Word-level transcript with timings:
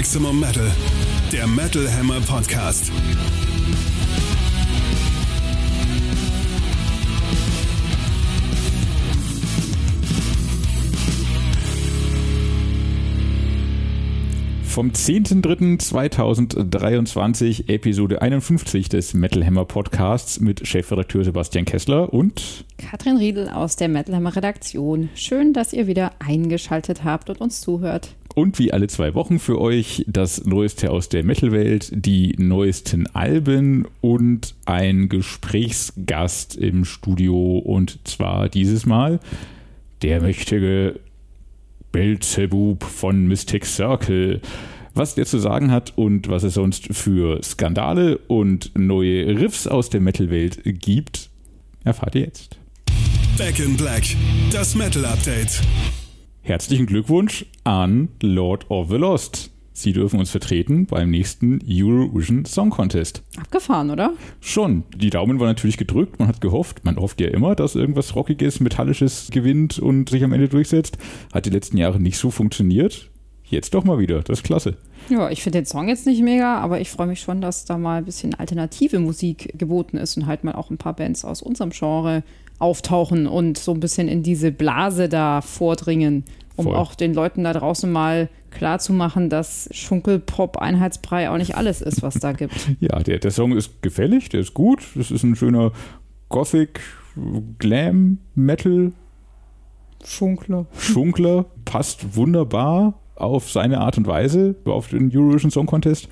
Maximum 0.00 0.40
Metal, 0.40 0.72
der 1.30 1.46
Metal 1.46 1.86
Hammer 1.92 2.22
Podcast. 2.22 2.90
Vom 14.64 14.88
10.03.2023, 14.88 17.68
Episode 17.68 18.22
51 18.22 18.88
des 18.88 19.12
Metal 19.12 19.44
Hammer 19.44 19.66
Podcasts 19.66 20.40
mit 20.40 20.66
Chefredakteur 20.66 21.24
Sebastian 21.24 21.66
Kessler 21.66 22.10
und 22.10 22.64
Katrin 22.78 23.18
Riedel 23.18 23.50
aus 23.50 23.76
der 23.76 23.88
Metal 23.88 24.16
Hammer 24.16 24.34
Redaktion. 24.34 25.10
Schön, 25.14 25.52
dass 25.52 25.74
ihr 25.74 25.86
wieder 25.86 26.12
eingeschaltet 26.20 27.04
habt 27.04 27.28
und 27.28 27.42
uns 27.42 27.60
zuhört. 27.60 28.14
Und 28.34 28.58
wie 28.58 28.72
alle 28.72 28.86
zwei 28.86 29.14
Wochen 29.14 29.38
für 29.38 29.60
euch 29.60 30.04
das 30.06 30.44
Neueste 30.44 30.90
aus 30.90 31.08
der 31.08 31.24
Metal-Welt, 31.24 31.90
die 31.92 32.34
neuesten 32.38 33.06
Alben 33.08 33.86
und 34.00 34.54
ein 34.66 35.08
Gesprächsgast 35.08 36.56
im 36.56 36.84
Studio. 36.84 37.58
Und 37.58 37.98
zwar 38.06 38.48
dieses 38.48 38.86
Mal 38.86 39.18
der 40.02 40.22
mächtige 40.22 41.00
Belzebub 41.92 42.84
von 42.84 43.26
Mystic 43.26 43.66
Circle. 43.66 44.40
Was 44.94 45.14
der 45.14 45.26
zu 45.26 45.38
sagen 45.38 45.70
hat 45.70 45.92
und 45.96 46.28
was 46.28 46.42
es 46.42 46.54
sonst 46.54 46.88
für 46.94 47.42
Skandale 47.42 48.18
und 48.28 48.72
neue 48.76 49.40
Riffs 49.40 49.66
aus 49.66 49.90
der 49.90 50.00
Metal-Welt 50.00 50.60
gibt, 50.64 51.30
erfahrt 51.84 52.14
ihr 52.14 52.22
jetzt. 52.22 52.58
Back 53.38 53.58
in 53.60 53.76
Black, 53.76 54.04
das 54.52 54.74
Metal 54.74 55.04
Update. 55.04 55.60
Herzlichen 56.42 56.86
Glückwunsch 56.86 57.44
an 57.64 58.08
Lord 58.22 58.70
of 58.70 58.88
the 58.88 58.96
Lost. 58.96 59.50
Sie 59.72 59.92
dürfen 59.92 60.18
uns 60.18 60.30
vertreten 60.30 60.86
beim 60.86 61.10
nächsten 61.10 61.60
Eurovision 61.68 62.44
Song 62.46 62.70
Contest. 62.70 63.22
Abgefahren, 63.38 63.90
oder? 63.90 64.14
Schon. 64.40 64.84
Die 64.96 65.10
Daumen 65.10 65.38
waren 65.38 65.48
natürlich 65.48 65.76
gedrückt. 65.76 66.18
Man 66.18 66.28
hat 66.28 66.40
gehofft, 66.40 66.84
man 66.84 66.96
hofft 66.96 67.20
ja 67.20 67.28
immer, 67.28 67.54
dass 67.54 67.76
irgendwas 67.76 68.16
Rockiges, 68.16 68.58
Metallisches 68.60 69.28
gewinnt 69.30 69.78
und 69.78 70.08
sich 70.08 70.24
am 70.24 70.32
Ende 70.32 70.48
durchsetzt. 70.48 70.98
Hat 71.32 71.44
die 71.44 71.50
letzten 71.50 71.76
Jahre 71.76 72.00
nicht 72.00 72.16
so 72.18 72.30
funktioniert. 72.30 73.10
Jetzt 73.44 73.74
doch 73.74 73.84
mal 73.84 73.98
wieder. 73.98 74.22
Das 74.22 74.38
ist 74.38 74.44
klasse. 74.44 74.76
Ja, 75.10 75.28
ich 75.28 75.42
finde 75.42 75.58
den 75.58 75.66
Song 75.66 75.88
jetzt 75.88 76.06
nicht 76.06 76.22
mega, 76.22 76.58
aber 76.58 76.80
ich 76.80 76.88
freue 76.88 77.06
mich 77.06 77.20
schon, 77.20 77.40
dass 77.40 77.64
da 77.64 77.76
mal 77.76 77.98
ein 77.98 78.04
bisschen 78.04 78.34
alternative 78.34 78.98
Musik 78.98 79.52
geboten 79.58 79.98
ist 79.98 80.16
und 80.16 80.26
halt 80.26 80.42
mal 80.42 80.54
auch 80.54 80.70
ein 80.70 80.78
paar 80.78 80.94
Bands 80.94 81.24
aus 81.24 81.42
unserem 81.42 81.70
Genre 81.70 82.22
auftauchen 82.60 83.26
und 83.26 83.58
so 83.58 83.72
ein 83.72 83.80
bisschen 83.80 84.06
in 84.06 84.22
diese 84.22 84.52
Blase 84.52 85.08
da 85.08 85.40
vordringen, 85.40 86.24
um 86.56 86.66
Voll. 86.66 86.76
auch 86.76 86.94
den 86.94 87.14
Leuten 87.14 87.44
da 87.44 87.52
draußen 87.52 87.90
mal 87.90 88.28
klarzumachen, 88.50 89.28
dass 89.30 89.68
Schunkelpop-Einheitsbrei 89.72 91.30
auch 91.30 91.38
nicht 91.38 91.56
alles 91.56 91.80
ist, 91.80 92.02
was 92.02 92.14
da 92.14 92.32
gibt. 92.32 92.54
Ja, 92.80 92.98
der, 93.00 93.18
der 93.18 93.30
Song 93.30 93.52
ist 93.52 93.82
gefällig, 93.82 94.28
der 94.28 94.40
ist 94.40 94.54
gut. 94.54 94.82
Das 94.94 95.10
ist 95.10 95.22
ein 95.22 95.36
schöner 95.36 95.72
Gothic, 96.28 96.80
Glam, 97.58 98.18
Metal, 98.34 98.92
Schunkler. 100.04 100.66
Schunkler. 100.78 101.46
Passt 101.64 102.16
wunderbar 102.16 102.94
auf 103.16 103.50
seine 103.50 103.80
Art 103.80 103.98
und 103.98 104.06
Weise 104.06 104.56
auf 104.64 104.88
den 104.88 105.14
Eurovision 105.14 105.50
Song 105.50 105.66
Contest, 105.66 106.08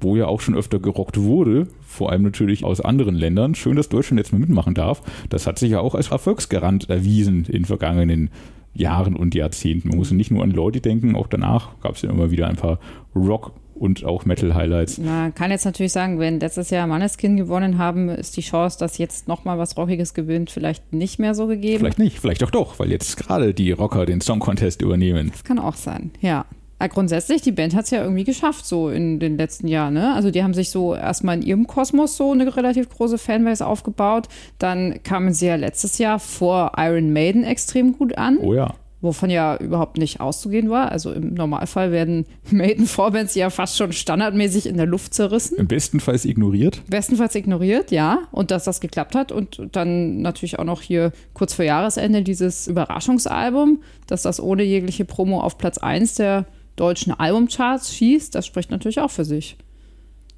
wo 0.00 0.16
ja 0.16 0.26
auch 0.26 0.40
schon 0.40 0.54
öfter 0.54 0.78
gerockt 0.78 1.20
wurde. 1.20 1.68
Vor 1.80 2.10
allem 2.10 2.22
natürlich 2.22 2.64
aus 2.64 2.80
anderen 2.80 3.14
Ländern. 3.14 3.54
Schön, 3.54 3.76
dass 3.76 3.88
Deutschland 3.88 4.18
jetzt 4.18 4.32
mal 4.32 4.38
mitmachen 4.38 4.74
darf. 4.74 5.02
Das 5.28 5.46
hat 5.46 5.58
sich 5.58 5.72
ja 5.72 5.80
auch 5.80 5.94
als 5.94 6.10
Erfolgsgarant 6.10 6.88
erwiesen 6.88 7.44
in 7.44 7.64
vergangenen 7.64 8.30
Jahren 8.74 9.14
und 9.14 9.34
Jahrzehnten. 9.34 9.88
Man 9.88 9.98
muss 9.98 10.10
nicht 10.10 10.30
nur 10.30 10.42
an 10.42 10.50
Leute 10.50 10.80
denken, 10.80 11.14
auch 11.14 11.28
danach 11.28 11.80
gab 11.80 11.94
es 11.94 12.02
ja 12.02 12.10
immer 12.10 12.30
wieder 12.30 12.48
ein 12.48 12.56
paar 12.56 12.78
Rock- 13.14 13.52
und 13.74 14.04
auch 14.04 14.24
Metal-Highlights. 14.24 14.98
Man 14.98 15.34
kann 15.34 15.50
jetzt 15.50 15.64
natürlich 15.64 15.92
sagen, 15.92 16.18
wenn 16.18 16.40
letztes 16.40 16.70
Jahr 16.70 16.86
Manneskin 16.86 17.36
gewonnen 17.36 17.78
haben, 17.78 18.08
ist 18.08 18.36
die 18.36 18.40
Chance, 18.40 18.78
dass 18.78 18.98
jetzt 18.98 19.28
nochmal 19.28 19.58
was 19.58 19.76
Rockiges 19.76 20.14
gewinnt, 20.14 20.50
vielleicht 20.50 20.92
nicht 20.92 21.18
mehr 21.18 21.34
so 21.34 21.46
gegeben. 21.46 21.80
Vielleicht 21.80 21.98
nicht, 21.98 22.20
vielleicht 22.20 22.42
auch 22.44 22.50
doch, 22.50 22.78
weil 22.78 22.90
jetzt 22.90 23.16
gerade 23.16 23.52
die 23.52 23.72
Rocker 23.72 24.06
den 24.06 24.20
Song 24.20 24.38
Contest 24.38 24.82
übernehmen. 24.82 25.30
Das 25.32 25.44
kann 25.44 25.58
auch 25.58 25.74
sein, 25.74 26.12
ja. 26.20 26.46
Aber 26.84 26.92
grundsätzlich, 26.92 27.40
die 27.40 27.52
Band 27.52 27.74
hat 27.74 27.86
es 27.86 27.90
ja 27.92 28.02
irgendwie 28.02 28.24
geschafft, 28.24 28.66
so 28.66 28.90
in 28.90 29.18
den 29.18 29.38
letzten 29.38 29.68
Jahren. 29.68 29.94
Ne? 29.94 30.12
Also 30.12 30.30
die 30.30 30.42
haben 30.42 30.52
sich 30.52 30.68
so 30.68 30.94
erstmal 30.94 31.36
in 31.36 31.42
ihrem 31.42 31.66
Kosmos 31.66 32.18
so 32.18 32.30
eine 32.32 32.54
relativ 32.54 32.90
große 32.90 33.16
Fanbase 33.16 33.66
aufgebaut. 33.66 34.28
Dann 34.58 35.02
kamen 35.02 35.32
sie 35.32 35.46
ja 35.46 35.54
letztes 35.54 35.96
Jahr 35.96 36.18
vor 36.18 36.72
Iron 36.76 37.10
Maiden 37.14 37.42
extrem 37.42 37.96
gut 37.96 38.18
an. 38.18 38.36
Oh 38.36 38.52
ja. 38.52 38.74
wovon 39.00 39.30
ja 39.30 39.56
überhaupt 39.56 39.96
nicht 39.96 40.20
auszugehen 40.20 40.68
war. 40.68 40.92
Also 40.92 41.10
im 41.12 41.32
Normalfall 41.32 41.90
werden 41.90 42.26
Maiden-Vorbands 42.50 43.34
ja 43.34 43.48
fast 43.48 43.78
schon 43.78 43.94
standardmäßig 43.94 44.66
in 44.66 44.76
der 44.76 44.84
Luft 44.84 45.14
zerrissen. 45.14 45.56
Im 45.56 45.66
bestenfalls 45.66 46.26
ignoriert. 46.26 46.82
Bestenfalls 46.86 47.34
ignoriert, 47.34 47.92
ja. 47.92 48.18
Und 48.30 48.50
dass 48.50 48.64
das 48.64 48.82
geklappt 48.82 49.14
hat. 49.14 49.32
Und 49.32 49.70
dann 49.72 50.20
natürlich 50.20 50.58
auch 50.58 50.64
noch 50.64 50.82
hier 50.82 51.12
kurz 51.32 51.54
vor 51.54 51.64
Jahresende 51.64 52.22
dieses 52.22 52.66
Überraschungsalbum, 52.66 53.80
dass 54.06 54.20
das 54.20 54.38
ohne 54.38 54.64
jegliche 54.64 55.06
Promo 55.06 55.40
auf 55.40 55.56
Platz 55.56 55.78
1 55.78 56.16
der 56.16 56.44
deutschen 56.76 57.12
Albumcharts 57.12 57.94
schießt, 57.94 58.34
das 58.34 58.46
spricht 58.46 58.70
natürlich 58.70 59.00
auch 59.00 59.10
für 59.10 59.24
sich. 59.24 59.56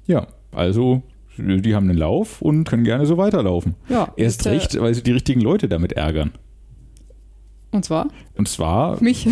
Ja, 0.05 0.27
also 0.51 1.01
die 1.37 1.75
haben 1.75 1.89
einen 1.89 1.97
Lauf 1.99 2.41
und 2.41 2.63
können 2.63 2.83
gerne 2.83 3.05
so 3.05 3.17
weiterlaufen. 3.17 3.75
Ja, 3.89 4.11
Erst 4.15 4.45
recht, 4.47 4.79
weil 4.79 4.93
sie 4.93 5.03
die 5.03 5.11
richtigen 5.11 5.41
Leute 5.41 5.67
damit 5.67 5.93
ärgern. 5.93 6.31
Und 7.71 7.83
zwar 7.85 8.07
Und 8.35 8.47
zwar, 8.47 9.01
mich. 9.03 9.27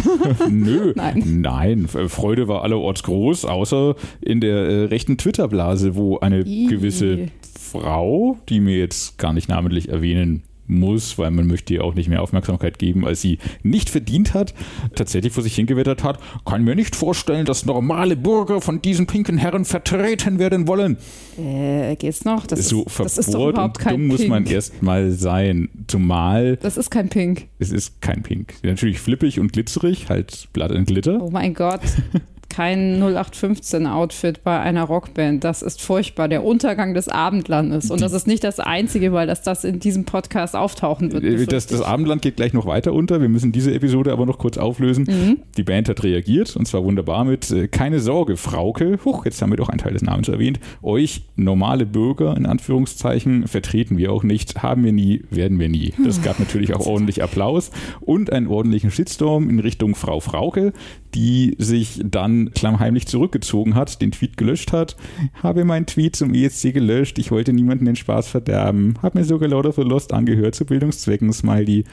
nö, 0.49 0.93
Nein. 0.95 1.41
nein, 1.41 1.87
Freude 1.87 2.47
war 2.47 2.63
allerorts 2.63 3.01
groß, 3.03 3.45
außer 3.45 3.95
in 4.21 4.41
der 4.41 4.55
äh, 4.67 4.83
rechten 4.85 5.17
Twitter-Blase, 5.17 5.95
wo 5.95 6.19
eine 6.19 6.41
Ih. 6.41 6.67
gewisse 6.67 7.29
Frau, 7.59 8.37
die 8.49 8.59
mir 8.59 8.77
jetzt 8.77 9.17
gar 9.17 9.33
nicht 9.33 9.47
namentlich 9.49 9.89
erwähnen 9.89 10.43
muss, 10.67 11.17
weil 11.17 11.31
man 11.31 11.47
möchte 11.47 11.73
ihr 11.73 11.83
auch 11.83 11.95
nicht 11.95 12.09
mehr 12.09 12.21
Aufmerksamkeit 12.21 12.79
geben, 12.79 13.05
als 13.05 13.21
sie 13.21 13.39
nicht 13.63 13.89
verdient 13.89 14.33
hat, 14.33 14.53
tatsächlich 14.95 15.33
vor 15.33 15.43
sich 15.43 15.55
hingewettert 15.55 16.03
hat, 16.03 16.19
kann 16.45 16.63
mir 16.63 16.75
nicht 16.75 16.95
vorstellen, 16.95 17.45
dass 17.45 17.65
normale 17.65 18.15
Bürger 18.15 18.61
von 18.61 18.81
diesen 18.81 19.07
pinken 19.07 19.37
Herren 19.37 19.65
vertreten 19.65 20.39
werden 20.39 20.67
wollen. 20.67 20.97
äh, 21.37 21.95
geht's 21.95 22.25
noch? 22.25 22.47
Das, 22.47 22.67
so 22.67 22.83
ist, 22.83 22.99
das 22.99 23.17
ist 23.17 23.33
doch 23.33 23.49
überhaupt 23.49 23.77
und 23.77 23.83
kein 23.83 23.93
dumm 23.95 24.07
muss 24.07 24.17
Pink. 24.17 24.29
man 24.29 24.45
erstmal 24.45 25.11
sein. 25.11 25.69
Zumal 25.87 26.57
das 26.57 26.77
ist 26.77 26.89
kein 26.89 27.09
Pink. 27.09 27.47
es 27.59 27.71
ist 27.71 28.01
kein 28.01 28.23
Pink. 28.23 28.55
Natürlich 28.63 28.99
flippig 28.99 29.39
und 29.39 29.53
glitzerig, 29.53 30.09
halt 30.09 30.47
Blood 30.53 30.71
and 30.71 30.87
Glitter. 30.87 31.21
Oh 31.21 31.29
mein 31.29 31.53
Gott. 31.53 31.81
Kein 32.49 33.01
0815-Outfit 33.01 34.43
bei 34.43 34.59
einer 34.59 34.83
Rockband. 34.83 35.43
Das 35.43 35.61
ist 35.61 35.81
furchtbar. 35.81 36.27
Der 36.27 36.43
Untergang 36.43 36.93
des 36.93 37.07
Abendlandes. 37.07 37.91
Und 37.91 38.01
das 38.01 38.13
ist 38.13 38.27
nicht 38.27 38.43
das 38.43 38.59
Einzige, 38.59 39.13
weil 39.13 39.27
das, 39.27 39.41
das 39.41 39.63
in 39.63 39.79
diesem 39.79 40.05
Podcast 40.05 40.55
auftauchen 40.55 41.11
wird. 41.11 41.23
Äh, 41.23 41.45
Das, 41.45 41.67
das. 41.67 41.81
Abendland 41.81 42.21
geht 42.21 42.35
gleich 42.37 42.53
noch 42.53 42.65
weiter 42.65 42.93
unter. 42.93 43.21
Wir 43.21 43.29
müssen 43.29 43.51
diese 43.51 43.73
Episode 43.73 44.11
aber 44.11 44.25
noch 44.25 44.37
kurz 44.37 44.57
auflösen. 44.57 45.05
Mhm. 45.07 45.37
Die 45.57 45.63
Band 45.63 45.89
hat 45.89 46.03
reagiert 46.03 46.55
und 46.55 46.67
zwar 46.67 46.83
wunderbar 46.83 47.25
mit 47.25 47.49
äh, 47.51 47.67
Keine 47.67 47.99
Sorge, 47.99 48.37
Frauke. 48.37 48.99
Huch, 49.05 49.25
jetzt 49.25 49.41
haben 49.41 49.51
wir 49.51 49.57
doch 49.57 49.69
einen 49.69 49.79
Teil 49.79 49.93
des 49.93 50.01
Namens 50.01 50.27
erwähnt. 50.27 50.59
Euch, 50.81 51.23
normale 51.35 51.85
Bürger, 51.85 52.35
in 52.37 52.45
Anführungszeichen, 52.45 53.47
vertreten 53.47 53.97
wir 53.97 54.11
auch 54.11 54.23
nicht. 54.23 54.61
Haben 54.63 54.83
wir 54.83 54.91
nie, 54.91 55.23
werden 55.29 55.59
wir 55.59 55.69
nie. 55.69 55.93
Das 56.03 56.21
gab 56.21 56.39
natürlich 56.39 56.73
auch 56.73 56.85
ordentlich 56.85 57.23
Applaus 57.23 57.71
und 58.01 58.31
einen 58.31 58.47
ordentlichen 58.47 58.91
Shitstorm 58.91 59.49
in 59.49 59.59
Richtung 59.59 59.95
Frau 59.95 60.19
Frauke, 60.19 60.73
die 61.13 61.55
sich 61.57 62.01
dann 62.03 62.34
klammheimlich 62.53 63.07
zurückgezogen 63.07 63.75
hat, 63.75 64.01
den 64.01 64.11
Tweet 64.11 64.37
gelöscht 64.37 64.71
hat. 64.71 64.95
Habe 65.41 65.65
meinen 65.65 65.85
Tweet 65.85 66.15
zum 66.15 66.33
ESC 66.33 66.73
gelöscht. 66.73 67.17
Ich 67.19 67.31
wollte 67.31 67.53
niemanden 67.53 67.85
den 67.85 67.95
Spaß 67.95 68.27
verderben. 68.27 68.95
Hab 69.01 69.15
mir 69.15 69.23
sogar 69.23 69.49
Lord 69.49 69.65
of 69.65 69.75
the 69.75 69.81
Lost 69.81 70.13
angehört 70.13 70.55
zu 70.55 70.65
Bildungszwecken, 70.65 71.31
Smiley. 71.33 71.85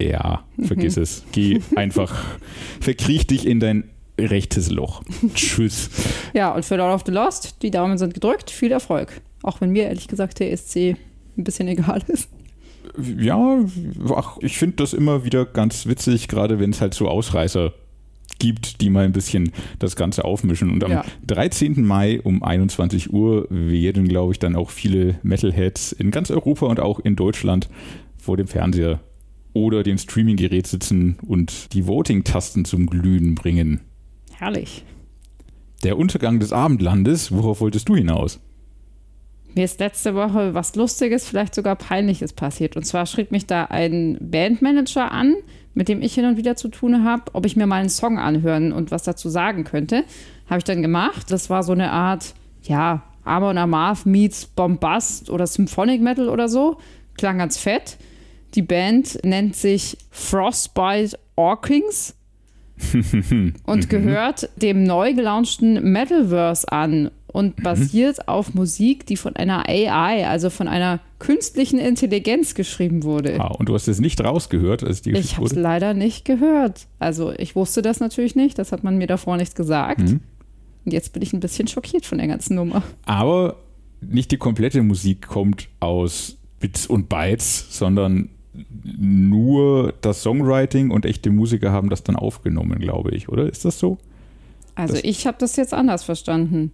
Ja, 0.00 0.44
vergiss 0.60 0.96
es. 0.96 1.24
Geh 1.32 1.60
einfach, 1.76 2.24
verkriech 2.80 3.26
dich 3.26 3.46
in 3.46 3.60
dein 3.60 3.84
rechtes 4.18 4.70
Loch. 4.70 5.02
Tschüss. 5.34 5.90
Ja, 6.34 6.52
und 6.52 6.64
für 6.64 6.76
Lord 6.76 6.94
of 6.94 7.02
the 7.06 7.12
Lost, 7.12 7.62
die 7.62 7.70
Daumen 7.70 7.98
sind 7.98 8.14
gedrückt. 8.14 8.50
Viel 8.50 8.72
Erfolg. 8.72 9.20
Auch 9.42 9.60
wenn 9.60 9.70
mir 9.70 9.84
ehrlich 9.84 10.08
gesagt 10.08 10.40
der 10.40 10.52
ESC 10.52 10.96
ein 11.36 11.44
bisschen 11.44 11.68
egal 11.68 12.02
ist. 12.08 12.28
Ja, 13.18 13.64
ach, 14.14 14.38
ich 14.40 14.58
finde 14.58 14.76
das 14.76 14.92
immer 14.92 15.24
wieder 15.24 15.46
ganz 15.46 15.86
witzig, 15.86 16.28
gerade 16.28 16.58
wenn 16.58 16.70
es 16.70 16.80
halt 16.80 16.94
so 16.94 17.08
Ausreißer 17.08 17.72
gibt, 18.42 18.80
die 18.80 18.90
mal 18.90 19.04
ein 19.04 19.12
bisschen 19.12 19.52
das 19.78 19.94
Ganze 19.94 20.24
aufmischen. 20.24 20.70
Und 20.70 20.82
am 20.82 20.90
Ja. 20.90 21.04
13. 21.28 21.86
Mai 21.86 22.20
um 22.20 22.42
21 22.42 23.12
Uhr 23.12 23.46
werden, 23.48 24.08
glaube 24.08 24.32
ich, 24.32 24.40
dann 24.40 24.56
auch 24.56 24.70
viele 24.70 25.14
Metalheads 25.22 25.92
in 25.92 26.10
ganz 26.10 26.30
Europa 26.32 26.66
und 26.66 26.80
auch 26.80 26.98
in 26.98 27.14
Deutschland 27.14 27.68
vor 28.18 28.36
dem 28.36 28.48
Fernseher 28.48 28.98
oder 29.52 29.84
dem 29.84 29.96
Streaminggerät 29.96 30.66
sitzen 30.66 31.18
und 31.24 31.72
die 31.72 31.86
Voting-Tasten 31.86 32.64
zum 32.64 32.86
Glühen 32.86 33.36
bringen. 33.36 33.80
Herrlich. 34.32 34.84
Der 35.84 35.96
Untergang 35.96 36.40
des 36.40 36.52
Abendlandes, 36.52 37.30
worauf 37.30 37.60
wolltest 37.60 37.88
du 37.88 37.94
hinaus? 37.94 38.40
Mir 39.54 39.64
ist 39.64 39.78
letzte 39.78 40.14
Woche 40.16 40.54
was 40.54 40.74
Lustiges, 40.74 41.28
vielleicht 41.28 41.54
sogar 41.54 41.76
Peinliches 41.76 42.32
passiert. 42.32 42.74
Und 42.76 42.84
zwar 42.86 43.06
schrieb 43.06 43.30
mich 43.30 43.46
da 43.46 43.66
ein 43.66 44.16
Bandmanager 44.20 45.12
an, 45.12 45.34
mit 45.74 45.88
dem 45.88 46.02
ich 46.02 46.14
hin 46.14 46.26
und 46.26 46.36
wieder 46.36 46.56
zu 46.56 46.68
tun 46.68 47.04
habe, 47.04 47.24
ob 47.32 47.46
ich 47.46 47.56
mir 47.56 47.66
mal 47.66 47.80
einen 47.80 47.88
Song 47.88 48.18
anhören 48.18 48.72
und 48.72 48.90
was 48.90 49.02
dazu 49.02 49.28
sagen 49.28 49.64
könnte. 49.64 50.04
Habe 50.48 50.58
ich 50.58 50.64
dann 50.64 50.82
gemacht. 50.82 51.30
Das 51.30 51.50
war 51.50 51.62
so 51.62 51.72
eine 51.72 51.92
Art, 51.92 52.34
ja, 52.62 53.02
Amon 53.24 53.58
Amarth 53.58 54.06
meets 54.06 54.46
Bombast 54.46 55.30
oder 55.30 55.46
Symphonic 55.46 56.00
Metal 56.00 56.28
oder 56.28 56.48
so. 56.48 56.78
Klang 57.16 57.38
ganz 57.38 57.56
fett. 57.56 57.96
Die 58.54 58.62
Band 58.62 59.18
nennt 59.24 59.56
sich 59.56 59.96
Frostbite 60.10 61.18
Orkings 61.36 62.14
und 63.64 63.88
gehört 63.88 64.50
dem 64.56 64.82
neu 64.84 65.14
gelaunchten 65.14 65.92
Metalverse 65.92 66.70
an 66.70 67.10
und 67.32 67.62
basiert 67.62 68.28
auf 68.28 68.54
Musik, 68.54 69.06
die 69.06 69.16
von 69.16 69.34
einer 69.36 69.68
AI, 69.68 70.26
also 70.28 70.50
von 70.50 70.68
einer 70.68 71.00
künstlichen 71.18 71.78
Intelligenz 71.78 72.54
geschrieben 72.54 73.02
wurde. 73.04 73.40
Ah, 73.40 73.48
und 73.58 73.68
du 73.68 73.74
hast 73.74 73.88
es 73.88 74.00
nicht 74.00 74.22
rausgehört, 74.22 74.84
als 74.84 75.02
die 75.02 75.12
Ich 75.12 75.36
habe 75.36 75.46
es 75.46 75.54
leider 75.54 75.94
nicht 75.94 76.24
gehört. 76.24 76.86
Also 76.98 77.32
ich 77.32 77.56
wusste 77.56 77.80
das 77.82 78.00
natürlich 78.00 78.36
nicht, 78.36 78.58
das 78.58 78.72
hat 78.72 78.84
man 78.84 78.98
mir 78.98 79.06
davor 79.06 79.36
nicht 79.36 79.54
gesagt. 79.54 80.00
Mhm. 80.00 80.20
Und 80.84 80.92
jetzt 80.92 81.12
bin 81.12 81.22
ich 81.22 81.32
ein 81.32 81.40
bisschen 81.40 81.68
schockiert 81.68 82.04
von 82.06 82.18
der 82.18 82.26
ganzen 82.26 82.56
Nummer. 82.56 82.82
Aber 83.06 83.56
nicht 84.00 84.30
die 84.32 84.36
komplette 84.36 84.82
Musik 84.82 85.26
kommt 85.28 85.68
aus 85.80 86.36
Bits 86.60 86.86
und 86.86 87.08
Bytes, 87.08 87.66
sondern 87.70 88.28
nur 88.84 89.94
das 90.00 90.22
Songwriting 90.22 90.90
und 90.90 91.06
echte 91.06 91.30
Musiker 91.30 91.72
haben 91.72 91.88
das 91.88 92.02
dann 92.02 92.16
aufgenommen, 92.16 92.78
glaube 92.78 93.14
ich, 93.14 93.28
oder? 93.28 93.48
Ist 93.48 93.64
das 93.64 93.78
so? 93.78 93.98
Also 94.74 94.94
Das- 94.94 95.04
ich 95.04 95.26
habe 95.26 95.36
das 95.38 95.56
jetzt 95.56 95.72
anders 95.74 96.02
verstanden. 96.04 96.72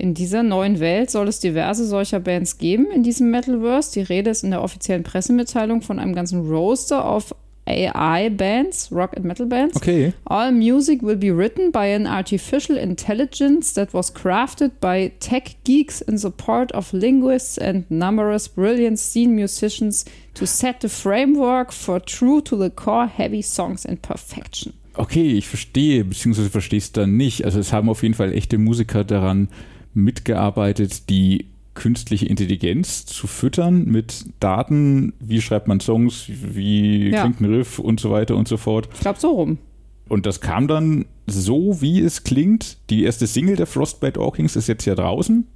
In 0.00 0.14
dieser 0.14 0.42
neuen 0.42 0.80
Welt 0.80 1.10
soll 1.10 1.28
es 1.28 1.40
diverse 1.40 1.84
solcher 1.84 2.20
Bands 2.20 2.56
geben 2.56 2.86
in 2.90 3.02
diesem 3.02 3.30
Metalverse. 3.30 3.92
Die 3.92 4.00
Rede 4.00 4.30
ist 4.30 4.42
in 4.42 4.50
der 4.50 4.62
offiziellen 4.62 5.02
Pressemitteilung 5.02 5.82
von 5.82 5.98
einem 5.98 6.14
ganzen 6.14 6.48
Roster 6.48 7.04
of 7.04 7.34
AI-Bands, 7.66 8.90
Rock 8.90 9.14
and 9.14 9.26
Metal 9.26 9.44
Bands. 9.44 9.76
Okay. 9.76 10.14
All 10.24 10.52
music 10.52 11.02
will 11.02 11.18
be 11.18 11.30
written 11.30 11.70
by 11.70 11.94
an 11.94 12.06
artificial 12.06 12.78
intelligence 12.78 13.74
that 13.74 13.92
was 13.92 14.10
crafted 14.12 14.80
by 14.80 15.12
tech 15.20 15.56
geeks 15.64 16.00
in 16.00 16.16
support 16.16 16.72
of 16.72 16.94
linguists 16.94 17.58
and 17.58 17.84
numerous 17.90 18.48
brilliant 18.48 18.98
scene 18.98 19.34
musicians 19.34 20.06
to 20.32 20.46
set 20.46 20.80
the 20.80 20.88
framework 20.88 21.74
for 21.74 22.00
true 22.00 22.40
to 22.40 22.56
the 22.56 22.70
core 22.70 23.06
heavy 23.06 23.42
songs 23.42 23.84
in 23.84 23.98
perfection. 23.98 24.72
Okay, 24.94 25.34
ich 25.34 25.46
verstehe, 25.46 26.04
beziehungsweise 26.04 26.48
verstehe 26.48 26.78
es 26.78 26.92
dann 26.92 27.18
nicht. 27.18 27.44
Also 27.44 27.60
es 27.60 27.72
haben 27.72 27.90
auf 27.90 28.02
jeden 28.02 28.14
Fall 28.14 28.32
echte 28.32 28.56
Musiker 28.56 29.04
daran 29.04 29.48
mitgearbeitet, 29.94 31.08
die 31.10 31.46
künstliche 31.74 32.26
Intelligenz 32.26 33.06
zu 33.06 33.26
füttern 33.26 33.84
mit 33.86 34.26
Daten, 34.40 35.12
wie 35.20 35.40
schreibt 35.40 35.68
man 35.68 35.80
Songs, 35.80 36.24
wie 36.28 37.10
Ja. 37.10 37.22
klingt 37.22 37.40
ein 37.40 37.46
Riff 37.54 37.78
und 37.78 38.00
so 38.00 38.10
weiter 38.10 38.36
und 38.36 38.48
so 38.48 38.56
fort. 38.56 38.88
Ich 38.94 39.00
glaube 39.00 39.18
so 39.20 39.30
rum. 39.30 39.58
Und 40.08 40.26
das 40.26 40.40
kam 40.40 40.66
dann 40.66 41.06
so, 41.28 41.80
wie 41.80 42.00
es 42.00 42.24
klingt. 42.24 42.78
Die 42.90 43.04
erste 43.04 43.26
Single 43.28 43.54
der 43.56 43.66
Frostbite 43.66 44.20
Orkings 44.20 44.56
ist 44.56 44.66
jetzt 44.66 44.84
ja 44.84 44.96
draußen. 44.96 45.46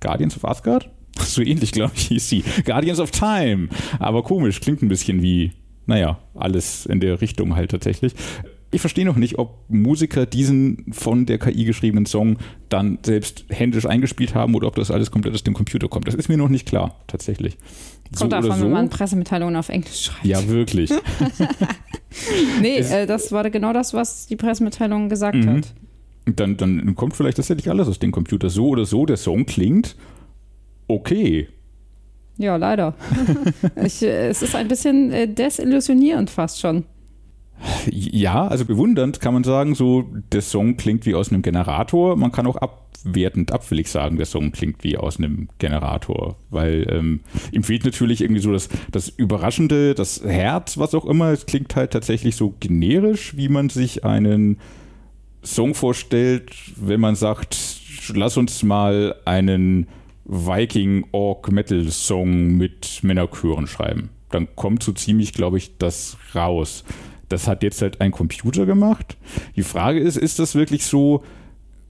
Guardians 0.00 0.36
of 0.36 0.44
Asgard? 0.44 0.90
So 1.20 1.42
ähnlich, 1.42 1.70
glaube 1.70 1.92
ich, 1.94 2.08
hieß 2.08 2.28
sie. 2.28 2.42
Guardians 2.64 2.98
of 2.98 3.12
Time. 3.12 3.68
Aber 4.00 4.24
komisch, 4.24 4.60
klingt 4.60 4.82
ein 4.82 4.88
bisschen 4.88 5.22
wie, 5.22 5.52
naja, 5.86 6.18
alles 6.34 6.86
in 6.86 6.98
der 6.98 7.20
Richtung 7.20 7.54
halt 7.54 7.70
tatsächlich. 7.70 8.14
Ich 8.74 8.80
verstehe 8.80 9.04
noch 9.04 9.16
nicht, 9.16 9.38
ob 9.38 9.64
Musiker 9.68 10.26
diesen 10.26 10.86
von 10.92 11.26
der 11.26 11.38
KI 11.38 11.64
geschriebenen 11.64 12.06
Song 12.06 12.38
dann 12.68 12.98
selbst 13.04 13.44
händisch 13.50 13.86
eingespielt 13.86 14.34
haben 14.34 14.54
oder 14.54 14.66
ob 14.68 14.76
das 14.76 14.90
alles 14.90 15.10
komplett 15.10 15.34
aus 15.34 15.44
dem 15.44 15.54
Computer 15.54 15.88
kommt. 15.88 16.08
Das 16.08 16.14
ist 16.14 16.28
mir 16.28 16.36
noch 16.36 16.48
nicht 16.48 16.66
klar, 16.66 16.96
tatsächlich. 17.06 17.56
Kommt 18.18 18.32
davon, 18.32 18.60
wenn 18.60 18.70
man 18.70 18.90
Pressemitteilungen 18.90 19.56
auf 19.56 19.68
Englisch 19.68 20.04
schreibt. 20.06 20.24
Ja, 20.26 20.46
wirklich. 20.48 20.90
Nee, 22.60 22.78
äh, 22.78 23.06
das 23.06 23.32
war 23.32 23.48
genau 23.50 23.72
das, 23.72 23.92
was 23.94 24.26
die 24.26 24.36
Pressemitteilung 24.36 25.08
gesagt 25.08 25.36
Mhm. 25.36 25.48
hat. 25.56 25.74
Dann, 26.26 26.56
dann 26.56 26.94
kommt 26.94 27.14
vielleicht 27.16 27.36
tatsächlich 27.36 27.68
alles 27.68 27.88
aus 27.88 27.98
dem 27.98 28.12
Computer. 28.12 28.48
So 28.48 28.68
oder 28.68 28.84
so, 28.86 29.04
der 29.04 29.16
Song 29.16 29.46
klingt 29.46 29.96
okay. 30.88 31.48
Ja, 32.38 32.56
leider. 32.56 32.94
ich, 33.84 34.02
äh, 34.02 34.28
es 34.28 34.42
ist 34.42 34.54
ein 34.56 34.68
bisschen 34.68 35.12
äh, 35.12 35.28
desillusionierend 35.28 36.30
fast 36.30 36.60
schon. 36.60 36.84
Ja, 37.90 38.46
also 38.46 38.64
bewundernd 38.64 39.20
kann 39.20 39.34
man 39.34 39.44
sagen, 39.44 39.74
so 39.74 40.04
der 40.32 40.42
Song 40.42 40.76
klingt 40.76 41.06
wie 41.06 41.14
aus 41.14 41.30
einem 41.30 41.42
Generator. 41.42 42.16
Man 42.16 42.32
kann 42.32 42.46
auch 42.46 42.56
abwertend, 42.56 43.52
abfällig 43.52 43.90
sagen, 43.90 44.16
der 44.16 44.26
Song 44.26 44.52
klingt 44.52 44.84
wie 44.84 44.96
aus 44.96 45.18
einem 45.18 45.48
Generator, 45.58 46.36
weil 46.50 46.86
ähm, 46.90 47.20
ihm 47.52 47.62
fehlt 47.62 47.84
natürlich 47.84 48.22
irgendwie 48.22 48.40
so 48.40 48.52
das, 48.52 48.68
das 48.90 49.08
Überraschende, 49.08 49.94
das 49.94 50.24
Herz, 50.24 50.78
was 50.78 50.94
auch 50.94 51.04
immer. 51.04 51.30
Es 51.30 51.46
klingt 51.46 51.76
halt 51.76 51.92
tatsächlich 51.92 52.36
so 52.36 52.54
generisch, 52.60 53.36
wie 53.36 53.48
man 53.48 53.68
sich 53.68 54.04
einen 54.04 54.58
Song 55.42 55.74
vorstellt, 55.74 56.52
wenn 56.76 57.00
man 57.00 57.16
sagt, 57.16 57.56
lass 58.14 58.36
uns 58.36 58.62
mal 58.62 59.16
einen 59.24 59.88
Viking-Orc-Metal-Song 60.24 62.56
mit 62.56 63.00
Männerchören 63.02 63.66
schreiben. 63.66 64.10
Dann 64.30 64.48
kommt 64.56 64.82
so 64.82 64.92
ziemlich, 64.92 65.34
glaube 65.34 65.58
ich, 65.58 65.76
das 65.78 66.16
raus. 66.34 66.84
Das 67.34 67.48
hat 67.48 67.64
jetzt 67.64 67.82
halt 67.82 68.00
ein 68.00 68.12
Computer 68.12 68.64
gemacht. 68.64 69.16
Die 69.56 69.64
Frage 69.64 69.98
ist, 69.98 70.16
ist 70.16 70.38
das 70.38 70.54
wirklich 70.54 70.86
so 70.86 71.24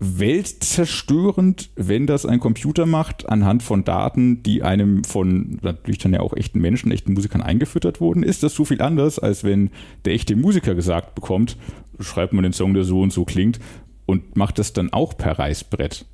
weltzerstörend, 0.00 1.68
wenn 1.76 2.06
das 2.06 2.24
ein 2.24 2.40
Computer 2.40 2.86
macht, 2.86 3.28
anhand 3.28 3.62
von 3.62 3.84
Daten, 3.84 4.42
die 4.42 4.62
einem 4.62 5.04
von 5.04 5.58
natürlich 5.60 5.98
dann 5.98 6.14
ja 6.14 6.20
auch 6.20 6.32
echten 6.32 6.62
Menschen, 6.62 6.90
echten 6.92 7.12
Musikern 7.12 7.42
eingefüttert 7.42 8.00
wurden? 8.00 8.22
Ist 8.22 8.42
das 8.42 8.54
so 8.54 8.64
viel 8.64 8.80
anders, 8.80 9.18
als 9.18 9.44
wenn 9.44 9.68
der 10.06 10.14
echte 10.14 10.34
Musiker 10.34 10.74
gesagt 10.74 11.14
bekommt, 11.14 11.58
schreibt 12.00 12.32
man 12.32 12.42
den 12.42 12.54
Song, 12.54 12.72
der 12.72 12.84
so 12.84 13.02
und 13.02 13.12
so 13.12 13.26
klingt 13.26 13.60
und 14.06 14.38
macht 14.38 14.58
das 14.58 14.72
dann 14.72 14.94
auch 14.94 15.14
per 15.14 15.38
Reißbrett? 15.38 16.06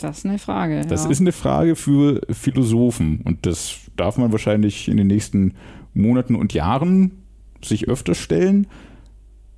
Das 0.00 0.18
ist 0.18 0.26
eine 0.26 0.38
Frage. 0.38 0.86
Das 0.86 1.06
ja. 1.06 1.10
ist 1.10 1.20
eine 1.20 1.32
Frage 1.32 1.74
für 1.74 2.20
Philosophen 2.30 3.20
und 3.24 3.46
das 3.46 3.78
darf 3.96 4.16
man 4.16 4.30
wahrscheinlich 4.30 4.86
in 4.86 4.96
den 4.96 5.08
nächsten 5.08 5.54
Monaten 5.92 6.36
und 6.36 6.54
Jahren 6.54 7.24
sich 7.62 7.88
öfter 7.88 8.14
stellen. 8.14 8.66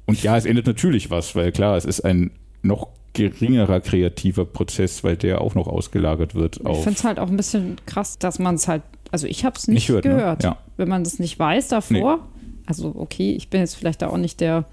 Und 0.06 0.23
ja, 0.23 0.37
es 0.37 0.44
ändert 0.44 0.67
natürlich 0.67 1.11
was, 1.11 1.35
weil 1.37 1.52
klar, 1.52 1.76
es 1.76 1.85
ist 1.85 2.00
ein 2.00 2.31
noch 2.62 2.88
geringerer 3.12 3.81
kreativer 3.81 4.44
Prozess, 4.44 5.02
weil 5.02 5.17
der 5.17 5.41
auch 5.41 5.55
noch 5.55 5.67
ausgelagert 5.67 6.35
wird 6.35 6.58
ich 6.58 6.79
finde 6.79 6.91
es 6.91 7.05
halt 7.05 7.19
auch 7.19 7.29
ein 7.29 7.37
bisschen 7.37 7.76
krass, 7.87 8.19
dass 8.19 8.38
man 8.38 8.55
es 8.55 8.69
halt, 8.69 8.82
also 9.11 9.26
ich 9.26 9.44
habe 9.44 9.56
es 9.56 9.67
nicht, 9.67 9.88
Nicht 9.88 9.97
ne? 9.97 10.00
gehört. 10.02 10.44
Ja. 10.44 10.58
Wenn 10.76 10.88
man 10.88 11.02
das 11.02 11.19
nicht 11.19 11.38
weiß 11.38 11.69
davor, 11.69 12.29
also 12.67 12.94
okay, 12.97 13.32
ich 13.32 13.50
bin 13.50 13.61
jetzt 13.61 13.75
vielleicht 13.75 14.02
da 14.02 14.09
auch 14.09 14.16
nicht 14.16 14.40
der, 14.40 14.64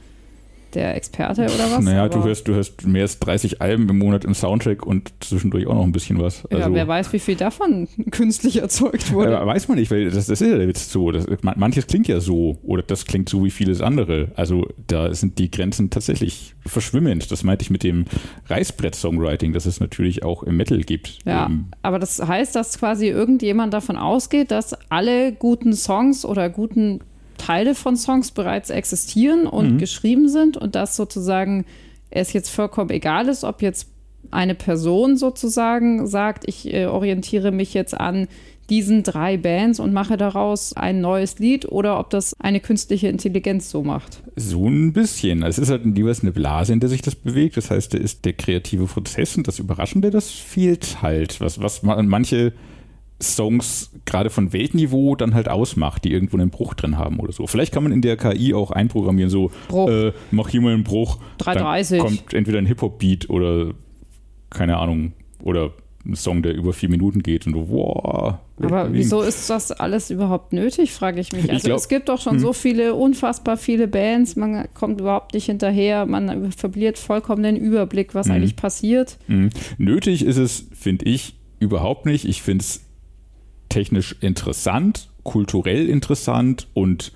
der 0.73 0.95
Experte 0.95 1.43
oder 1.43 1.71
was. 1.71 1.79
naja, 1.83 2.07
du 2.09 2.23
hörst, 2.23 2.47
du 2.47 2.53
hörst 2.53 2.85
mehr 2.85 3.03
als 3.03 3.19
30 3.19 3.61
Alben 3.61 3.87
im 3.89 3.97
Monat 3.97 4.25
im 4.25 4.33
Soundtrack 4.33 4.85
und 4.85 5.11
zwischendurch 5.19 5.67
auch 5.67 5.73
noch 5.75 5.83
ein 5.83 5.91
bisschen 5.91 6.19
was. 6.19 6.43
Ja, 6.51 6.57
Also, 6.59 6.73
wer 6.73 6.87
weiß, 6.87 7.13
wie 7.13 7.19
viel 7.19 7.35
davon 7.35 7.87
künstlich 8.11 8.57
erzeugt 8.61 9.11
wurde. 9.13 9.31
Ja, 9.31 9.45
weiß 9.45 9.67
man 9.67 9.77
nicht, 9.77 9.91
weil 9.91 10.05
das, 10.05 10.27
das 10.27 10.41
ist 10.41 10.47
ja 10.49 10.57
der 10.57 10.67
Witz 10.67 10.91
so. 10.91 11.11
Das, 11.11 11.25
man- 11.41 11.57
manches 11.57 11.87
klingt 11.87 12.07
ja 12.07 12.19
so 12.19 12.57
oder 12.63 12.81
das 12.83 13.05
klingt 13.05 13.29
so 13.29 13.43
wie 13.45 13.51
vieles 13.51 13.81
andere. 13.81 14.31
Also 14.35 14.67
da 14.87 15.13
sind 15.13 15.39
die 15.39 15.49
Grenzen 15.51 15.89
tatsächlich 15.89 16.55
verschwimmend. 16.65 17.31
Das 17.31 17.43
meinte 17.43 17.63
ich 17.63 17.69
mit 17.69 17.83
dem 17.83 18.05
Reißbrett-Songwriting, 18.49 19.53
das 19.53 19.65
es 19.65 19.79
natürlich 19.79 20.23
auch 20.23 20.43
im 20.43 20.57
Metal 20.57 20.79
gibt. 20.81 21.19
Ja, 21.25 21.45
Ähm, 21.45 21.65
aber 21.81 21.99
das 21.99 22.21
heißt, 22.25 22.55
dass 22.55 22.77
quasi 22.79 23.07
irgendjemand 23.07 23.73
davon 23.73 23.97
ausgeht, 23.97 24.51
dass 24.51 24.75
alle 24.89 25.31
guten 25.33 25.73
Songs 25.73 26.25
oder 26.25 26.49
guten 26.49 26.99
Teile 27.47 27.75
von 27.75 27.95
Songs 27.95 28.31
bereits 28.31 28.69
existieren 28.69 29.47
und 29.47 29.73
Mhm. 29.73 29.77
geschrieben 29.77 30.27
sind 30.27 30.57
und 30.57 30.75
dass 30.75 30.97
sozusagen 30.97 31.65
es 32.09 32.33
jetzt 32.33 32.49
vollkommen 32.49 32.89
egal 32.89 33.29
ist, 33.29 33.45
ob 33.45 33.61
jetzt 33.61 33.87
eine 34.31 34.53
Person 34.55 35.15
sozusagen 35.15 36.07
sagt, 36.07 36.43
ich 36.45 36.73
äh, 36.73 36.87
orientiere 36.87 37.51
mich 37.51 37.73
jetzt 37.73 37.97
an 37.97 38.27
diesen 38.69 39.01
drei 39.03 39.37
Bands 39.37 39.79
und 39.79 39.93
mache 39.93 40.17
daraus 40.17 40.73
ein 40.73 40.99
neues 40.99 41.39
Lied 41.39 41.71
oder 41.71 41.97
ob 41.99 42.09
das 42.09 42.33
eine 42.37 42.59
künstliche 42.59 43.07
Intelligenz 43.07 43.69
so 43.69 43.81
macht. 43.81 44.21
So 44.35 44.67
ein 44.67 44.91
bisschen. 44.91 45.41
Es 45.43 45.57
ist 45.57 45.69
halt 45.69 45.83
jeweils 45.97 46.21
eine 46.23 46.33
Blase, 46.33 46.73
in 46.73 46.81
der 46.81 46.89
sich 46.89 47.01
das 47.01 47.15
bewegt. 47.15 47.55
Das 47.55 47.71
heißt, 47.71 47.93
da 47.93 47.97
ist 47.97 48.25
der 48.25 48.33
kreative 48.33 48.85
Prozess 48.87 49.37
und 49.37 49.47
das 49.47 49.59
Überraschende, 49.59 50.09
das 50.11 50.29
fehlt 50.31 51.01
halt. 51.01 51.39
Was, 51.39 51.61
was 51.61 51.81
man 51.83 52.07
manche 52.09 52.51
Songs 53.21 53.91
gerade 54.05 54.29
von 54.29 54.53
Weltniveau 54.53 55.15
dann 55.15 55.33
halt 55.33 55.49
ausmacht, 55.49 56.03
die 56.05 56.11
irgendwo 56.11 56.37
einen 56.37 56.49
Bruch 56.51 56.73
drin 56.75 56.97
haben 56.97 57.19
oder 57.19 57.31
so. 57.31 57.47
Vielleicht 57.47 57.73
kann 57.73 57.83
man 57.83 57.91
in 57.91 58.01
der 58.01 58.15
KI 58.17 58.53
auch 58.53 58.71
einprogrammieren, 58.71 59.29
so. 59.31 59.51
Äh, 59.73 60.11
mach 60.31 60.49
hier 60.49 60.61
mal 60.61 60.73
einen 60.73 60.83
Bruch. 60.83 61.17
3,30. 61.39 61.97
Dann 61.97 62.05
kommt 62.05 62.33
entweder 62.33 62.59
ein 62.59 62.65
Hip-Hop-Beat 62.67 63.29
oder 63.29 63.71
keine 64.49 64.77
Ahnung, 64.77 65.13
oder 65.43 65.71
ein 66.05 66.15
Song, 66.15 66.41
der 66.41 66.53
über 66.55 66.71
vier 66.73 66.89
Minuten 66.89 67.21
geht 67.21 67.45
und 67.47 67.53
du, 67.53 67.67
wow. 67.69 68.35
Aber 68.61 68.93
wieso 68.93 69.21
ist 69.21 69.49
das 69.49 69.71
alles 69.71 70.09
überhaupt 70.09 70.53
nötig, 70.53 70.91
frage 70.93 71.19
ich 71.19 71.31
mich. 71.33 71.43
Ich 71.45 71.51
Also 71.51 71.67
glaub- 71.67 71.77
es 71.79 71.89
gibt 71.89 72.07
doch 72.09 72.19
schon 72.21 72.33
Hm. 72.33 72.39
so 72.39 72.53
viele, 72.53 72.95
unfassbar 72.95 73.57
viele 73.57 73.87
Bands, 73.89 74.35
man 74.37 74.67
kommt 74.73 75.01
überhaupt 75.01 75.33
nicht 75.33 75.45
hinterher, 75.47 76.05
man 76.05 76.51
verliert 76.53 76.97
vollkommen 76.97 77.43
den 77.43 77.57
Überblick, 77.57 78.15
was 78.15 78.27
Mhm. 78.27 78.33
eigentlich 78.33 78.55
passiert. 78.55 79.17
Mhm. 79.27 79.49
Nötig 79.77 80.23
ist 80.25 80.37
es, 80.37 80.67
finde 80.73 81.05
ich, 81.05 81.35
überhaupt 81.59 82.05
nicht. 82.05 82.23
Ich 82.25 82.41
finde 82.41 82.63
es 82.63 82.85
technisch 83.77 84.15
interessant, 84.21 85.07
kulturell 85.21 85.87
interessant 85.87 86.67
und 86.73 87.11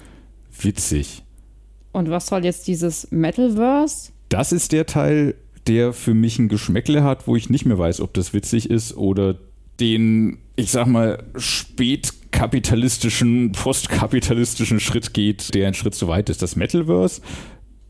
witzig. 0.62 1.24
Und 1.91 2.12
was 2.12 2.27
soll 2.27 2.46
jetzt 2.46 2.68
dieses 2.68 3.10
Metalverse? 3.10 4.12
Das 4.30 4.51
ist 4.51 4.72
der 4.72 4.86
Teil, 4.86 5.34
der 5.65 5.91
für 5.91 6.13
mich 6.13 6.38
ein 6.38 6.50
Geschmäckle 6.50 7.03
hat, 7.03 7.25
wo 7.25 7.36
ich 7.36 7.50
nicht 7.50 7.65
mehr 7.65 7.80
weiß, 7.80 8.00
ob 8.01 8.13
das 8.13 8.34
witzig 8.34 8.70
ist 8.70 8.96
oder 8.96 9.39
den, 9.80 10.38
ich 10.56 10.70
sag 10.70 10.86
mal, 10.86 11.24
spätkapitalistischen, 11.36 13.53
postkapitalistischen 13.53 14.80
Schritt 14.80 15.15
geht, 15.15 15.56
der 15.56 15.65
einen 15.65 15.74
Schritt 15.74 15.96
zu 15.96 16.08
weit 16.08 16.30
ist. 16.30 16.44
Das 16.44 16.56
Metalverse 16.56 17.24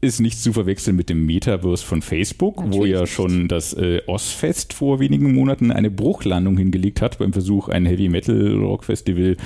ist 0.01 0.19
nicht 0.19 0.41
zu 0.41 0.51
verwechseln 0.51 0.95
mit 0.95 1.09
dem 1.09 1.25
Metaverse 1.25 1.85
von 1.85 2.01
Facebook, 2.01 2.57
Natürlich 2.57 2.79
wo 2.79 2.85
ja 2.85 3.05
schon 3.05 3.47
das 3.47 3.73
äh, 3.73 4.01
Ozfest 4.07 4.73
vor 4.73 4.99
wenigen 4.99 5.33
Monaten 5.33 5.71
eine 5.71 5.91
Bruchlandung 5.91 6.57
hingelegt 6.57 7.01
hat 7.01 7.19
beim 7.19 7.33
Versuch, 7.33 7.69
ein 7.69 7.85
Heavy 7.85 8.09
Metal 8.09 8.55
Rock 8.55 8.83
Festival 8.83 9.37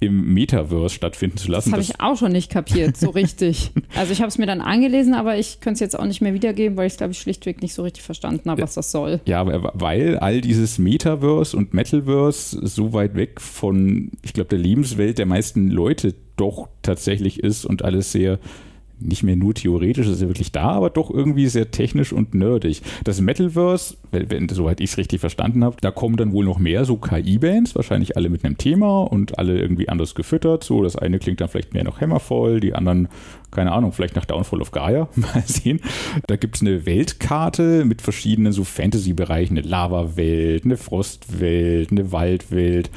im 0.00 0.32
Metaverse 0.32 0.94
stattfinden 0.94 1.38
zu 1.38 1.50
lassen. 1.50 1.70
Das 1.70 1.72
habe 1.72 1.82
ich 1.82 2.00
auch 2.00 2.16
schon 2.16 2.32
nicht 2.32 2.50
kapiert, 2.50 2.96
so 2.96 3.10
richtig. 3.10 3.72
Also 3.94 4.12
ich 4.12 4.20
habe 4.20 4.28
es 4.28 4.38
mir 4.38 4.46
dann 4.46 4.60
angelesen, 4.60 5.14
aber 5.14 5.38
ich 5.38 5.60
könnte 5.60 5.74
es 5.74 5.80
jetzt 5.80 5.98
auch 5.98 6.04
nicht 6.04 6.20
mehr 6.20 6.34
wiedergeben, 6.34 6.76
weil 6.76 6.86
ich 6.86 6.92
es, 6.92 6.98
glaube 6.98 7.12
ich, 7.12 7.18
schlichtweg 7.18 7.62
nicht 7.62 7.74
so 7.74 7.82
richtig 7.82 8.04
verstanden 8.04 8.48
habe, 8.50 8.62
was 8.62 8.74
das 8.74 8.92
soll. 8.92 9.20
Ja, 9.24 9.44
weil 9.74 10.18
all 10.18 10.40
dieses 10.40 10.78
Metaverse 10.78 11.56
und 11.56 11.74
Metalverse 11.74 12.64
so 12.66 12.92
weit 12.92 13.16
weg 13.16 13.40
von, 13.40 14.12
ich 14.22 14.34
glaube, 14.34 14.50
der 14.50 14.58
Lebenswelt 14.58 15.18
der 15.18 15.26
meisten 15.26 15.68
Leute 15.68 16.14
doch 16.36 16.68
tatsächlich 16.82 17.42
ist 17.42 17.64
und 17.64 17.84
alles 17.84 18.12
sehr 18.12 18.38
nicht 19.00 19.22
mehr 19.22 19.36
nur 19.36 19.54
theoretisch, 19.54 20.06
ist 20.06 20.20
ja 20.20 20.28
wirklich 20.28 20.52
da, 20.52 20.70
aber 20.70 20.90
doch 20.90 21.10
irgendwie 21.10 21.46
sehr 21.48 21.70
technisch 21.70 22.12
und 22.12 22.34
nerdig. 22.34 22.82
Das 23.04 23.20
Metalverse, 23.20 23.96
wenn, 24.10 24.30
wenn 24.30 24.48
soweit 24.48 24.80
ich 24.80 24.90
es 24.90 24.98
richtig 24.98 25.20
verstanden 25.20 25.64
habe, 25.64 25.76
da 25.80 25.90
kommen 25.90 26.16
dann 26.16 26.32
wohl 26.32 26.44
noch 26.44 26.58
mehr 26.58 26.84
so 26.84 26.96
KI-Bands, 26.96 27.74
wahrscheinlich 27.76 28.16
alle 28.16 28.28
mit 28.28 28.44
einem 28.44 28.58
Thema 28.58 29.02
und 29.02 29.38
alle 29.38 29.58
irgendwie 29.58 29.88
anders 29.88 30.14
gefüttert. 30.14 30.64
So, 30.64 30.82
das 30.82 30.96
eine 30.96 31.18
klingt 31.18 31.40
dann 31.40 31.48
vielleicht 31.48 31.74
mehr 31.74 31.84
nach 31.84 32.00
Hammerfall, 32.00 32.60
die 32.60 32.74
anderen, 32.74 33.08
keine 33.50 33.72
Ahnung, 33.72 33.92
vielleicht 33.92 34.16
nach 34.16 34.24
Downfall 34.24 34.60
of 34.60 34.70
Gaia. 34.70 35.08
Mal 35.14 35.42
sehen. 35.46 35.80
Da 36.26 36.36
gibt 36.36 36.56
es 36.56 36.62
eine 36.62 36.86
Weltkarte 36.86 37.84
mit 37.84 38.02
verschiedenen 38.02 38.52
so 38.52 38.64
Fantasy-Bereichen, 38.64 39.56
eine 39.56 39.66
Lava-Welt, 39.66 40.64
eine 40.64 40.76
Frostwelt, 40.76 41.90
eine 41.90 42.12
Waldwelt. 42.12 42.90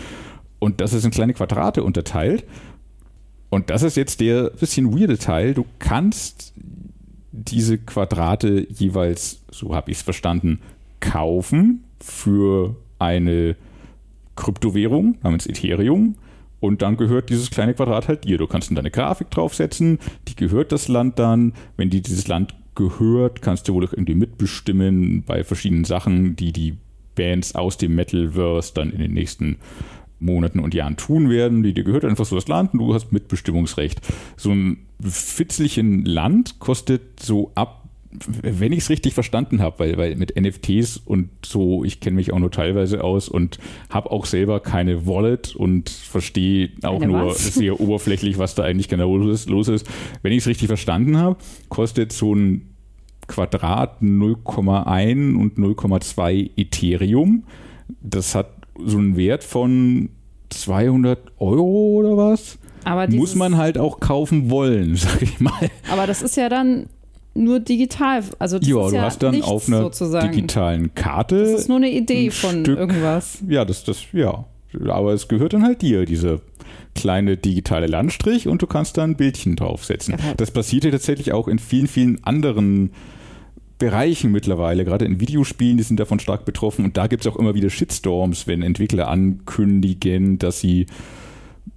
Und 0.60 0.80
das 0.80 0.94
ist 0.94 1.06
in 1.06 1.12
kleine 1.12 1.34
Quadrate 1.34 1.84
unterteilt. 1.84 2.46
Und 3.52 3.70
das 3.70 3.84
ist 3.84 3.98
jetzt 3.98 4.22
der 4.22 4.50
bisschen 4.50 4.98
weirde 4.98 5.18
Teil. 5.18 5.54
Du 5.54 5.66
kannst 5.78 6.54
diese 7.34 7.78
Quadrate 7.78 8.66
jeweils, 8.70 9.44
so 9.52 9.76
habe 9.76 9.92
ich 9.92 9.98
es 9.98 10.04
verstanden, 10.04 10.62
kaufen 11.02 11.84
für 12.00 12.78
eine 12.98 13.58
Kryptowährung 14.38 15.18
namens 15.22 15.48
Ethereum. 15.48 16.16
Und 16.62 16.82
dann 16.82 16.96
gehört 16.96 17.30
dieses 17.30 17.50
kleine 17.50 17.74
Quadrat 17.74 18.08
halt 18.08 18.24
dir. 18.24 18.38
Du 18.38 18.48
kannst 18.48 18.70
dann 18.70 18.76
deine 18.76 18.90
Grafik 18.90 19.30
draufsetzen, 19.32 20.00
die 20.30 20.36
gehört 20.38 20.72
das 20.72 20.88
Land 20.88 21.20
dann. 21.20 21.54
Wenn 21.76 21.90
dir 21.90 22.02
dieses 22.02 22.30
Land 22.30 22.56
gehört, 22.76 23.42
kannst 23.42 23.68
du 23.68 23.74
wohl 23.74 23.86
auch 23.86 23.92
irgendwie 23.92 24.16
mitbestimmen 24.16 25.24
bei 25.24 25.44
verschiedenen 25.44 25.84
Sachen, 25.84 26.38
die 26.38 26.54
die 26.54 26.78
Bands 27.16 27.54
aus 27.54 27.78
dem 27.78 27.96
Metalverse 27.96 28.74
dann 28.74 28.92
in 28.92 29.00
den 29.00 29.14
nächsten 29.14 29.58
Monaten 30.22 30.60
und 30.60 30.74
Jahren 30.74 30.98
tun 30.98 31.30
werden. 31.30 31.64
Die 31.64 31.74
dir 31.74 31.84
gehört 31.84 32.06
einfach 32.06 32.26
so 32.26 32.36
das 32.36 32.48
Land 32.48 32.74
und 32.74 32.80
du 32.80 32.94
hast 32.94 33.12
Mitbestimmungsrecht. 33.12 34.02
So 34.38 34.52
ein 34.52 34.86
fitzlichen 35.02 36.06
Land 36.06 36.60
kostet 36.60 37.20
so 37.20 37.52
ab 37.56 37.82
wenn 38.14 38.74
ich 38.74 38.80
es 38.80 38.90
richtig 38.90 39.14
verstanden 39.14 39.62
habe, 39.62 39.80
weil, 39.80 39.98
weil 39.98 40.16
mit 40.16 40.40
NFTs 40.40 40.98
und 40.98 41.30
so, 41.46 41.84
ich 41.84 42.00
kenne 42.00 42.18
mich 42.18 42.34
auch 42.34 42.40
nur 42.40 42.52
teilweise 42.52 43.04
aus 43.04 43.30
und 43.30 43.58
habe 43.90 44.12
auch 44.12 44.26
selber 44.26 44.60
keine 44.60 45.08
Wallet 45.08 45.56
und 45.56 45.90
verstehe 45.90 46.72
auch 46.84 47.02
Eine 47.02 47.14
nur 47.14 47.28
was? 47.28 47.56
sehr 47.56 47.80
oberflächlich, 47.80 48.38
was 48.38 48.56
da 48.56 48.64
eigentlich 48.64 48.90
genau 48.90 49.16
los 49.16 49.42
ist. 49.42 49.50
Los 49.50 49.68
ist. 49.70 49.88
Wenn 50.22 50.34
ich 50.34 50.40
es 50.40 50.48
richtig 50.48 50.68
verstanden 50.68 51.18
habe, 51.18 51.38
kostet 51.70 52.12
so 52.12 52.36
ein 52.36 52.76
Quadrat 53.28 54.02
0,1 54.02 55.36
und 55.38 55.58
0,2 55.58 56.52
Ethereum. 56.58 57.44
Das 58.02 58.36
hat 58.36 58.61
so 58.84 58.98
einen 58.98 59.18
Wert 59.18 59.44
von 59.44 60.10
200 60.50 61.20
Euro 61.40 61.96
oder 62.00 62.18
was? 62.18 62.58
Aber 62.84 63.08
Muss 63.10 63.36
man 63.36 63.58
halt 63.58 63.78
auch 63.78 64.00
kaufen 64.00 64.50
wollen, 64.50 64.96
sag 64.98 65.22
ich 65.22 65.40
mal. 65.40 65.70
Aber 65.92 66.08
das 66.08 66.22
ist 66.22 66.36
ja 66.38 66.50
dann 66.50 66.88
nur 67.34 67.60
digital. 67.60 68.24
Also 68.40 68.60
das 68.60 68.68
Ja, 68.68 68.86
ist 68.86 68.92
du 68.92 68.96
ja 68.96 69.02
hast 69.04 69.24
dann 69.24 69.32
nichts 69.32 69.48
auf 69.48 69.68
einer 69.68 69.82
sozusagen. 69.84 70.32
digitalen 70.34 70.94
Karte. 70.96 71.40
Das 71.40 71.62
ist 71.62 71.68
nur 71.70 71.78
eine 71.78 71.90
Idee 71.92 72.26
ein 72.28 72.32
von 72.32 72.64
Stück- 72.66 72.78
irgendwas. 72.78 73.38
Ja, 73.48 73.64
das, 73.66 73.84
das, 73.84 74.04
ja. 74.14 74.46
Aber 74.88 75.14
es 75.14 75.28
gehört 75.28 75.54
dann 75.54 75.64
halt 75.64 75.82
dir, 75.82 76.06
diese 76.06 76.42
kleine 76.96 77.38
digitale 77.38 77.88
Landstrich 77.88 78.48
und 78.48 78.62
du 78.62 78.68
kannst 78.68 78.98
da 78.98 79.04
ein 79.04 79.16
Bildchen 79.16 79.56
draufsetzen. 79.56 80.16
Ja, 80.18 80.34
Das 80.36 80.52
passiert 80.52 80.84
ja 80.84 80.92
tatsächlich 80.92 81.32
auch 81.34 81.48
in 81.48 81.60
vielen, 81.60 81.88
vielen 81.88 82.24
anderen 82.24 82.92
Bereichen 83.82 84.32
mittlerweile, 84.32 84.86
gerade 84.86 85.06
in 85.06 85.20
Videospielen, 85.20 85.76
die 85.76 85.84
sind 85.84 86.00
davon 86.00 86.20
stark 86.20 86.46
betroffen 86.46 86.86
und 86.86 86.98
da 86.98 87.08
gibt 87.08 87.26
es 87.26 87.32
auch 87.32 87.36
immer 87.36 87.56
wieder 87.56 87.72
Shitstorms, 87.72 88.46
wenn 88.46 88.62
Entwickler 88.62 89.08
ankündigen, 89.08 90.38
dass 90.38 90.60
sie 90.60 90.86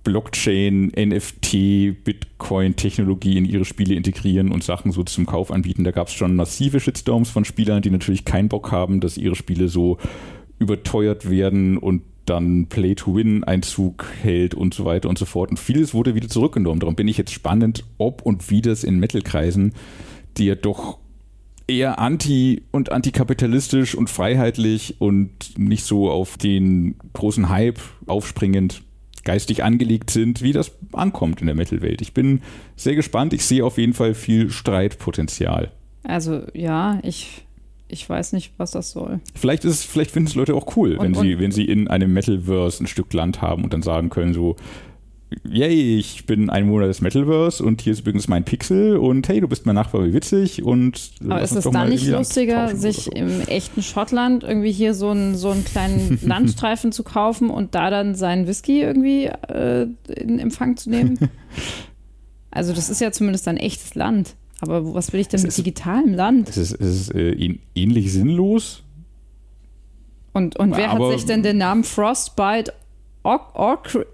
Blockchain, 0.04 0.92
NFT, 0.94 2.04
Bitcoin-Technologie 2.04 3.38
in 3.38 3.46
ihre 3.46 3.64
Spiele 3.64 3.94
integrieren 3.94 4.52
und 4.52 4.62
Sachen 4.62 4.92
so 4.92 5.02
zum 5.02 5.24
Kauf 5.24 5.50
anbieten. 5.50 5.82
Da 5.82 5.92
gab 5.92 6.08
es 6.08 6.12
schon 6.12 6.36
massive 6.36 6.78
Shitstorms 6.78 7.30
von 7.30 7.46
Spielern, 7.46 7.80
die 7.80 7.90
natürlich 7.90 8.26
keinen 8.26 8.50
Bock 8.50 8.70
haben, 8.70 9.00
dass 9.00 9.16
ihre 9.16 9.34
Spiele 9.34 9.68
so 9.68 9.96
überteuert 10.58 11.30
werden 11.30 11.78
und 11.78 12.02
dann 12.26 12.66
Play-to-Win-Einzug 12.66 14.04
hält 14.20 14.54
und 14.54 14.74
so 14.74 14.84
weiter 14.84 15.08
und 15.08 15.16
so 15.16 15.24
fort. 15.24 15.48
Und 15.48 15.58
vieles 15.58 15.94
wurde 15.94 16.14
wieder 16.14 16.28
zurückgenommen. 16.28 16.80
Darum 16.80 16.96
bin 16.96 17.08
ich 17.08 17.16
jetzt 17.16 17.32
spannend, 17.32 17.84
ob 17.96 18.20
und 18.20 18.50
wie 18.50 18.60
das 18.60 18.84
in 18.84 19.00
Metal-Kreisen, 19.00 19.72
die 20.36 20.44
ja 20.44 20.54
doch 20.54 20.98
eher 21.66 21.98
anti- 21.98 22.62
und 22.72 22.92
antikapitalistisch 22.92 23.94
und 23.94 24.10
freiheitlich 24.10 24.96
und 25.00 25.58
nicht 25.58 25.84
so 25.84 26.10
auf 26.10 26.36
den 26.36 26.96
großen 27.14 27.48
Hype 27.48 27.80
aufspringend 28.06 28.82
geistig 29.24 29.64
angelegt 29.64 30.10
sind, 30.10 30.42
wie 30.42 30.52
das 30.52 30.72
ankommt 30.92 31.40
in 31.40 31.46
der 31.46 31.54
Metal-Welt. 31.56 32.02
Ich 32.02 32.12
bin 32.12 32.42
sehr 32.76 32.94
gespannt. 32.94 33.32
Ich 33.32 33.46
sehe 33.46 33.64
auf 33.64 33.78
jeden 33.78 33.94
Fall 33.94 34.12
viel 34.14 34.50
Streitpotenzial. 34.50 35.72
Also 36.02 36.42
ja, 36.52 36.98
ich, 37.02 37.46
ich 37.88 38.06
weiß 38.06 38.34
nicht, 38.34 38.52
was 38.58 38.72
das 38.72 38.90
soll. 38.90 39.20
Vielleicht 39.34 39.64
ist, 39.64 39.84
vielleicht 39.84 40.10
finden 40.10 40.28
es 40.28 40.34
Leute 40.34 40.54
auch 40.54 40.76
cool, 40.76 40.96
Und- 40.96 41.04
wenn 41.04 41.14
sie, 41.14 41.34
und- 41.36 41.40
wenn 41.40 41.52
sie 41.52 41.64
in 41.64 41.88
einem 41.88 42.12
Metalverse 42.12 42.84
ein 42.84 42.86
Stück 42.86 43.10
Land 43.14 43.40
haben 43.40 43.64
und 43.64 43.72
dann 43.72 43.80
sagen 43.80 44.10
können 44.10 44.34
so, 44.34 44.56
yay, 45.48 45.98
ich 45.98 46.26
bin 46.26 46.50
ein 46.50 46.66
Monat 46.66 46.88
des 46.88 47.00
Metalverse 47.00 47.62
und 47.64 47.80
hier 47.82 47.92
ist 47.92 48.00
übrigens 48.00 48.28
mein 48.28 48.44
Pixel 48.44 48.96
und 48.96 49.26
hey, 49.28 49.40
du 49.40 49.48
bist 49.48 49.66
mein 49.66 49.74
Nachbar, 49.74 50.04
wie 50.06 50.12
witzig 50.12 50.62
und 50.62 51.10
Aber 51.20 51.40
lass 51.40 51.52
ist 51.52 51.64
es 51.66 51.70
dann 51.72 51.88
nicht 51.88 52.06
lustiger, 52.06 52.74
sich 52.76 52.96
so. 53.04 53.10
im 53.12 53.40
echten 53.42 53.82
Schottland 53.82 54.42
irgendwie 54.44 54.72
hier 54.72 54.94
so 54.94 55.10
einen, 55.10 55.34
so 55.36 55.50
einen 55.50 55.64
kleinen 55.64 56.18
Landstreifen 56.26 56.92
zu 56.92 57.02
kaufen 57.02 57.50
und 57.50 57.74
da 57.74 57.90
dann 57.90 58.14
seinen 58.14 58.46
Whisky 58.46 58.80
irgendwie 58.80 59.26
äh, 59.26 59.86
in 60.16 60.38
Empfang 60.38 60.76
zu 60.76 60.90
nehmen? 60.90 61.18
Also 62.56 62.72
das 62.72 62.88
ist 62.88 63.00
ja 63.00 63.10
zumindest 63.10 63.48
ein 63.48 63.56
echtes 63.56 63.96
Land. 63.96 64.36
Aber 64.60 64.94
was 64.94 65.12
will 65.12 65.18
ich 65.18 65.26
denn 65.26 65.38
Es 65.38 65.42
mit 65.42 65.48
ist- 65.48 65.58
digitalem 65.58 66.14
Land? 66.14 66.48
Es 66.50 66.56
ist, 66.56 66.80
es 66.80 67.00
ist 67.00 67.14
äh, 67.16 67.32
ähn- 67.32 67.58
ähnlich 67.74 68.12
sinnlos. 68.12 68.84
Und, 70.32 70.54
und 70.56 70.76
wer 70.76 70.90
Aber- 70.92 71.08
hat 71.08 71.14
sich 71.18 71.26
denn 71.26 71.42
den 71.42 71.58
Namen 71.58 71.82
Frostbite 71.82 72.72
Orc... 73.24 73.54
Orc 73.54 74.06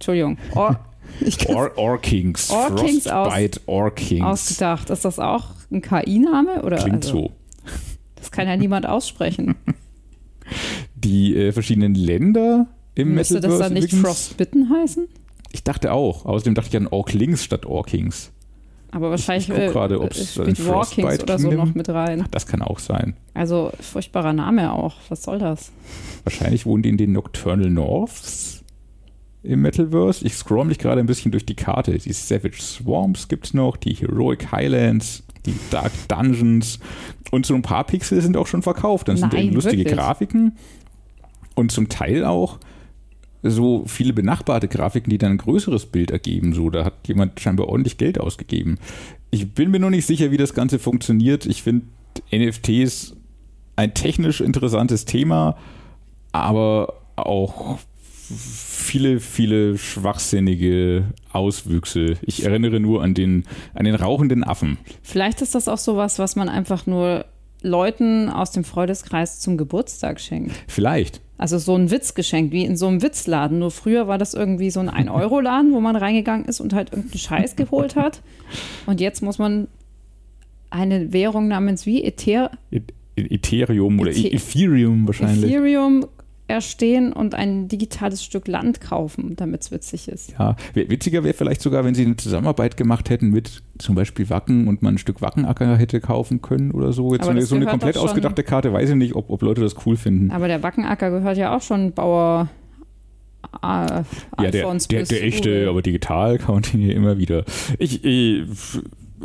Entschuldigung. 0.00 0.38
Or, 0.54 0.80
ich 1.20 1.48
Or 1.48 1.76
Orkings. 1.76 2.50
Orkings 2.50 3.06
aus- 3.06 3.28
Frostbite 3.28 3.60
Orkings. 3.66 4.24
ausgedacht. 4.24 4.90
Ist 4.90 5.04
das 5.04 5.18
auch 5.18 5.44
ein 5.70 5.82
KI-Name? 5.82 6.62
Oder 6.62 6.78
Klingt 6.78 7.04
also, 7.04 7.18
so. 7.18 7.30
Das 8.16 8.30
kann 8.30 8.48
ja 8.48 8.56
niemand 8.56 8.86
aussprechen. 8.86 9.54
Die 10.94 11.34
äh, 11.36 11.52
verschiedenen 11.52 11.94
Länder 11.94 12.66
im 12.94 13.14
Müsste 13.14 13.34
das 13.40 13.44
Metaverse 13.44 13.62
dann 13.62 13.72
nicht 13.74 13.92
übrigens- 13.92 14.06
Frostbitten 14.06 14.70
heißen? 14.70 15.08
Ich 15.52 15.64
dachte 15.64 15.92
auch. 15.92 16.26
Außerdem 16.26 16.54
dachte 16.54 16.68
ich 16.70 16.76
an 16.76 16.86
Orklings 16.86 17.44
statt 17.44 17.66
Orkings. 17.66 18.30
Aber 18.92 19.10
wahrscheinlich 19.10 19.48
ich 19.48 19.54
guck 19.54 19.62
äh, 19.64 19.68
gerade, 19.72 19.94
äh, 19.94 19.98
ob's 19.98 20.32
spielt 20.32 20.48
ein 20.48 20.56
Frostbite 20.56 21.02
Walkings 21.06 21.22
oder 21.22 21.38
so 21.38 21.48
Kingdom- 21.48 21.68
noch 21.68 21.74
mit 21.74 21.88
rein. 21.88 22.24
Das 22.32 22.46
kann 22.46 22.60
auch 22.62 22.78
sein. 22.80 23.14
Also 23.34 23.70
furchtbarer 23.80 24.32
Name 24.32 24.72
auch. 24.72 24.96
Was 25.08 25.22
soll 25.22 25.38
das? 25.38 25.70
Wahrscheinlich 26.24 26.66
wohnen 26.66 26.82
die 26.82 26.88
in 26.90 26.96
den 26.96 27.12
Nocturnal 27.12 27.70
Norths 27.70 28.39
im 29.42 29.62
Metalverse. 29.62 30.24
Ich 30.26 30.34
scroll 30.34 30.66
mich 30.66 30.78
gerade 30.78 31.00
ein 31.00 31.06
bisschen 31.06 31.30
durch 31.30 31.46
die 31.46 31.54
Karte. 31.54 31.96
Die 31.96 32.12
Savage 32.12 32.60
Swamps 32.60 33.28
gibt 33.28 33.46
es 33.46 33.54
noch, 33.54 33.76
die 33.76 33.94
Heroic 33.94 34.52
Highlands, 34.52 35.22
die 35.46 35.54
Dark 35.70 35.92
Dungeons 36.08 36.78
und 37.30 37.46
so 37.46 37.54
ein 37.54 37.62
paar 37.62 37.84
Pixel 37.84 38.20
sind 38.20 38.36
auch 38.36 38.46
schon 38.46 38.62
verkauft. 38.62 39.08
Dann 39.08 39.16
sind 39.16 39.32
da 39.32 39.36
Nein, 39.36 39.46
eben 39.46 39.54
lustige 39.54 39.78
wirklich? 39.78 39.98
Grafiken 39.98 40.56
und 41.54 41.72
zum 41.72 41.88
Teil 41.88 42.24
auch 42.24 42.58
so 43.42 43.84
viele 43.86 44.12
benachbarte 44.12 44.68
Grafiken, 44.68 45.10
die 45.10 45.18
dann 45.18 45.32
ein 45.32 45.38
größeres 45.38 45.86
Bild 45.86 46.10
ergeben. 46.10 46.52
So, 46.52 46.68
da 46.68 46.84
hat 46.84 47.08
jemand 47.08 47.40
scheinbar 47.40 47.68
ordentlich 47.68 47.96
Geld 47.96 48.20
ausgegeben. 48.20 48.78
Ich 49.30 49.52
bin 49.54 49.70
mir 49.70 49.80
noch 49.80 49.90
nicht 49.90 50.06
sicher, 50.06 50.30
wie 50.30 50.36
das 50.36 50.52
Ganze 50.52 50.78
funktioniert. 50.78 51.46
Ich 51.46 51.62
finde 51.62 51.86
NFTs 52.32 53.16
ein 53.76 53.94
technisch 53.94 54.42
interessantes 54.42 55.06
Thema, 55.06 55.56
aber 56.32 57.00
auch 57.16 57.78
viele, 58.36 59.20
viele 59.20 59.78
schwachsinnige 59.78 61.04
Auswüchse. 61.32 62.16
Ich 62.22 62.44
erinnere 62.44 62.80
nur 62.80 63.02
an 63.02 63.14
den, 63.14 63.44
an 63.74 63.84
den 63.84 63.94
rauchenden 63.94 64.44
Affen. 64.44 64.78
Vielleicht 65.02 65.42
ist 65.42 65.54
das 65.54 65.68
auch 65.68 65.78
sowas, 65.78 66.18
was 66.18 66.36
man 66.36 66.48
einfach 66.48 66.86
nur 66.86 67.24
Leuten 67.62 68.28
aus 68.28 68.52
dem 68.52 68.64
Freundeskreis 68.64 69.40
zum 69.40 69.56
Geburtstag 69.56 70.20
schenkt. 70.20 70.52
Vielleicht. 70.66 71.20
Also 71.36 71.58
so 71.58 71.74
ein 71.74 71.90
Witzgeschenk, 71.90 72.52
wie 72.52 72.64
in 72.64 72.76
so 72.76 72.86
einem 72.86 73.02
Witzladen. 73.02 73.58
Nur 73.58 73.70
früher 73.70 74.08
war 74.08 74.18
das 74.18 74.34
irgendwie 74.34 74.70
so 74.70 74.80
ein 74.80 74.90
1-Euro-Laden, 74.90 75.72
wo 75.72 75.80
man 75.80 75.96
reingegangen 75.96 76.46
ist 76.46 76.60
und 76.60 76.72
halt 76.74 76.92
irgendeinen 76.92 77.18
Scheiß 77.18 77.56
geholt 77.56 77.96
hat. 77.96 78.22
Und 78.86 79.00
jetzt 79.00 79.22
muss 79.22 79.38
man 79.38 79.68
eine 80.70 81.12
Währung 81.12 81.48
namens 81.48 81.86
wie? 81.86 82.04
Ether 82.04 82.50
Ethereum 83.16 83.98
oder 84.00 84.10
Ethe 84.10 84.32
Ethereum 84.32 85.06
wahrscheinlich. 85.06 85.50
Ethereum 85.50 86.06
erstehen 86.50 87.12
und 87.12 87.34
ein 87.34 87.68
digitales 87.68 88.22
Stück 88.22 88.48
Land 88.48 88.80
kaufen, 88.80 89.36
damit 89.36 89.62
es 89.62 89.70
witzig 89.70 90.08
ist. 90.08 90.34
Ja, 90.38 90.56
witziger 90.74 91.24
wäre 91.24 91.34
vielleicht 91.34 91.62
sogar, 91.62 91.84
wenn 91.84 91.94
sie 91.94 92.04
eine 92.04 92.16
Zusammenarbeit 92.16 92.76
gemacht 92.76 93.10
hätten 93.10 93.30
mit 93.30 93.62
zum 93.78 93.94
Beispiel 93.94 94.28
Wacken 94.28 94.68
und 94.68 94.82
man 94.82 94.94
ein 94.94 94.98
Stück 94.98 95.22
Wackenacker 95.22 95.76
hätte 95.76 96.00
kaufen 96.00 96.42
können 96.42 96.70
oder 96.72 96.92
so. 96.92 97.14
Jetzt 97.14 97.24
so 97.24 97.30
eine, 97.30 97.42
so 97.42 97.56
eine 97.56 97.66
komplett 97.66 97.96
ausgedachte 97.96 98.42
Karte, 98.42 98.72
weiß 98.72 98.90
ich 98.90 98.96
nicht, 98.96 99.14
ob, 99.14 99.30
ob 99.30 99.42
Leute 99.42 99.60
das 99.60 99.74
cool 99.86 99.96
finden. 99.96 100.30
Aber 100.30 100.48
der 100.48 100.62
Wackenacker 100.62 101.10
gehört 101.10 101.36
ja 101.36 101.56
auch 101.56 101.62
schon 101.62 101.92
Bauer. 101.92 102.48
Äh, 103.62 103.66
ja, 103.66 104.04
der, 104.50 104.50
der, 104.50 105.04
der 105.04 105.24
echte, 105.24 105.68
aber 105.68 105.82
digital 105.82 106.38
kann 106.38 106.56
man 106.56 106.62
den 106.62 106.80
hier 106.80 106.94
immer 106.94 107.18
wieder. 107.18 107.44
Ich, 107.78 108.04
ich, 108.04 108.44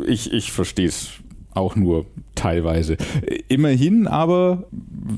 ich, 0.06 0.32
ich 0.32 0.52
verstehe 0.52 0.88
es 0.88 1.20
auch 1.56 1.76
nur 1.76 2.06
teilweise. 2.34 2.96
Immerhin 3.48 4.06
aber 4.06 4.64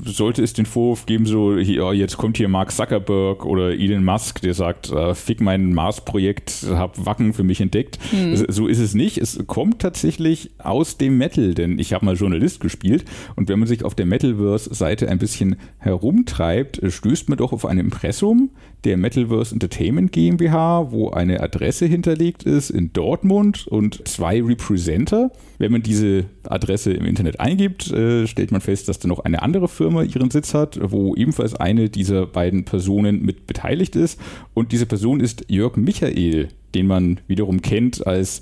sollte 0.05 0.41
es 0.41 0.53
den 0.53 0.65
Vorwurf 0.65 1.05
geben, 1.05 1.25
so 1.25 1.57
hier, 1.57 1.93
jetzt 1.93 2.17
kommt 2.17 2.37
hier 2.37 2.47
Mark 2.47 2.71
Zuckerberg 2.71 3.45
oder 3.45 3.71
Elon 3.71 4.03
Musk, 4.03 4.41
der 4.41 4.53
sagt, 4.53 4.91
äh, 4.91 5.13
fick 5.13 5.41
mein 5.41 5.73
Mars-Projekt, 5.73 6.65
hab 6.69 7.05
Wacken 7.05 7.33
für 7.33 7.43
mich 7.43 7.61
entdeckt. 7.61 7.99
Mhm. 8.11 8.45
So 8.47 8.67
ist 8.67 8.79
es 8.79 8.93
nicht. 8.93 9.17
Es 9.17 9.45
kommt 9.47 9.79
tatsächlich 9.79 10.51
aus 10.59 10.97
dem 10.97 11.17
Metal, 11.17 11.53
denn 11.53 11.79
ich 11.79 11.93
habe 11.93 12.05
mal 12.05 12.15
Journalist 12.15 12.59
gespielt 12.61 13.05
und 13.35 13.49
wenn 13.49 13.59
man 13.59 13.67
sich 13.67 13.83
auf 13.83 13.95
der 13.95 14.05
Metalverse-Seite 14.05 15.09
ein 15.09 15.19
bisschen 15.19 15.57
herumtreibt, 15.77 16.81
stößt 16.87 17.29
man 17.29 17.37
doch 17.37 17.51
auf 17.51 17.65
ein 17.65 17.77
Impressum 17.77 18.51
der 18.85 18.97
Metalverse 18.97 19.53
Entertainment 19.53 20.11
GmbH, 20.11 20.91
wo 20.91 21.09
eine 21.09 21.41
Adresse 21.41 21.85
hinterlegt 21.85 22.43
ist 22.43 22.69
in 22.69 22.93
Dortmund 22.93 23.67
und 23.67 24.07
zwei 24.07 24.41
Representer. 24.41 25.31
Wenn 25.57 25.71
man 25.71 25.83
diese 25.83 26.25
Adresse 26.43 26.93
im 26.93 27.05
Internet 27.05 27.39
eingibt, 27.39 27.91
äh, 27.91 28.25
stellt 28.27 28.51
man 28.51 28.61
fest, 28.61 28.87
dass 28.87 28.99
da 28.99 29.07
noch 29.07 29.19
eine 29.19 29.41
andere 29.41 29.67
Firma 29.67 30.03
ihren 30.03 30.31
Sitz 30.31 30.53
hat, 30.53 30.79
wo 30.81 31.15
ebenfalls 31.15 31.55
eine 31.55 31.89
dieser 31.89 32.25
beiden 32.25 32.63
Personen 32.63 33.21
mit 33.21 33.47
beteiligt 33.47 33.95
ist. 33.95 34.19
Und 34.53 34.71
diese 34.71 34.85
Person 34.85 35.19
ist 35.19 35.45
Jörg 35.49 35.75
Michael, 35.75 36.47
den 36.73 36.87
man 36.87 37.19
wiederum 37.27 37.61
kennt 37.61 38.05
als 38.07 38.41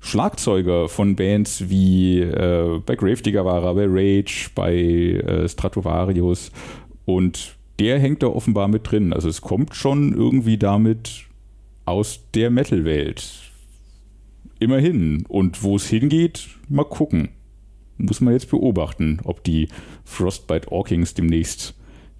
Schlagzeuger 0.00 0.88
von 0.88 1.16
Bands 1.16 1.68
wie 1.68 2.20
äh, 2.20 2.80
bei 2.84 2.94
Gravedigger 2.94 3.44
war 3.44 3.64
er, 3.64 3.74
bei 3.74 3.86
Rage, 3.88 4.50
bei 4.54 4.74
äh, 4.74 5.48
Stratovarius 5.48 6.52
und 7.04 7.56
der 7.78 7.98
hängt 7.98 8.22
da 8.22 8.28
offenbar 8.28 8.68
mit 8.68 8.90
drin. 8.90 9.12
Also 9.12 9.28
es 9.28 9.40
kommt 9.40 9.74
schon 9.74 10.14
irgendwie 10.14 10.58
damit 10.58 11.24
aus 11.84 12.20
der 12.34 12.50
Metal-Welt. 12.50 13.50
Immerhin. 14.58 15.24
Und 15.28 15.62
wo 15.62 15.76
es 15.76 15.86
hingeht, 15.86 16.48
mal 16.68 16.84
gucken 16.84 17.30
muss 17.98 18.20
man 18.20 18.34
jetzt 18.34 18.50
beobachten, 18.50 19.20
ob 19.24 19.42
die 19.44 19.68
Frostbite 20.04 20.70
Orkings 20.70 21.14
demnächst 21.14 21.74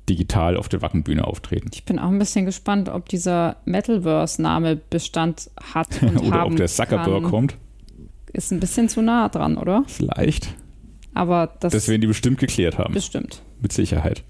digital 0.08 0.56
auf 0.56 0.68
der 0.68 0.82
Wackenbühne 0.82 1.26
auftreten. 1.26 1.70
Ich 1.72 1.84
bin 1.84 1.98
auch 1.98 2.08
ein 2.08 2.18
bisschen 2.18 2.46
gespannt, 2.46 2.88
ob 2.88 3.08
dieser 3.08 3.56
Metalverse-Name 3.64 4.76
Bestand 4.76 5.50
hat 5.60 5.88
und 6.02 6.18
oder 6.18 6.30
haben 6.30 6.52
ob 6.52 6.56
der 6.56 6.68
Zuckerberg 6.68 7.22
kann. 7.22 7.30
kommt. 7.30 7.56
Ist 8.32 8.52
ein 8.52 8.60
bisschen 8.60 8.88
zu 8.88 9.02
nah 9.02 9.28
dran, 9.28 9.56
oder? 9.56 9.84
Vielleicht. 9.86 10.54
Aber 11.14 11.54
das, 11.60 11.72
das 11.72 11.88
werden 11.88 12.02
die 12.02 12.06
bestimmt 12.06 12.38
geklärt 12.38 12.78
haben. 12.78 12.92
Bestimmt. 12.94 13.42
Mit 13.60 13.72
Sicherheit. 13.72 14.22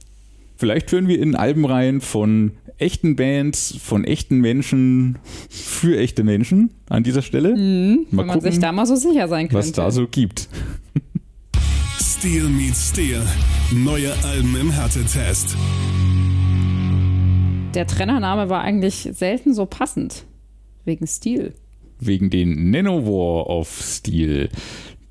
Vielleicht 0.57 0.91
hören 0.91 1.07
wir 1.07 1.21
in 1.21 1.35
Albenreihen 1.35 2.01
von 2.01 2.53
echten 2.79 3.15
Bands, 3.17 3.77
von 3.79 4.05
echten 4.05 4.41
Menschen 4.41 5.19
für 5.51 5.99
echte 5.99 6.25
Menschen 6.25 6.71
an 6.89 7.03
dieser 7.03 7.23
Stelle. 7.23 7.55
Mhm, 7.55 8.07
mal 8.11 8.23
wenn 8.23 8.27
man 8.27 8.41
sich 8.41 8.59
da 8.59 8.73
mal 8.73 8.87
so 8.87 8.97
sicher 8.97 9.29
sein 9.29 9.49
könnte. 9.49 9.59
Was 9.59 9.73
da 9.73 9.91
so 9.91 10.07
gibt. 10.07 10.49
Steel 12.01 12.49
meets 12.49 12.91
Steel. 12.91 13.21
Neue 13.73 14.13
Alben 14.25 14.57
im 14.57 14.71
Härtetest. 14.71 15.57
Der 17.75 17.87
Trennername 17.87 18.49
war 18.49 18.63
eigentlich 18.63 19.11
selten 19.13 19.53
so 19.53 19.67
passend. 19.67 20.25
Wegen 20.87 21.07
Steel. 21.07 21.53
Wegen 21.99 22.31
den 22.31 22.71
Nanowar 22.71 23.49
of 23.49 23.69
Steel, 23.69 24.49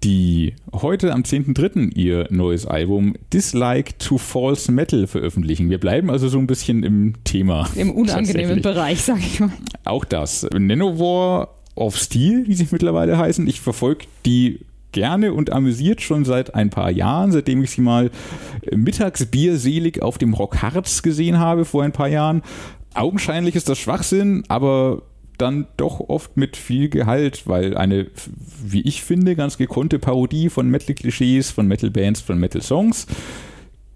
die 0.06 0.54
heute 0.72 1.14
am 1.14 1.24
10.3. 1.24 1.96
ihr 1.96 2.28
neues 2.30 2.68
Album 2.68 3.16
Dislike 3.34 3.98
to 3.98 4.20
False 4.20 4.72
Metal 4.72 5.08
veröffentlichen. 5.08 5.72
Wir 5.72 5.80
bleiben 5.80 6.12
also 6.12 6.30
so 6.30 6.38
ein 6.38 6.46
bisschen 6.46 6.84
im 6.84 7.16
Thema. 7.24 7.68
Im 7.76 7.90
unangenehmen 7.90 8.62
Bereich, 8.62 9.02
sag 9.02 9.18
ich 9.18 9.40
mal. 9.40 9.50
Auch 9.84 10.06
das. 10.06 10.48
Nanowar 10.56 11.56
of 11.74 11.98
Steel, 11.98 12.46
wie 12.46 12.54
sie 12.54 12.68
mittlerweile 12.70 13.18
heißen. 13.18 13.48
Ich 13.48 13.62
verfolge 13.62 14.06
die 14.28 14.60
gerne 14.92 15.34
und 15.34 15.52
amüsiert 15.52 16.02
schon 16.02 16.24
seit 16.24 16.54
ein 16.54 16.70
paar 16.70 16.92
Jahren, 16.92 17.32
seitdem 17.32 17.64
ich 17.64 17.72
sie 17.72 17.82
mal 17.82 18.12
mittagsbierselig 18.72 20.04
auf 20.04 20.20
dem 20.20 20.36
Rockharz 20.36 21.02
gesehen 21.02 21.40
habe 21.40 21.66
vor 21.66 21.82
ein 21.84 21.94
paar 21.94 22.10
Jahren. 22.10 22.44
Augenscheinlich 22.94 23.56
ist 23.56 23.70
das 23.70 23.80
Schwachsinn, 23.80 24.44
aber 24.50 25.02
dann 25.38 25.68
doch 25.78 26.00
oft 26.00 26.38
mit 26.38 26.58
viel 26.58 26.90
Gehalt, 26.90 27.48
weil 27.48 27.78
eine, 27.78 28.08
wie 28.64 28.82
ich 28.82 29.04
finde, 29.04 29.36
ganz 29.36 29.58
gekonnte 29.58 30.00
Parodie 30.00 30.50
von 30.50 30.70
Metal-Klischees, 30.70 31.52
von 31.52 31.68
Metal-Bands, 31.68 32.22
von 32.22 32.40
Metal-Songs 32.40 33.08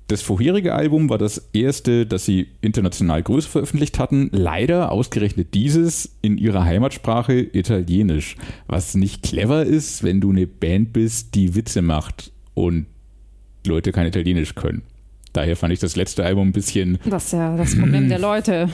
das 0.10 0.24
vorherige 0.24 0.74
Album 0.74 1.08
war 1.10 1.20
das 1.20 1.50
erste, 1.54 2.08
das 2.08 2.26
sie 2.26 2.48
international 2.62 3.22
größer 3.22 3.50
veröffentlicht 3.50 4.00
hatten. 4.00 4.30
Leider 4.32 4.92
ausgerechnet 4.92 5.54
dieses 5.54 6.16
in 6.24 6.40
ihrer 6.40 6.66
Heimatsprache 6.66 7.40
Italienisch. 7.40 8.36
Was 8.66 8.96
nicht 8.96 9.22
clever 9.22 9.66
ist, 9.66 10.04
wenn 10.04 10.20
du 10.20 10.32
eine 10.32 10.48
Band 10.48 10.94
bist, 10.94 11.36
die 11.36 11.54
Witze 11.54 11.84
macht 11.84 12.32
und 12.56 12.88
Leute 13.68 13.92
kein 13.92 14.08
Italienisch 14.08 14.56
können. 14.56 14.82
Daher 15.34 15.56
fand 15.56 15.74
ich 15.74 15.80
das 15.80 15.96
letzte 15.96 16.26
Album 16.26 16.50
ein 16.50 16.54
bisschen. 16.54 16.98
Das 17.06 17.26
ist 17.26 17.34
ja 17.34 17.56
das 17.56 17.78
Problem 17.78 18.10
der 18.10 18.20
Leute. 18.20 18.70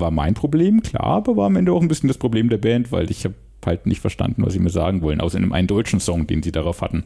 War 0.00 0.10
mein 0.10 0.34
Problem, 0.34 0.82
klar, 0.82 1.04
aber 1.04 1.36
war 1.36 1.46
am 1.46 1.56
Ende 1.56 1.72
auch 1.72 1.82
ein 1.82 1.88
bisschen 1.88 2.08
das 2.08 2.18
Problem 2.18 2.48
der 2.48 2.58
Band, 2.58 2.92
weil 2.92 3.10
ich 3.10 3.24
habe 3.24 3.34
halt 3.66 3.86
nicht 3.86 4.00
verstanden, 4.00 4.44
was 4.44 4.52
sie 4.52 4.58
mir 4.58 4.70
sagen 4.70 5.02
wollen, 5.02 5.20
außer 5.20 5.36
in 5.36 5.44
einem 5.44 5.52
einen 5.52 5.68
deutschen 5.68 6.00
Song, 6.00 6.26
den 6.26 6.42
sie 6.42 6.52
darauf 6.52 6.80
hatten, 6.80 7.02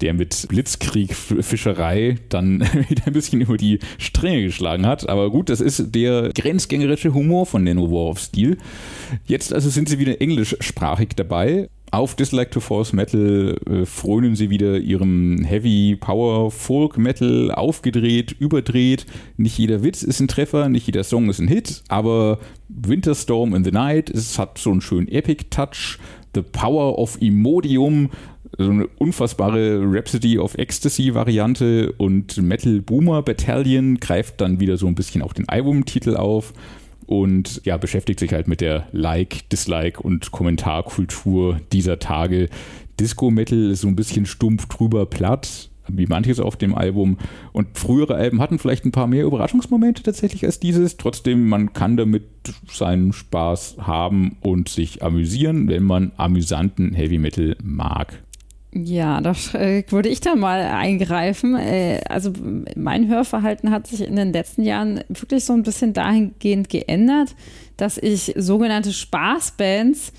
der 0.00 0.14
mit 0.14 0.46
Blitzkrieg, 0.48 1.14
Fischerei 1.14 2.16
dann 2.28 2.60
wieder 2.88 3.06
ein 3.06 3.12
bisschen 3.12 3.40
über 3.40 3.56
die 3.56 3.78
Stränge 3.98 4.42
geschlagen 4.42 4.86
hat. 4.86 5.08
Aber 5.08 5.30
gut, 5.30 5.48
das 5.48 5.60
ist 5.60 5.94
der 5.94 6.30
grenzgängerische 6.34 7.14
Humor 7.14 7.46
von 7.46 7.64
Nano 7.64 7.90
War 7.90 8.10
of 8.10 8.18
Steel. 8.18 8.58
Jetzt 9.26 9.52
also 9.52 9.70
sind 9.70 9.88
sie 9.88 9.98
wieder 9.98 10.20
englischsprachig 10.20 11.10
dabei. 11.16 11.68
Auf 11.94 12.16
Dislike 12.16 12.50
to 12.50 12.58
Force 12.58 12.92
Metal 12.92 13.56
äh, 13.70 13.86
frönen 13.86 14.34
sie 14.34 14.50
wieder 14.50 14.78
ihrem 14.78 15.44
Heavy 15.44 15.94
Power 15.94 16.50
Folk 16.50 16.98
Metal 16.98 17.52
aufgedreht, 17.52 18.34
überdreht. 18.36 19.06
Nicht 19.36 19.56
jeder 19.58 19.84
Witz 19.84 20.02
ist 20.02 20.18
ein 20.18 20.26
Treffer, 20.26 20.68
nicht 20.68 20.86
jeder 20.86 21.04
Song 21.04 21.30
ist 21.30 21.38
ein 21.38 21.46
Hit, 21.46 21.84
aber 21.86 22.40
Winterstorm 22.68 23.54
in 23.54 23.62
the 23.62 23.70
Night, 23.70 24.10
es 24.10 24.40
hat 24.40 24.58
so 24.58 24.72
einen 24.72 24.80
schönen 24.80 25.06
Epic 25.06 25.44
Touch. 25.50 26.00
The 26.34 26.42
Power 26.42 26.98
of 26.98 27.22
Imodium, 27.22 28.10
so 28.58 28.70
eine 28.70 28.88
unfassbare 28.98 29.80
Rhapsody 29.84 30.36
of 30.36 30.56
Ecstasy 30.58 31.14
Variante 31.14 31.92
und 31.92 32.42
Metal 32.42 32.80
Boomer 32.80 33.22
Battalion 33.22 33.98
greift 34.00 34.40
dann 34.40 34.58
wieder 34.58 34.78
so 34.78 34.88
ein 34.88 34.96
bisschen 34.96 35.22
auch 35.22 35.32
den 35.32 35.48
Albumtitel 35.48 36.16
auf 36.16 36.54
und 37.06 37.60
ja, 37.64 37.76
beschäftigt 37.76 38.20
sich 38.20 38.32
halt 38.32 38.48
mit 38.48 38.60
der 38.60 38.88
Like, 38.92 39.48
Dislike 39.50 40.00
und 40.00 40.30
Kommentarkultur 40.30 41.60
dieser 41.72 41.98
Tage. 41.98 42.48
Disco-Metal 42.98 43.70
ist 43.70 43.82
so 43.82 43.88
ein 43.88 43.96
bisschen 43.96 44.26
stumpf 44.26 44.66
drüber 44.66 45.06
platt, 45.06 45.70
wie 45.88 46.06
manches 46.06 46.40
auf 46.40 46.56
dem 46.56 46.74
Album. 46.74 47.18
Und 47.52 47.78
frühere 47.78 48.14
Alben 48.14 48.40
hatten 48.40 48.58
vielleicht 48.58 48.84
ein 48.84 48.92
paar 48.92 49.06
mehr 49.06 49.24
Überraschungsmomente 49.24 50.02
tatsächlich 50.02 50.44
als 50.44 50.60
dieses. 50.60 50.96
Trotzdem, 50.96 51.48
man 51.48 51.72
kann 51.72 51.96
damit 51.96 52.24
seinen 52.70 53.12
Spaß 53.12 53.76
haben 53.80 54.36
und 54.40 54.68
sich 54.68 55.02
amüsieren, 55.02 55.68
wenn 55.68 55.84
man 55.84 56.12
amüsanten 56.16 56.94
Heavy 56.94 57.18
Metal 57.18 57.56
mag. 57.62 58.23
Ja, 58.76 59.20
da 59.20 59.36
äh, 59.52 59.84
würde 59.88 60.08
ich 60.08 60.20
dann 60.20 60.40
mal 60.40 60.60
eingreifen. 60.60 61.54
Äh, 61.54 62.00
also 62.08 62.32
mein 62.74 63.06
Hörverhalten 63.06 63.70
hat 63.70 63.86
sich 63.86 64.00
in 64.00 64.16
den 64.16 64.32
letzten 64.32 64.64
Jahren 64.64 65.04
wirklich 65.08 65.44
so 65.44 65.52
ein 65.52 65.62
bisschen 65.62 65.92
dahingehend 65.92 66.68
geändert, 66.68 67.36
dass 67.76 67.98
ich 67.98 68.34
sogenannte 68.36 68.92
Spaßbands 68.92 70.12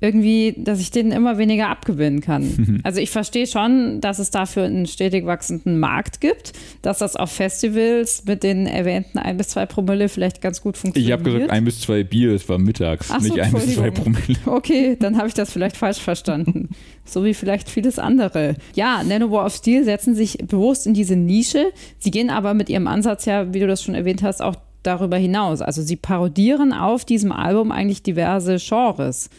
irgendwie, 0.00 0.54
dass 0.56 0.80
ich 0.80 0.90
denen 0.90 1.10
immer 1.10 1.38
weniger 1.38 1.68
abgewinnen 1.68 2.20
kann. 2.20 2.80
Also 2.84 3.00
ich 3.00 3.10
verstehe 3.10 3.46
schon, 3.46 4.00
dass 4.00 4.18
es 4.18 4.30
dafür 4.30 4.64
einen 4.64 4.86
stetig 4.86 5.26
wachsenden 5.26 5.78
Markt 5.78 6.20
gibt, 6.20 6.52
dass 6.82 6.98
das 6.98 7.16
auf 7.16 7.30
Festivals 7.30 8.24
mit 8.24 8.42
den 8.42 8.66
erwähnten 8.66 9.18
ein 9.18 9.36
bis 9.36 9.48
zwei 9.48 9.66
Promille 9.66 10.08
vielleicht 10.08 10.40
ganz 10.40 10.62
gut 10.62 10.76
funktioniert. 10.76 11.08
Ich 11.08 11.12
habe 11.12 11.24
gesagt 11.24 11.50
ein 11.50 11.64
bis 11.64 11.80
zwei 11.80 12.04
Bier, 12.04 12.32
es 12.32 12.48
war 12.48 12.58
mittags, 12.58 13.10
Ach 13.10 13.20
so, 13.20 13.34
nicht 13.34 13.40
ein 13.40 13.52
bis 13.52 13.74
zwei. 13.74 13.90
Promille. 13.90 14.38
Okay, 14.46 14.96
dann 14.98 15.18
habe 15.18 15.28
ich 15.28 15.34
das 15.34 15.52
vielleicht 15.52 15.76
falsch 15.76 15.98
verstanden. 15.98 16.68
so 17.04 17.24
wie 17.24 17.34
vielleicht 17.34 17.68
vieles 17.68 17.98
andere. 17.98 18.56
Ja, 18.74 19.02
Nanowar 19.02 19.46
of 19.46 19.54
Steel 19.54 19.84
setzen 19.84 20.14
sich 20.14 20.38
bewusst 20.38 20.86
in 20.86 20.94
diese 20.94 21.16
Nische. 21.16 21.72
Sie 21.98 22.10
gehen 22.10 22.30
aber 22.30 22.54
mit 22.54 22.68
ihrem 22.68 22.86
Ansatz 22.86 23.24
ja, 23.24 23.52
wie 23.52 23.60
du 23.60 23.66
das 23.66 23.82
schon 23.82 23.94
erwähnt 23.94 24.22
hast, 24.22 24.40
auch 24.40 24.56
darüber 24.82 25.16
hinaus. 25.16 25.60
Also 25.60 25.82
sie 25.82 25.96
parodieren 25.96 26.72
auf 26.72 27.04
diesem 27.04 27.32
Album 27.32 27.72
eigentlich 27.72 28.02
diverse 28.02 28.56
Genres. 28.58 29.30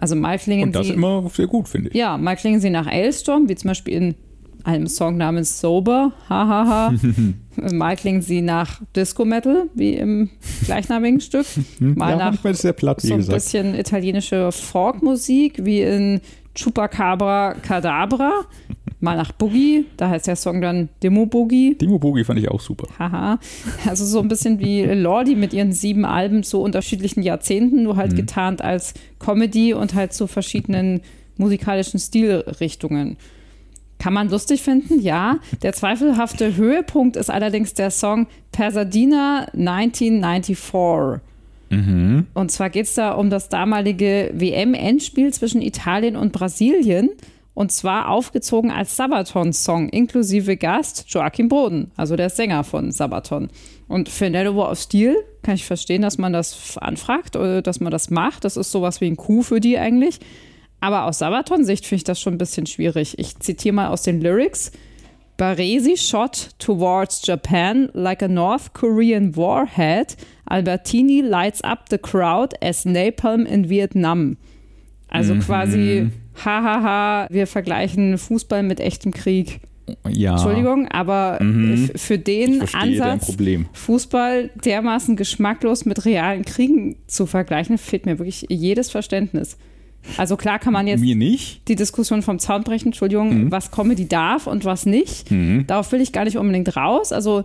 Also 0.00 0.14
mal 0.14 0.38
klingen 0.38 0.68
Und 0.68 0.76
das 0.76 0.86
sie, 0.86 0.92
immer 0.92 1.28
sehr 1.32 1.48
gut, 1.48 1.68
finde 1.68 1.90
ich. 1.90 1.94
ja, 1.94 2.16
mal 2.16 2.36
klingen 2.36 2.60
sie 2.60 2.70
nach 2.70 2.86
Ailstorm, 2.86 3.48
wie 3.48 3.56
zum 3.56 3.68
Beispiel 3.68 3.94
in 3.94 4.14
einem 4.64 4.86
Song 4.86 5.16
namens 5.16 5.60
Sober, 5.60 6.12
hahaha. 6.28 6.94
mal 7.72 7.96
klingen 7.96 8.22
sie 8.22 8.40
nach 8.40 8.80
Disco 8.94 9.24
Metal, 9.24 9.64
wie 9.74 9.94
im 9.94 10.30
gleichnamigen 10.64 11.20
Stück. 11.20 11.46
Mal 11.80 12.10
ja, 12.10 12.30
nach 12.30 12.42
platt, 12.76 13.00
so 13.00 13.12
ein 13.12 13.18
gesagt. 13.18 13.34
bisschen 13.34 13.74
italienische 13.74 14.52
Folkmusik, 14.52 15.64
wie 15.64 15.82
in 15.82 16.20
Chupacabra 16.54 17.54
Cadabra. 17.54 18.46
Mal 19.00 19.16
nach 19.16 19.30
Boogie, 19.30 19.84
da 19.96 20.08
heißt 20.10 20.26
der 20.26 20.34
Song 20.34 20.60
dann 20.60 20.88
Demo 21.04 21.26
Boogie. 21.26 21.76
Dimo 21.76 21.98
Bogi 22.00 22.24
fand 22.24 22.40
ich 22.40 22.48
auch 22.50 22.60
super. 22.60 22.88
Haha. 22.98 23.38
Also 23.86 24.04
so 24.04 24.18
ein 24.18 24.26
bisschen 24.28 24.58
wie 24.58 24.82
Lordi 24.84 25.36
mit 25.36 25.52
ihren 25.52 25.72
sieben 25.72 26.04
Alben 26.04 26.42
zu 26.42 26.60
unterschiedlichen 26.60 27.22
Jahrzehnten, 27.22 27.84
nur 27.84 27.94
Mhm. 27.94 27.98
halt 27.98 28.16
getarnt 28.16 28.60
als 28.62 28.94
Comedy 29.20 29.72
und 29.72 29.94
halt 29.94 30.12
zu 30.12 30.26
verschiedenen 30.26 31.00
musikalischen 31.36 32.00
Stilrichtungen. 32.00 33.16
Kann 34.00 34.12
man 34.12 34.28
lustig 34.30 34.62
finden, 34.62 35.00
ja. 35.00 35.38
Der 35.62 35.72
zweifelhafte 35.72 36.56
Höhepunkt 36.56 37.16
ist 37.16 37.30
allerdings 37.30 37.74
der 37.74 37.90
Song 37.92 38.26
Pasadena 38.50 39.46
1994. 39.54 41.20
Und 41.70 42.50
zwar 42.50 42.70
geht 42.70 42.86
es 42.86 42.94
da 42.94 43.12
um 43.12 43.28
das 43.30 43.48
damalige 43.48 44.30
WM-Endspiel 44.34 45.32
zwischen 45.32 45.60
Italien 45.62 46.16
und 46.16 46.32
Brasilien. 46.32 47.10
Und 47.58 47.72
zwar 47.72 48.08
aufgezogen 48.08 48.70
als 48.70 48.94
Sabaton-Song, 48.94 49.88
inklusive 49.88 50.56
Gast 50.56 51.06
Joachim 51.08 51.48
Boden, 51.48 51.90
also 51.96 52.14
der 52.14 52.30
Sänger 52.30 52.62
von 52.62 52.92
Sabaton. 52.92 53.48
Und 53.88 54.08
für 54.08 54.30
Nello 54.30 54.54
War 54.54 54.70
of 54.70 54.78
Steel 54.78 55.16
kann 55.42 55.56
ich 55.56 55.64
verstehen, 55.64 56.02
dass 56.02 56.18
man 56.18 56.32
das 56.32 56.78
anfragt 56.78 57.34
oder 57.34 57.60
dass 57.60 57.80
man 57.80 57.90
das 57.90 58.10
macht. 58.10 58.44
Das 58.44 58.56
ist 58.56 58.70
sowas 58.70 59.00
wie 59.00 59.08
ein 59.08 59.16
Coup 59.16 59.44
für 59.44 59.58
die 59.58 59.76
eigentlich. 59.76 60.20
Aber 60.78 61.06
aus 61.06 61.18
Sabaton-Sicht 61.18 61.84
finde 61.84 61.96
ich 61.96 62.04
das 62.04 62.20
schon 62.20 62.34
ein 62.34 62.38
bisschen 62.38 62.66
schwierig. 62.66 63.18
Ich 63.18 63.40
zitiere 63.40 63.74
mal 63.74 63.88
aus 63.88 64.02
den 64.02 64.20
Lyrics. 64.20 64.70
Baresi 65.36 65.96
shot 65.96 66.50
towards 66.60 67.26
Japan 67.26 67.90
like 67.92 68.22
a 68.22 68.28
North 68.28 68.72
Korean 68.72 69.34
warhead. 69.34 70.14
Albertini 70.48 71.22
lights 71.22 71.64
up 71.64 71.86
the 71.90 71.98
crowd 71.98 72.54
as 72.62 72.84
Napalm 72.84 73.46
in 73.46 73.68
Vietnam. 73.68 74.36
Also 75.08 75.34
quasi, 75.36 76.10
hahaha, 76.44 77.26
wir 77.30 77.46
vergleichen 77.46 78.18
Fußball 78.18 78.62
mit 78.62 78.80
echtem 78.80 79.12
Krieg. 79.12 79.60
Ja. 80.10 80.32
Entschuldigung, 80.32 80.86
aber 80.88 81.38
f- 81.40 81.92
für 82.00 82.14
Ich 82.14 82.24
den 82.24 82.62
Ansatz, 82.74 83.24
Problem. 83.24 83.66
Fußball 83.72 84.50
dermaßen 84.64 85.16
geschmacklos 85.16 85.86
mit 85.86 86.04
realen 86.04 86.44
Kriegen 86.44 86.96
zu 87.06 87.24
vergleichen, 87.24 87.78
fehlt 87.78 88.04
mir 88.04 88.18
wirklich 88.18 88.44
jedes 88.50 88.90
Verständnis. 88.90 89.56
Also 90.16 90.36
klar 90.36 90.58
kann 90.58 90.72
man 90.74 90.86
jetzt 90.86 91.02
die 91.02 91.74
Diskussion 91.74 92.22
vom 92.22 92.38
Zaun 92.38 92.64
brechen, 92.64 92.88
Entschuldigung, 92.88 93.50
was 93.50 93.70
Comedy 93.70 94.06
darf 94.08 94.46
und 94.46 94.64
was 94.64 94.84
nicht. 94.86 95.26
Darauf 95.66 95.90
will 95.92 96.00
ich 96.02 96.12
gar 96.12 96.24
nicht 96.24 96.36
unbedingt 96.38 96.76
raus. 96.76 97.10
Also 97.12 97.44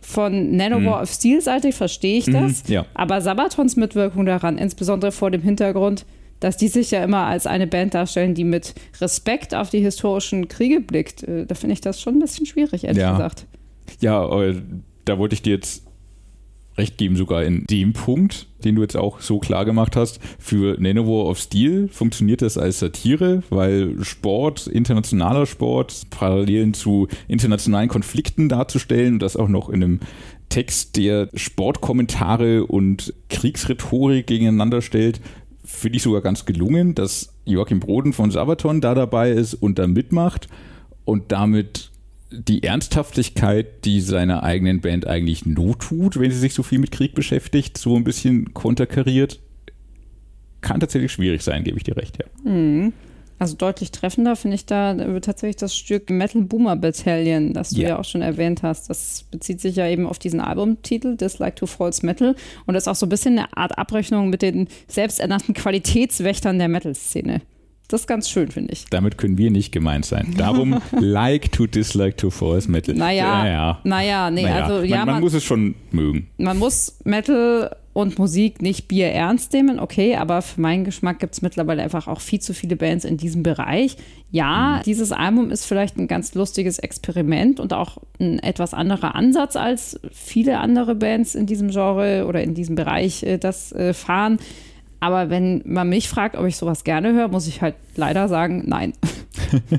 von 0.00 0.56
Nanowar 0.56 1.02
of 1.02 1.10
Steel 1.10 1.40
Seite 1.40 1.72
verstehe 1.72 2.18
ich 2.18 2.26
das. 2.26 2.64
ja. 2.66 2.84
Aber 2.94 3.20
Sabatons 3.20 3.76
Mitwirkung 3.76 4.26
daran, 4.26 4.58
insbesondere 4.58 5.12
vor 5.12 5.30
dem 5.30 5.40
Hintergrund, 5.42 6.04
dass 6.40 6.56
die 6.56 6.68
sich 6.68 6.90
ja 6.90 7.02
immer 7.04 7.26
als 7.26 7.46
eine 7.46 7.66
Band 7.66 7.94
darstellen, 7.94 8.34
die 8.34 8.44
mit 8.44 8.74
Respekt 9.00 9.54
auf 9.54 9.70
die 9.70 9.80
historischen 9.80 10.48
Kriege 10.48 10.80
blickt, 10.80 11.22
äh, 11.22 11.46
da 11.46 11.54
finde 11.54 11.74
ich 11.74 11.80
das 11.80 12.00
schon 12.00 12.16
ein 12.16 12.20
bisschen 12.20 12.46
schwierig, 12.46 12.84
ehrlich 12.84 13.02
Ja. 13.02 13.12
gesagt. 13.12 13.46
Ja, 14.00 14.40
äh, 14.42 14.54
da 15.04 15.18
wollte 15.18 15.34
ich 15.34 15.42
dir 15.42 15.54
jetzt 15.54 15.84
recht 16.76 16.98
geben, 16.98 17.14
sogar 17.14 17.44
in 17.44 17.64
dem 17.70 17.92
Punkt, 17.92 18.48
den 18.64 18.74
du 18.74 18.82
jetzt 18.82 18.96
auch 18.96 19.20
so 19.20 19.38
klar 19.38 19.64
gemacht 19.64 19.94
hast. 19.94 20.18
Für 20.40 20.76
Nanowar 20.80 21.26
of 21.26 21.38
Steel 21.38 21.86
funktioniert 21.88 22.42
das 22.42 22.58
als 22.58 22.80
Satire, 22.80 23.44
weil 23.48 24.02
Sport, 24.02 24.66
internationaler 24.66 25.46
Sport, 25.46 26.10
Parallelen 26.10 26.74
zu 26.74 27.06
internationalen 27.28 27.88
Konflikten 27.88 28.48
darzustellen 28.48 29.14
und 29.14 29.18
das 29.20 29.36
auch 29.36 29.48
noch 29.48 29.68
in 29.68 29.84
einem 29.84 30.00
Text, 30.48 30.96
der 30.96 31.28
Sportkommentare 31.34 32.66
und 32.66 33.14
Kriegsrhetorik 33.28 34.26
gegeneinander 34.26 34.82
stellt, 34.82 35.20
finde 35.74 35.96
ich 35.96 36.02
sogar 36.02 36.20
ganz 36.20 36.44
gelungen, 36.44 36.94
dass 36.94 37.34
Joachim 37.44 37.80
Broden 37.80 38.12
von 38.12 38.30
Sabaton 38.30 38.80
da 38.80 38.94
dabei 38.94 39.30
ist 39.30 39.54
und 39.54 39.78
da 39.78 39.86
mitmacht 39.86 40.48
und 41.04 41.32
damit 41.32 41.90
die 42.30 42.62
Ernsthaftigkeit, 42.62 43.84
die 43.84 44.00
seiner 44.00 44.42
eigenen 44.42 44.80
Band 44.80 45.06
eigentlich 45.06 45.46
not 45.46 45.80
tut, 45.80 46.18
wenn 46.18 46.30
sie 46.30 46.38
sich 46.38 46.54
so 46.54 46.62
viel 46.62 46.78
mit 46.78 46.90
Krieg 46.90 47.14
beschäftigt, 47.14 47.78
so 47.78 47.96
ein 47.96 48.04
bisschen 48.04 48.54
konterkariert, 48.54 49.40
kann 50.60 50.80
tatsächlich 50.80 51.12
schwierig 51.12 51.42
sein, 51.42 51.62
gebe 51.62 51.76
ich 51.76 51.84
dir 51.84 51.96
recht, 51.96 52.18
ja. 52.18 52.50
Also 53.44 53.56
deutlich 53.56 53.90
treffender 53.90 54.36
finde 54.36 54.54
ich 54.54 54.64
da 54.64 54.94
tatsächlich 55.20 55.56
das 55.56 55.76
Stück 55.76 56.08
Metal 56.08 56.40
Boomer 56.40 56.76
Battalion, 56.76 57.52
das 57.52 57.68
du 57.68 57.82
Ja. 57.82 57.88
ja 57.90 57.98
auch 57.98 58.04
schon 58.06 58.22
erwähnt 58.22 58.62
hast. 58.62 58.88
Das 58.88 59.26
bezieht 59.30 59.60
sich 59.60 59.76
ja 59.76 59.86
eben 59.86 60.06
auf 60.06 60.18
diesen 60.18 60.40
Albumtitel, 60.40 61.18
Dislike 61.18 61.56
to 61.56 61.66
False 61.66 62.06
Metal. 62.06 62.36
Und 62.64 62.72
das 62.72 62.84
ist 62.84 62.88
auch 62.88 62.94
so 62.94 63.04
ein 63.04 63.10
bisschen 63.10 63.38
eine 63.38 63.54
Art 63.54 63.76
Abrechnung 63.76 64.30
mit 64.30 64.40
den 64.40 64.66
selbsternannten 64.88 65.52
Qualitätswächtern 65.52 66.58
der 66.58 66.68
Metal-Szene. 66.68 67.42
Das 67.88 68.00
ist 68.00 68.06
ganz 68.06 68.30
schön, 68.30 68.50
finde 68.50 68.72
ich. 68.72 68.86
Damit 68.88 69.18
können 69.18 69.36
wir 69.36 69.50
nicht 69.50 69.72
gemeint 69.72 70.06
sein. 70.06 70.34
Darum 70.38 70.80
like 70.98 71.52
to 71.52 71.66
dislike 71.66 72.16
to 72.16 72.30
force 72.30 72.66
metal. 72.66 72.94
Naja, 72.94 73.42
naja. 73.42 73.80
naja, 73.84 74.30
nee, 74.30 74.44
naja. 74.44 74.62
also 74.62 74.76
man, 74.76 74.84
ja, 74.86 74.96
man, 75.00 75.06
man, 75.06 75.20
muss 75.20 75.34
es 75.34 75.44
schon 75.44 75.74
mögen. 75.90 76.28
man 76.38 76.56
muss 76.58 76.96
Metal 77.04 77.76
und 77.94 78.18
Musik 78.18 78.60
nicht 78.60 78.88
Bier 78.88 79.06
ernst 79.06 79.52
nehmen, 79.52 79.78
okay, 79.78 80.16
aber 80.16 80.42
für 80.42 80.60
meinen 80.60 80.84
Geschmack 80.84 81.20
gibt 81.20 81.34
es 81.34 81.42
mittlerweile 81.42 81.82
einfach 81.82 82.08
auch 82.08 82.20
viel 82.20 82.40
zu 82.40 82.52
viele 82.52 82.74
Bands 82.74 83.04
in 83.04 83.16
diesem 83.16 83.44
Bereich. 83.44 83.96
Ja, 84.32 84.82
dieses 84.84 85.12
Album 85.12 85.52
ist 85.52 85.64
vielleicht 85.64 85.96
ein 85.96 86.08
ganz 86.08 86.34
lustiges 86.34 86.80
Experiment 86.80 87.60
und 87.60 87.72
auch 87.72 87.98
ein 88.20 88.40
etwas 88.40 88.74
anderer 88.74 89.14
Ansatz 89.14 89.54
als 89.54 89.98
viele 90.12 90.58
andere 90.58 90.96
Bands 90.96 91.36
in 91.36 91.46
diesem 91.46 91.70
Genre 91.70 92.26
oder 92.26 92.42
in 92.42 92.54
diesem 92.54 92.74
Bereich 92.74 93.22
äh, 93.22 93.38
das 93.38 93.70
äh, 93.70 93.94
fahren. 93.94 94.38
Aber 94.98 95.30
wenn 95.30 95.62
man 95.64 95.88
mich 95.88 96.08
fragt, 96.08 96.36
ob 96.36 96.46
ich 96.46 96.56
sowas 96.56 96.82
gerne 96.82 97.12
höre, 97.12 97.28
muss 97.28 97.46
ich 97.46 97.62
halt 97.62 97.76
leider 97.94 98.26
sagen, 98.26 98.64
nein. 98.66 98.92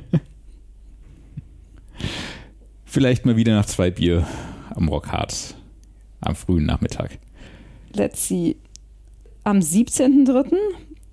Vielleicht 2.86 3.26
mal 3.26 3.36
wieder 3.36 3.56
nach 3.56 3.66
zwei 3.66 3.92
Bier 3.92 4.26
am 4.74 4.88
Rockhard 4.88 5.56
am 6.22 6.36
frühen 6.36 6.66
Nachmittag. 6.66 7.20
Let's 7.96 8.28
see. 8.28 8.58
Am 9.44 9.60
17.03. 9.60 10.56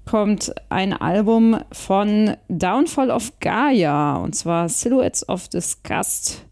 kommt 0.05 0.53
ein 0.69 0.93
Album 0.93 1.59
von 1.71 2.37
Downfall 2.49 3.11
of 3.11 3.39
Gaia 3.41 4.17
und 4.17 4.35
zwar 4.35 4.69
Silhouettes 4.69 5.29
of 5.29 5.49
Disgust. 5.49 6.45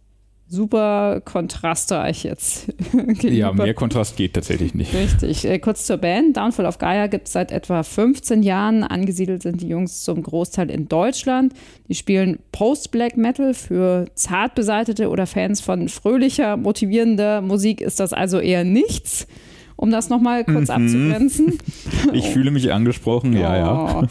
Super 0.46 1.20
kontrastreich 1.24 2.24
jetzt. 2.24 2.72
Ja, 3.22 3.52
mehr 3.52 3.72
Kontrast 3.72 4.16
geht 4.16 4.34
tatsächlich 4.34 4.74
nicht. 4.74 4.92
Richtig. 4.92 5.44
Äh, 5.44 5.60
kurz 5.60 5.86
zur 5.86 5.96
Band. 5.96 6.36
Downfall 6.36 6.66
of 6.66 6.78
Gaia 6.78 7.06
gibt 7.06 7.28
es 7.28 7.32
seit 7.32 7.52
etwa 7.52 7.82
15 7.82 8.42
Jahren. 8.42 8.82
Angesiedelt 8.82 9.42
sind 9.42 9.62
die 9.62 9.68
Jungs 9.68 10.02
zum 10.02 10.22
Großteil 10.22 10.70
in 10.70 10.88
Deutschland. 10.88 11.54
Die 11.88 11.94
spielen 11.94 12.40
Post-Black 12.50 13.16
Metal 13.16 13.54
für 13.54 14.06
zart 14.14 14.56
beseitete 14.56 15.08
oder 15.08 15.26
Fans 15.26 15.60
von 15.60 15.88
fröhlicher, 15.88 16.56
motivierender 16.56 17.40
Musik 17.40 17.80
ist 17.80 18.00
das 18.00 18.12
also 18.12 18.40
eher 18.40 18.64
nichts. 18.64 19.28
Um 19.80 19.90
das 19.90 20.10
nochmal 20.10 20.44
kurz 20.44 20.68
abzugrenzen. 20.68 21.58
Ich 22.12 22.28
fühle 22.28 22.50
mich 22.50 22.70
angesprochen, 22.70 23.32
ja, 23.32 23.56
ja. 23.56 24.02
Oh. 24.02 24.06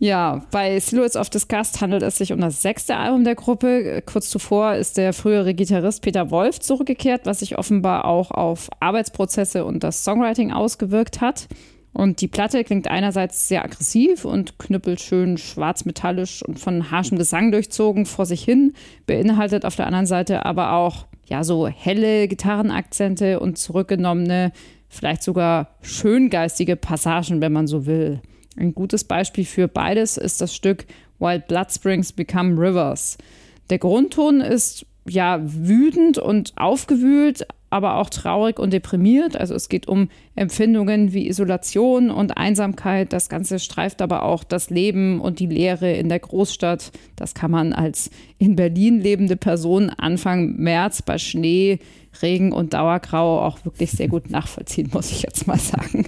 Ja, 0.00 0.42
bei 0.50 0.80
Silhouettes 0.80 1.14
of 1.14 1.30
Disgust 1.30 1.80
handelt 1.80 2.02
es 2.02 2.16
sich 2.16 2.32
um 2.32 2.40
das 2.40 2.62
sechste 2.62 2.96
Album 2.96 3.22
der 3.22 3.36
Gruppe. 3.36 4.02
Kurz 4.04 4.28
zuvor 4.28 4.74
ist 4.74 4.96
der 4.96 5.12
frühere 5.12 5.54
Gitarrist 5.54 6.02
Peter 6.02 6.32
Wolf 6.32 6.58
zurückgekehrt, 6.58 7.26
was 7.26 7.38
sich 7.38 7.56
offenbar 7.56 8.06
auch 8.06 8.32
auf 8.32 8.68
Arbeitsprozesse 8.80 9.64
und 9.64 9.84
das 9.84 10.02
Songwriting 10.02 10.50
ausgewirkt 10.50 11.20
hat. 11.20 11.46
Und 11.92 12.20
die 12.20 12.28
Platte 12.28 12.64
klingt 12.64 12.88
einerseits 12.88 13.46
sehr 13.46 13.64
aggressiv 13.64 14.24
und 14.24 14.58
knüppelt 14.58 15.00
schön 15.00 15.38
schwarzmetallisch 15.38 16.42
und 16.42 16.58
von 16.58 16.90
harschem 16.90 17.18
Gesang 17.18 17.52
durchzogen 17.52 18.04
vor 18.04 18.26
sich 18.26 18.42
hin, 18.42 18.72
beinhaltet 19.06 19.64
auf 19.64 19.76
der 19.76 19.86
anderen 19.86 20.06
Seite 20.06 20.44
aber 20.44 20.72
auch 20.72 21.06
ja 21.26 21.44
so 21.44 21.68
helle 21.68 22.26
Gitarrenakzente 22.26 23.38
und 23.38 23.58
zurückgenommene, 23.58 24.52
vielleicht 24.94 25.22
sogar 25.22 25.70
schöngeistige 25.82 26.76
Passagen, 26.76 27.40
wenn 27.40 27.52
man 27.52 27.66
so 27.66 27.86
will. 27.86 28.20
Ein 28.56 28.74
gutes 28.74 29.04
Beispiel 29.04 29.44
für 29.44 29.68
beides 29.68 30.16
ist 30.16 30.40
das 30.40 30.54
Stück 30.54 30.86
Wild 31.18 31.48
Blood 31.48 31.72
Springs 31.72 32.12
Become 32.12 32.60
Rivers. 32.60 33.18
Der 33.70 33.78
Grundton 33.78 34.40
ist 34.40 34.86
ja 35.08 35.40
wütend 35.42 36.18
und 36.18 36.52
aufgewühlt, 36.56 37.46
aber 37.70 37.96
auch 37.96 38.08
traurig 38.08 38.60
und 38.60 38.72
deprimiert. 38.72 39.36
Also 39.36 39.54
es 39.54 39.68
geht 39.68 39.88
um 39.88 40.08
Empfindungen 40.36 41.12
wie 41.12 41.28
Isolation 41.28 42.10
und 42.10 42.36
Einsamkeit. 42.36 43.12
Das 43.12 43.28
Ganze 43.28 43.58
streift 43.58 44.00
aber 44.00 44.22
auch 44.22 44.44
das 44.44 44.70
Leben 44.70 45.20
und 45.20 45.40
die 45.40 45.46
Leere 45.46 45.92
in 45.92 46.08
der 46.08 46.20
Großstadt. 46.20 46.92
Das 47.16 47.34
kann 47.34 47.50
man 47.50 47.72
als 47.72 48.10
in 48.38 48.54
Berlin 48.54 49.00
lebende 49.00 49.36
Person 49.36 49.90
Anfang 49.90 50.54
März 50.56 51.02
bei 51.02 51.18
Schnee 51.18 51.80
Regen 52.22 52.52
und 52.52 52.74
Dauergrau 52.74 53.40
auch 53.40 53.64
wirklich 53.64 53.90
sehr 53.90 54.08
gut 54.08 54.30
nachvollziehen, 54.30 54.90
muss 54.92 55.10
ich 55.10 55.22
jetzt 55.22 55.46
mal 55.46 55.58
sagen. 55.58 56.06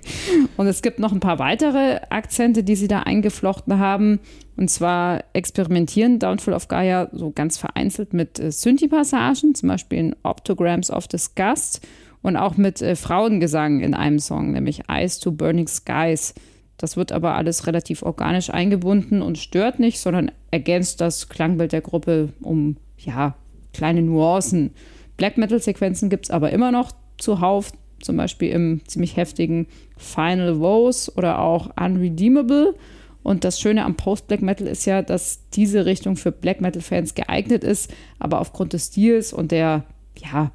Und 0.56 0.66
es 0.66 0.82
gibt 0.82 0.98
noch 0.98 1.12
ein 1.12 1.20
paar 1.20 1.38
weitere 1.38 2.00
Akzente, 2.10 2.64
die 2.64 2.76
sie 2.76 2.88
da 2.88 3.00
eingeflochten 3.00 3.78
haben. 3.78 4.20
Und 4.56 4.70
zwar 4.70 5.24
experimentieren 5.32 6.18
Downfall 6.18 6.54
of 6.54 6.68
Gaia 6.68 7.08
so 7.12 7.30
ganz 7.30 7.58
vereinzelt 7.58 8.14
mit 8.14 8.38
äh, 8.38 8.50
Synthi-Passagen, 8.50 9.54
zum 9.54 9.68
Beispiel 9.68 9.98
in 9.98 10.16
Optograms 10.22 10.90
of 10.90 11.08
Disgust 11.08 11.86
und 12.22 12.36
auch 12.36 12.56
mit 12.56 12.80
äh, 12.82 12.96
Frauengesang 12.96 13.80
in 13.80 13.94
einem 13.94 14.18
Song, 14.18 14.52
nämlich 14.52 14.88
Eyes 14.88 15.18
to 15.18 15.32
Burning 15.32 15.68
Skies. 15.68 16.34
Das 16.78 16.96
wird 16.96 17.12
aber 17.12 17.34
alles 17.34 17.66
relativ 17.66 18.02
organisch 18.02 18.50
eingebunden 18.50 19.22
und 19.22 19.38
stört 19.38 19.78
nicht, 19.78 19.98
sondern 19.98 20.30
ergänzt 20.50 21.00
das 21.00 21.28
Klangbild 21.28 21.72
der 21.72 21.80
Gruppe 21.80 22.30
um 22.40 22.76
ja, 22.98 23.34
kleine 23.72 24.02
Nuancen. 24.02 24.72
Black 25.16 25.38
Metal-Sequenzen 25.38 26.10
gibt 26.10 26.26
es 26.26 26.30
aber 26.30 26.50
immer 26.50 26.72
noch 26.72 26.92
zuhauf, 27.18 27.72
zum 28.00 28.16
Beispiel 28.16 28.50
im 28.50 28.82
ziemlich 28.86 29.16
heftigen 29.16 29.66
Final 29.96 30.60
Woes 30.60 31.14
oder 31.16 31.40
auch 31.40 31.70
Unredeemable. 31.76 32.74
Und 33.22 33.42
das 33.42 33.58
Schöne 33.58 33.84
am 33.84 33.96
Post-Black 33.96 34.42
Metal 34.42 34.66
ist 34.66 34.84
ja, 34.84 35.02
dass 35.02 35.48
diese 35.50 35.84
Richtung 35.86 36.16
für 36.16 36.30
Black 36.30 36.60
Metal-Fans 36.60 37.14
geeignet 37.14 37.64
ist, 37.64 37.92
aber 38.18 38.40
aufgrund 38.40 38.72
des 38.72 38.86
Stils 38.86 39.32
und 39.32 39.50
der 39.50 39.84
ja, 40.16 40.52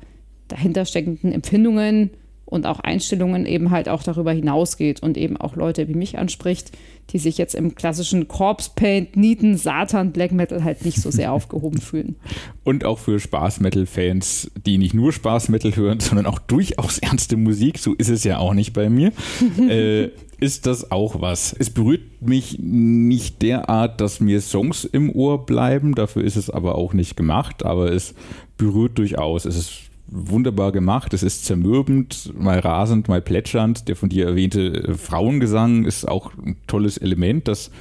dahinter 0.47 0.85
steckenden 0.85 1.33
Empfindungen 1.33 2.11
und 2.51 2.65
auch 2.65 2.81
Einstellungen 2.81 3.45
eben 3.45 3.71
halt 3.71 3.87
auch 3.87 4.03
darüber 4.03 4.33
hinausgeht 4.33 5.01
und 5.01 5.17
eben 5.17 5.37
auch 5.37 5.55
Leute 5.55 5.87
wie 5.87 5.93
mich 5.93 6.17
anspricht, 6.17 6.71
die 7.11 7.17
sich 7.17 7.37
jetzt 7.37 7.55
im 7.55 7.75
klassischen 7.75 8.27
Corpse 8.27 8.71
Paint, 8.75 9.15
Nieten, 9.15 9.57
Satan, 9.57 10.11
Black 10.11 10.33
Metal 10.33 10.63
halt 10.63 10.83
nicht 10.83 11.01
so 11.01 11.11
sehr 11.11 11.31
aufgehoben 11.33 11.79
fühlen. 11.79 12.17
Und 12.65 12.83
auch 12.83 12.99
für 12.99 13.21
Spaß-Metal-Fans, 13.21 14.51
die 14.65 14.77
nicht 14.77 14.93
nur 14.93 15.13
Spaß-Metal 15.13 15.77
hören, 15.77 16.01
sondern 16.01 16.25
auch 16.25 16.39
durchaus 16.39 16.97
ernste 16.99 17.37
Musik, 17.37 17.79
so 17.79 17.93
ist 17.93 18.09
es 18.09 18.25
ja 18.25 18.37
auch 18.37 18.53
nicht 18.53 18.73
bei 18.73 18.89
mir, 18.89 19.13
äh, 19.69 20.09
ist 20.41 20.65
das 20.65 20.91
auch 20.91 21.21
was. 21.21 21.55
Es 21.57 21.69
berührt 21.69 22.21
mich 22.21 22.57
nicht 22.59 23.41
derart, 23.41 24.01
dass 24.01 24.19
mir 24.19 24.41
Songs 24.41 24.83
im 24.83 25.09
Ohr 25.09 25.45
bleiben, 25.45 25.95
dafür 25.95 26.25
ist 26.25 26.35
es 26.35 26.49
aber 26.49 26.75
auch 26.75 26.93
nicht 26.93 27.15
gemacht, 27.15 27.63
aber 27.63 27.93
es 27.93 28.13
berührt 28.57 28.97
durchaus. 28.97 29.45
Es 29.45 29.55
ist 29.55 29.90
wunderbar 30.11 30.71
gemacht. 30.71 31.13
Es 31.13 31.23
ist 31.23 31.45
zermürbend, 31.45 32.33
mal 32.37 32.59
rasend, 32.59 33.07
mal 33.07 33.21
plätschernd. 33.21 33.87
Der 33.87 33.95
von 33.95 34.09
dir 34.09 34.27
erwähnte 34.27 34.73
äh, 34.73 34.93
Frauengesang 34.93 35.85
ist 35.85 36.07
auch 36.07 36.31
ein 36.37 36.57
tolles 36.67 36.97
Element, 36.97 37.47
das 37.47 37.71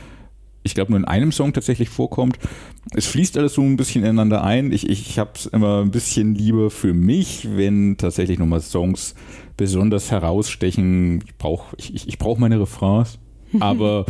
ich 0.62 0.74
glaube, 0.74 0.92
nur 0.92 0.98
in 0.98 1.06
einem 1.06 1.32
Song 1.32 1.52
tatsächlich 1.52 1.88
vorkommt. 1.88 2.38
Es 2.94 3.06
fließt 3.06 3.38
alles 3.38 3.54
so 3.54 3.62
ein 3.62 3.76
bisschen 3.76 4.04
ineinander 4.04 4.44
ein. 4.44 4.72
Ich, 4.72 4.88
ich 4.88 5.18
habe 5.18 5.30
es 5.34 5.46
immer 5.46 5.80
ein 5.80 5.90
bisschen 5.90 6.34
lieber 6.34 6.70
für 6.70 6.92
mich, 6.92 7.48
wenn 7.56 7.96
tatsächlich 7.96 8.38
nochmal 8.38 8.60
Songs 8.60 9.14
besonders 9.56 10.10
herausstechen. 10.10 11.22
Ich 11.26 11.36
brauche 11.36 11.74
ich, 11.78 12.06
ich 12.06 12.18
brauch 12.18 12.38
meine 12.38 12.60
Refrains, 12.60 13.18
aber 13.60 14.04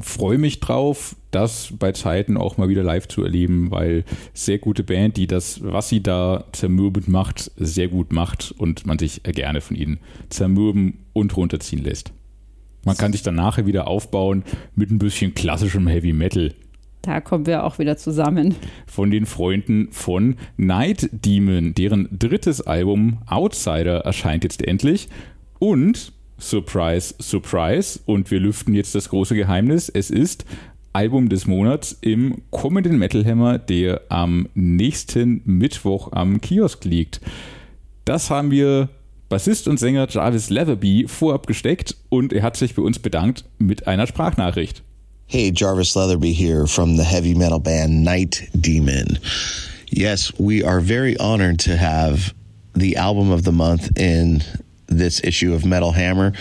freue 0.00 0.38
mich 0.38 0.60
drauf, 0.60 1.14
das 1.32 1.72
bei 1.78 1.92
Zeiten 1.92 2.36
auch 2.36 2.56
mal 2.56 2.68
wieder 2.68 2.82
live 2.82 3.08
zu 3.08 3.24
erleben, 3.24 3.70
weil 3.70 4.04
sehr 4.34 4.58
gute 4.58 4.84
Band, 4.84 5.16
die 5.16 5.26
das, 5.26 5.60
was 5.62 5.88
sie 5.88 6.02
da 6.02 6.44
zermürbend 6.52 7.08
macht, 7.08 7.50
sehr 7.56 7.88
gut 7.88 8.12
macht 8.12 8.54
und 8.56 8.86
man 8.86 8.98
sich 8.98 9.22
gerne 9.24 9.60
von 9.60 9.76
ihnen 9.76 9.98
zermürben 10.28 10.98
und 11.12 11.36
runterziehen 11.36 11.82
lässt. 11.82 12.12
Man 12.84 12.96
kann 12.96 13.12
sich 13.12 13.22
dann 13.22 13.36
nachher 13.36 13.66
wieder 13.66 13.86
aufbauen 13.86 14.44
mit 14.74 14.90
ein 14.90 14.98
bisschen 14.98 15.34
klassischem 15.34 15.86
Heavy 15.86 16.12
Metal. 16.12 16.52
Da 17.02 17.20
kommen 17.20 17.46
wir 17.46 17.64
auch 17.64 17.78
wieder 17.78 17.96
zusammen. 17.96 18.54
Von 18.86 19.10
den 19.10 19.26
Freunden 19.26 19.88
von 19.90 20.36
Night 20.56 21.08
Demon, 21.12 21.74
deren 21.74 22.08
drittes 22.16 22.60
Album 22.60 23.18
Outsider 23.26 23.98
erscheint 24.00 24.44
jetzt 24.44 24.62
endlich. 24.66 25.08
Und 25.58 26.12
Surprise, 26.38 27.14
Surprise. 27.20 28.00
Und 28.06 28.30
wir 28.30 28.40
lüften 28.40 28.74
jetzt 28.74 28.94
das 28.94 29.08
große 29.08 29.34
Geheimnis. 29.34 29.88
Es 29.88 30.10
ist 30.10 30.44
Album 30.92 31.28
des 31.28 31.46
Monats 31.46 31.96
im 32.00 32.42
kommenden 32.50 32.98
Metal 32.98 33.24
Hammer, 33.24 33.58
der 33.58 34.02
am 34.08 34.48
nächsten 34.54 35.42
Mittwoch 35.44 36.12
am 36.12 36.40
Kiosk 36.40 36.84
liegt. 36.84 37.20
Das 38.04 38.30
haben 38.30 38.50
wir 38.50 38.88
Bassist 39.28 39.68
und 39.68 39.78
Sänger 39.78 40.06
Jarvis 40.10 40.50
Leatherby 40.50 41.06
vorab 41.08 41.46
gesteckt 41.46 41.96
und 42.10 42.32
er 42.32 42.42
hat 42.42 42.56
sich 42.56 42.74
bei 42.74 42.82
uns 42.82 42.98
bedankt 42.98 43.44
mit 43.58 43.86
einer 43.86 44.06
Sprachnachricht. 44.06 44.82
Hey, 45.26 45.52
Jarvis 45.54 45.94
Leatherby 45.94 46.34
here 46.34 46.66
from 46.66 46.96
the 46.96 47.02
heavy 47.02 47.34
metal 47.34 47.58
band 47.58 48.02
Night 48.02 48.48
Demon. 48.52 49.18
Yes, 49.88 50.32
we 50.38 50.62
are 50.62 50.82
very 50.82 51.16
honored 51.18 51.58
to 51.64 51.78
have 51.78 52.34
the 52.74 52.96
album 52.98 53.30
of 53.30 53.44
the 53.44 53.52
month 53.52 53.90
in 53.98 54.42
this 54.92 55.22
issue 55.24 55.54
of 55.54 55.64
Metal 55.64 55.92
Hammer 55.92 56.32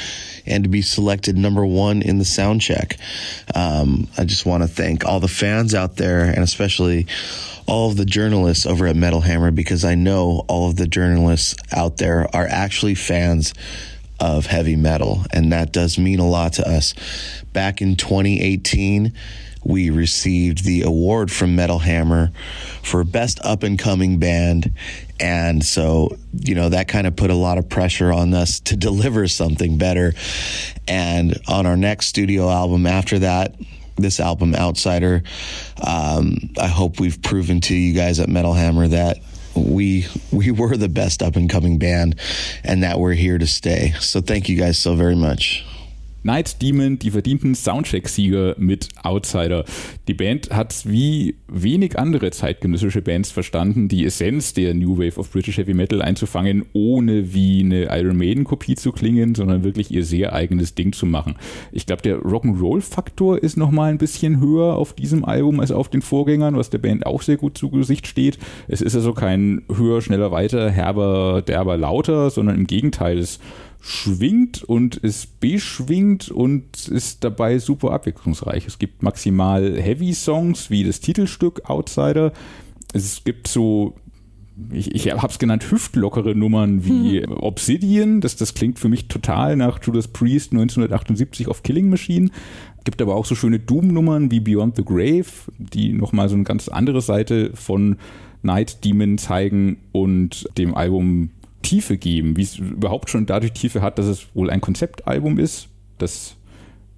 and 0.46 0.64
to 0.64 0.70
be 0.70 0.82
selected 0.82 1.38
number 1.38 1.66
one 1.66 2.02
in 2.02 2.18
the 2.18 2.26
sound 2.26 2.62
check. 2.62 2.98
Um, 3.56 4.08
I 4.18 4.26
just 4.26 4.46
want 4.46 4.64
to 4.64 4.68
thank 4.68 5.06
all 5.06 5.20
the 5.20 5.28
fans 5.28 5.74
out 5.74 5.96
there 5.96 6.26
and 6.26 6.40
especially 6.40 7.08
all 7.68 7.90
of 7.90 7.98
the 7.98 8.06
journalists 8.06 8.66
over 8.66 8.88
at 8.88 8.96
Metal 8.96 9.22
Hammer 9.22 9.52
because 9.52 9.86
I 9.86 9.96
know 9.96 10.44
all 10.48 10.70
of 10.70 10.76
the 10.76 10.88
journalists 10.88 11.56
out 11.72 11.98
there 11.98 12.28
are 12.36 12.48
actually 12.48 12.96
fans 12.96 13.54
of 14.20 14.46
heavy 14.46 14.76
metal, 14.76 15.26
and 15.34 15.52
that 15.52 15.74
does 15.74 15.98
mean 15.98 16.20
a 16.20 16.30
lot 16.30 16.54
to 16.54 16.68
us. 16.68 16.94
Back 17.54 17.82
in 17.82 17.96
2018, 17.96 19.14
we 19.63 19.89
received 19.89 20.63
the 20.63 20.84
award 20.84 21.32
from 21.32 21.56
Metal 21.56 21.80
Hammer 21.80 22.32
for 22.84 23.04
Best 23.04 23.39
Up 23.43 23.63
and 23.63 23.78
Coming 23.78 24.17
Band. 24.17 24.74
And 25.19 25.63
so, 25.63 26.17
you 26.34 26.56
know, 26.56 26.69
that 26.69 26.88
kind 26.88 27.06
of 27.06 27.15
put 27.15 27.30
a 27.30 27.36
lot 27.36 27.58
of 27.58 27.69
pressure 27.69 28.12
on 28.12 28.34
us 28.34 28.60
to 28.62 28.76
deliver 28.76 29.28
something 29.28 29.78
better. 29.78 30.13
And 30.88 31.39
on 31.47 31.65
our 31.65 31.78
next 31.78 32.08
studio 32.08 32.50
album 32.50 32.88
after 32.88 33.19
that, 33.19 33.56
this 33.97 34.19
album, 34.19 34.56
Outsider, 34.56 35.24
um, 35.86 36.38
I 36.60 36.67
hope 36.67 37.00
we've 37.00 37.21
proven 37.21 37.62
to 37.62 37.76
you 37.76 37.93
guys 37.93 38.19
at 38.19 38.30
Metal 38.30 38.54
Hammer 38.54 38.88
that 38.88 39.19
we 39.56 40.08
we 40.32 40.50
were 40.50 40.78
the 40.78 40.89
best 40.89 41.21
up 41.21 41.36
and 41.36 41.50
coming 41.50 41.78
band 41.78 42.19
and 42.63 42.84
that 42.84 43.00
we're 43.00 43.13
here 43.13 43.38
to 43.38 43.47
stay. 43.47 43.93
So 44.00 44.21
thank 44.21 44.50
you 44.50 44.58
guys 44.58 44.80
so 44.80 44.95
very 44.95 45.15
much. 45.15 45.65
Night 46.24 46.62
Demon, 46.62 47.00
die 47.00 47.12
verdienten 47.12 47.56
Soundcheck-Sieger 47.56 48.56
mit 48.58 48.90
Outsider. 49.02 49.66
Die 50.08 50.14
Band 50.14 50.52
hat 50.52 50.84
wie 50.86 51.36
wenig 51.48 51.98
andere 51.98 52.30
zeitgenössische 52.30 53.02
Bands 53.02 53.32
verstanden, 53.32 53.88
die 53.88 54.06
Essenz 54.06 54.54
der 54.54 54.76
New 54.76 54.98
Wave 55.00 55.20
of 55.20 55.32
British 55.32 55.58
Heavy 55.58 55.74
Metal 55.74 56.02
einzufangen, 56.02 56.66
ohne 56.74 57.34
wie 57.34 57.62
eine 57.62 57.86
Iron 57.98 58.18
Maiden-Kopie 58.18 58.76
zu 58.76 58.92
klingen, 58.92 59.34
sondern 59.34 59.64
wirklich 59.64 59.92
ihr 59.92 60.06
sehr 60.06 60.34
eigenes 60.34 60.76
Ding 60.76 60.94
zu 60.94 61.08
machen. 61.08 61.36
Ich 61.72 61.88
glaube, 61.88 62.04
der 62.04 62.20
Rock'n'Roll-Faktor 62.20 63.42
ist 63.42 63.58
nochmal 63.58 63.90
ein 63.90 63.98
bisschen 63.98 64.40
höher 64.40 64.76
auf 64.76 64.94
diesem 64.94 65.26
Album 65.26 65.60
als 65.60 65.72
auf 65.72 65.90
den 65.90 66.04
Vorgängern, 66.04 66.56
was 66.56 66.70
der 66.70 66.78
Band 66.78 67.06
auch 67.08 67.24
sehr 67.24 67.38
gut 67.38 67.58
zu 67.58 67.72
Gesicht 67.72 68.06
steht. 68.06 68.38
Es 68.68 68.82
ist 68.82 68.96
also 68.96 69.14
kein 69.14 69.64
höher, 69.74 70.02
schneller, 70.02 70.32
weiter, 70.32 70.70
herber, 70.70 71.42
derber, 71.42 71.78
lauter, 71.78 72.30
sondern 72.30 72.56
im 72.58 72.68
Gegenteil, 72.68 73.18
es 73.18 73.40
schwingt 73.82 74.63
und 74.63 74.98
ist 74.98 75.39
beschwingt 75.39 76.30
und 76.30 76.88
ist 76.88 77.24
dabei 77.24 77.58
super 77.58 77.91
abwechslungsreich. 77.91 78.67
Es 78.67 78.80
gibt 78.80 79.02
maximal 79.02 79.82
Heavy 79.82 80.13
Songs 80.13 80.70
wie 80.70 80.84
das 80.84 81.00
Titelstück 81.00 81.70
Outsider. 81.70 82.32
Es 82.94 83.24
gibt 83.24 83.48
so 83.48 83.96
ich, 84.72 84.94
ich 84.94 85.12
habe 85.12 85.28
es 85.28 85.39
genannt, 85.39 85.72
hüftlockere 85.72 86.36
Nummern 86.36 86.86
wie 86.86 87.22
hm. 87.22 87.32
Obsidian. 87.32 88.22
Das, 88.22 88.36
das 88.36 88.54
klingt 88.54 88.80
für 88.80 88.89
mich 88.89 89.08
total 89.08 89.56
nach 89.56 89.80
Judas 89.84 90.08
Priest 90.08 90.52
1978 90.52 91.48
auf 91.48 91.63
Killing 91.63 91.89
Machine. 91.89 92.30
Gibt 92.84 93.02
aber 93.02 93.15
auch 93.15 93.26
so 93.26 93.34
schöne 93.34 93.60
Doom-Nummern 93.60 94.30
wie 94.30 94.39
Beyond 94.39 94.76
the 94.76 94.86
Grave, 94.86 95.26
die 95.58 95.94
nochmal 95.94 96.30
so 96.30 96.36
eine 96.36 96.44
ganz 96.44 96.67
andere 96.67 97.02
Seite 97.02 97.52
von 97.54 97.98
Night 98.44 98.84
Demon 98.84 99.17
zeigen 99.17 99.78
und 99.91 100.48
dem 100.58 100.76
Album 100.76 101.30
Tiefe 101.62 101.97
geben, 101.97 102.38
wie 102.38 102.43
es 102.43 102.58
überhaupt 102.58 103.10
schon 103.10 103.26
dadurch 103.26 103.54
Tiefe 103.54 103.82
hat, 103.82 103.97
dass 104.00 104.06
es 104.06 104.28
wohl 104.34 104.50
ein 104.50 104.62
Konzeptalbum 104.62 105.39
ist. 105.39 105.69
Das 105.97 106.36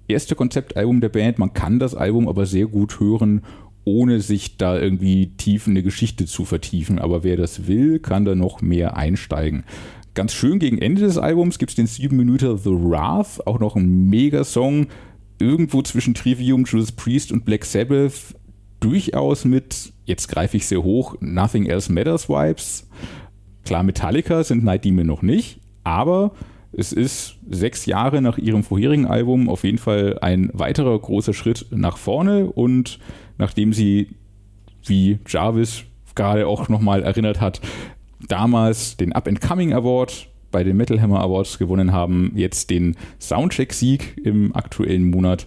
erste 0.08 0.34
Konzeptalbum 0.34 1.00
der 1.00 1.08
Band. 1.08 1.38
Man 1.38 1.52
kann 1.52 1.78
das 1.78 1.94
Album 1.94 2.28
aber 2.28 2.46
sehr 2.46 2.66
gut 2.66 3.00
hören, 3.00 3.42
ohne 3.84 4.20
sich 4.20 4.56
da 4.56 4.78
irgendwie 4.78 5.32
tief 5.36 5.66
in 5.66 5.72
eine 5.72 5.82
Geschichte 5.82 6.26
zu 6.26 6.44
vertiefen. 6.44 6.98
Aber 6.98 7.22
wer 7.22 7.36
das 7.36 7.66
will, 7.66 7.98
kann 7.98 8.24
da 8.24 8.34
noch 8.34 8.62
mehr 8.62 8.96
einsteigen. 8.96 9.64
Ganz 10.14 10.32
schön 10.32 10.58
gegen 10.58 10.78
Ende 10.78 11.02
des 11.02 11.18
Albums 11.18 11.58
gibt 11.58 11.70
es 11.70 11.76
den 11.76 11.86
7 11.86 12.16
Minuten 12.16 12.56
The 12.56 12.70
Wrath, 12.70 13.46
auch 13.46 13.58
noch 13.58 13.76
ein 13.76 14.08
Mega-Song. 14.08 14.86
irgendwo 15.38 15.82
zwischen 15.82 16.14
Trivium, 16.14 16.64
Judas 16.64 16.92
Priest 16.92 17.32
und 17.32 17.44
Black 17.44 17.64
Sabbath 17.64 18.34
durchaus 18.80 19.44
mit, 19.44 19.92
jetzt 20.04 20.28
greife 20.28 20.56
ich 20.56 20.66
sehr 20.66 20.82
hoch, 20.82 21.16
Nothing 21.20 21.66
Else 21.66 21.92
Matters 21.92 22.28
Vibes. 22.28 22.88
Klar, 23.64 23.82
Metallica 23.82 24.44
sind 24.44 24.64
Night 24.64 24.84
Demon 24.84 25.06
noch 25.06 25.22
nicht, 25.22 25.60
aber 25.84 26.32
es 26.72 26.92
ist 26.92 27.36
sechs 27.48 27.86
Jahre 27.86 28.20
nach 28.20 28.36
ihrem 28.36 28.62
vorherigen 28.62 29.06
Album 29.06 29.48
auf 29.48 29.64
jeden 29.64 29.78
Fall 29.78 30.18
ein 30.20 30.50
weiterer 30.52 30.98
großer 30.98 31.32
Schritt 31.32 31.66
nach 31.70 31.96
vorne 31.96 32.46
und 32.46 32.98
nachdem 33.38 33.72
sie, 33.72 34.08
wie 34.84 35.18
Jarvis 35.26 35.84
gerade 36.14 36.46
auch 36.46 36.68
nochmal 36.68 37.02
erinnert 37.02 37.40
hat, 37.40 37.60
damals 38.28 38.96
den 38.96 39.12
Up 39.12 39.28
and 39.28 39.40
Coming 39.40 39.72
Award 39.72 40.28
bei 40.50 40.62
den 40.62 40.76
Metal 40.76 41.00
Hammer 41.00 41.20
Awards 41.20 41.58
gewonnen 41.58 41.92
haben, 41.92 42.32
jetzt 42.34 42.70
den 42.70 42.96
Soundcheck-Sieg 43.18 44.20
im 44.24 44.54
aktuellen 44.54 45.10
Monat. 45.10 45.46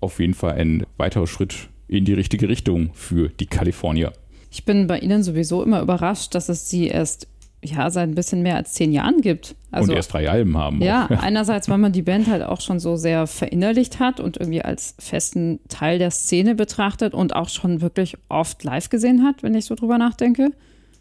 Auf 0.00 0.18
jeden 0.18 0.34
Fall 0.34 0.52
ein 0.52 0.84
weiterer 0.96 1.26
Schritt 1.26 1.68
in 1.88 2.04
die 2.04 2.14
richtige 2.14 2.48
Richtung 2.48 2.90
für 2.94 3.28
die 3.28 3.46
Kalifornier. 3.46 4.12
Ich 4.50 4.64
bin 4.64 4.86
bei 4.86 4.98
Ihnen 4.98 5.22
sowieso 5.22 5.62
immer 5.62 5.80
überrascht, 5.82 6.34
dass 6.34 6.48
es 6.48 6.68
sie 6.68 6.86
erst 6.86 7.28
ja, 7.64 7.90
seit 7.90 8.08
ein 8.08 8.14
bisschen 8.14 8.42
mehr 8.42 8.56
als 8.56 8.72
zehn 8.74 8.92
Jahren 8.92 9.20
gibt. 9.20 9.56
Also, 9.70 9.90
und 9.90 9.96
erst 9.96 10.12
drei 10.12 10.30
Alben 10.30 10.56
haben. 10.56 10.80
Ja, 10.80 11.06
einerseits, 11.20 11.68
weil 11.68 11.78
man 11.78 11.92
die 11.92 12.02
Band 12.02 12.28
halt 12.28 12.42
auch 12.42 12.60
schon 12.60 12.78
so 12.78 12.96
sehr 12.96 13.26
verinnerlicht 13.26 13.98
hat 13.98 14.20
und 14.20 14.36
irgendwie 14.36 14.62
als 14.62 14.94
festen 14.98 15.58
Teil 15.68 15.98
der 15.98 16.10
Szene 16.10 16.54
betrachtet 16.54 17.14
und 17.14 17.34
auch 17.34 17.48
schon 17.48 17.80
wirklich 17.80 18.16
oft 18.28 18.62
live 18.62 18.90
gesehen 18.90 19.24
hat, 19.24 19.42
wenn 19.42 19.54
ich 19.54 19.64
so 19.64 19.74
drüber 19.74 19.98
nachdenke. 19.98 20.52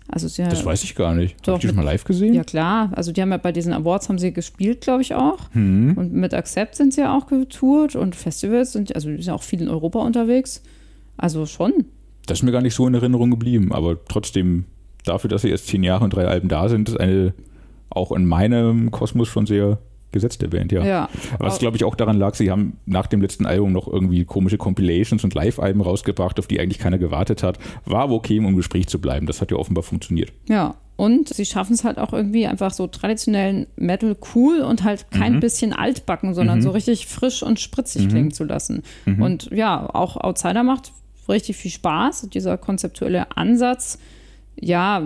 Also 0.10 0.28
sie, 0.30 0.44
das 0.44 0.64
weiß 0.64 0.84
ich 0.86 0.96
gar 0.96 1.14
nicht. 1.14 1.36
Doch, 1.46 1.56
Hast 1.56 1.64
du 1.64 1.68
das 1.68 1.76
mal 1.76 1.84
live 1.84 2.06
gesehen? 2.06 2.34
Ja, 2.34 2.44
klar. 2.44 2.92
Also 2.96 3.12
die 3.12 3.22
haben 3.22 3.32
ja 3.32 3.38
bei 3.38 3.52
diesen 3.52 3.74
Awards 3.74 4.08
haben 4.08 4.18
sie 4.18 4.32
gespielt, 4.32 4.82
glaube 4.82 5.02
ich 5.02 5.14
auch. 5.14 5.52
Hm. 5.52 5.98
Und 5.98 6.14
mit 6.14 6.34
Accept 6.34 6.76
sind 6.76 6.94
sie 6.94 7.02
ja 7.02 7.16
auch 7.16 7.28
getourt 7.28 7.96
und 7.96 8.16
Festivals 8.16 8.72
sind, 8.72 8.96
also 8.96 9.10
die 9.10 9.22
sind 9.22 9.34
auch 9.34 9.44
viel 9.44 9.62
in 9.62 9.68
Europa 9.68 10.00
unterwegs. 10.00 10.64
Also 11.18 11.46
schon. 11.46 11.86
Das 12.28 12.40
ist 12.40 12.44
mir 12.44 12.52
gar 12.52 12.62
nicht 12.62 12.76
so 12.76 12.86
in 12.88 12.94
Erinnerung 12.94 13.32
geblieben, 13.32 13.72
aber 13.72 13.98
trotzdem, 14.06 14.66
dafür, 15.04 15.30
dass 15.30 15.42
sie 15.42 15.50
erst 15.50 15.68
zehn 15.68 15.84
Jahre 15.84 16.04
und 16.04 16.14
drei 16.14 16.28
Alben 16.28 16.50
da 16.50 16.70
sind, 16.70 16.90
ist 16.90 17.00
eine 17.00 17.34
auch 17.90 18.12
in 18.12 18.26
meinem 18.26 18.92
Kosmos 18.92 19.28
schon 19.28 19.46
sehr 19.46 19.80
gesetzte 20.12 20.48
Band, 20.48 20.72
ja. 20.72 20.86
ja. 20.86 21.10
Was 21.40 21.60
glaube 21.60 21.78
ich 21.78 21.84
auch 21.84 21.96
daran 21.96 22.18
lag, 22.18 22.36
sie 22.36 22.50
haben 22.50 22.78
nach 22.86 23.08
dem 23.08 23.22
letzten 23.22 23.46
Album 23.46 23.74
noch 23.74 23.88
irgendwie 23.88 24.26
komische 24.26 24.58
Compilations 24.58 25.24
und 25.24 25.34
Live-Alben 25.34 25.82
rausgebracht, 25.82 26.40
auf 26.40 26.48
die 26.48 26.60
eigentlich 26.60 26.80
keiner 26.80 26.98
gewartet 26.98 27.44
hat. 27.44 27.60
War 27.86 28.10
okay, 28.12 28.40
um 28.40 28.46
im 28.46 28.56
Gespräch 28.56 28.88
zu 28.88 29.00
bleiben. 29.00 29.26
Das 29.26 29.42
hat 29.42 29.52
ja 29.52 29.58
offenbar 29.58 29.84
funktioniert. 29.84 30.32
Ja, 30.48 30.76
und 30.96 31.30
sie 31.30 31.46
schaffen 31.46 31.74
es 31.74 31.84
halt 31.84 32.00
auch 32.00 32.14
irgendwie 32.14 32.48
einfach 32.48 32.72
so 32.72 32.88
traditionellen 32.88 33.68
Metal 33.76 34.16
cool 34.34 34.62
und 34.62 34.84
halt 34.84 35.12
kein 35.12 35.36
mhm. 35.36 35.40
bisschen 35.42 35.74
altbacken, 35.74 36.34
sondern 36.34 36.60
mhm. 36.60 36.64
so 36.64 36.72
richtig 36.72 37.06
frisch 37.06 37.44
und 37.44 37.60
spritzig 37.60 38.06
mhm. 38.06 38.10
klingen 38.10 38.32
zu 38.32 38.46
lassen. 38.46 38.84
Mhm. 39.06 39.22
Und 39.22 39.50
ja, 39.52 39.94
auch 39.94 40.18
Outsider 40.18 40.64
macht 40.64 40.92
richtig 41.30 41.58
viel 41.58 41.72
Spaß. 41.72 42.30
Dieser 42.30 42.58
konzeptuelle 42.58 43.36
Ansatz, 43.36 44.00
ja, 44.60 45.02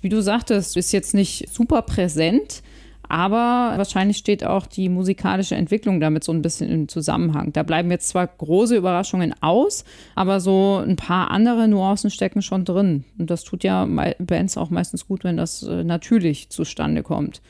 wie 0.00 0.08
du 0.08 0.20
sagtest, 0.20 0.76
ist 0.76 0.92
jetzt 0.92 1.14
nicht 1.14 1.48
super 1.52 1.82
präsent, 1.82 2.62
aber 3.10 3.76
wahrscheinlich 3.76 4.18
steht 4.18 4.44
auch 4.44 4.66
die 4.66 4.88
musikalische 4.88 5.56
Entwicklung 5.56 5.98
damit 5.98 6.22
so 6.22 6.32
ein 6.32 6.42
bisschen 6.42 6.70
im 6.70 6.88
Zusammenhang. 6.88 7.52
Da 7.52 7.64
bleiben 7.64 7.90
jetzt 7.90 8.08
zwar 8.08 8.26
große 8.26 8.76
Überraschungen 8.76 9.34
aus, 9.40 9.84
aber 10.14 10.38
so 10.38 10.76
ein 10.76 10.94
paar 10.94 11.30
andere 11.32 11.66
Nuancen 11.66 12.10
stecken 12.10 12.40
schon 12.40 12.64
drin. 12.64 13.04
Und 13.18 13.30
das 13.30 13.42
tut 13.42 13.64
ja 13.64 13.84
Bands 14.20 14.56
auch 14.56 14.70
meistens 14.70 15.08
gut, 15.08 15.24
wenn 15.24 15.36
das 15.36 15.64
äh, 15.64 15.82
natürlich 15.82 16.50
zustande 16.50 17.02
kommt. 17.02 17.42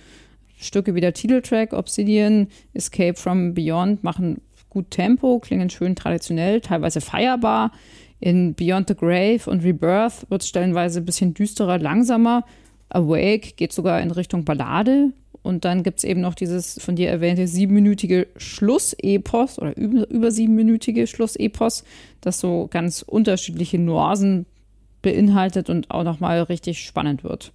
Stücke 0.59 0.95
wie 0.95 1.01
der 1.01 1.15
Titeltrack 1.15 1.73
Obsidian, 1.73 2.49
Escape 2.73 3.15
from 3.15 3.55
Beyond 3.55 4.03
machen 4.03 4.41
gut 4.71 4.91
Tempo, 4.91 5.39
klingen 5.41 5.69
schön 5.69 5.97
traditionell, 5.97 6.61
teilweise 6.61 7.01
feierbar. 7.01 7.73
In 8.21 8.55
Beyond 8.55 8.89
the 8.89 8.95
Grave 8.95 9.51
und 9.51 9.65
Rebirth 9.65 10.31
wird 10.31 10.43
es 10.43 10.49
stellenweise 10.49 11.01
ein 11.01 11.05
bisschen 11.05 11.35
düsterer, 11.35 11.79
langsamer. 11.79 12.45
Awake 12.91 13.53
geht 13.57 13.73
sogar 13.73 14.01
in 14.01 14.11
Richtung 14.11 14.45
Ballade. 14.45 15.13
Und 15.43 15.65
dann 15.65 15.83
gibt 15.83 15.99
es 15.99 16.05
eben 16.05 16.21
noch 16.21 16.35
dieses 16.35 16.79
von 16.83 16.97
dir 16.97 17.09
erwähnte 17.09 17.47
siebenminütige 17.47 18.27
Schlussepos 18.37 19.59
oder 19.59 19.75
über, 19.77 20.31
siebenminütige 20.31 21.07
Schlussepos, 21.07 21.85
das 22.21 22.41
so 22.41 22.69
ganz 22.71 23.03
unterschiedliche 23.03 23.79
Nuancen 23.79 24.45
beinhaltet 25.01 25.71
und 25.71 25.91
auch 25.91 26.05
nochmal 26.05 26.43
richtig 26.43 26.85
spannend 26.85 27.25
wird. 27.25 27.53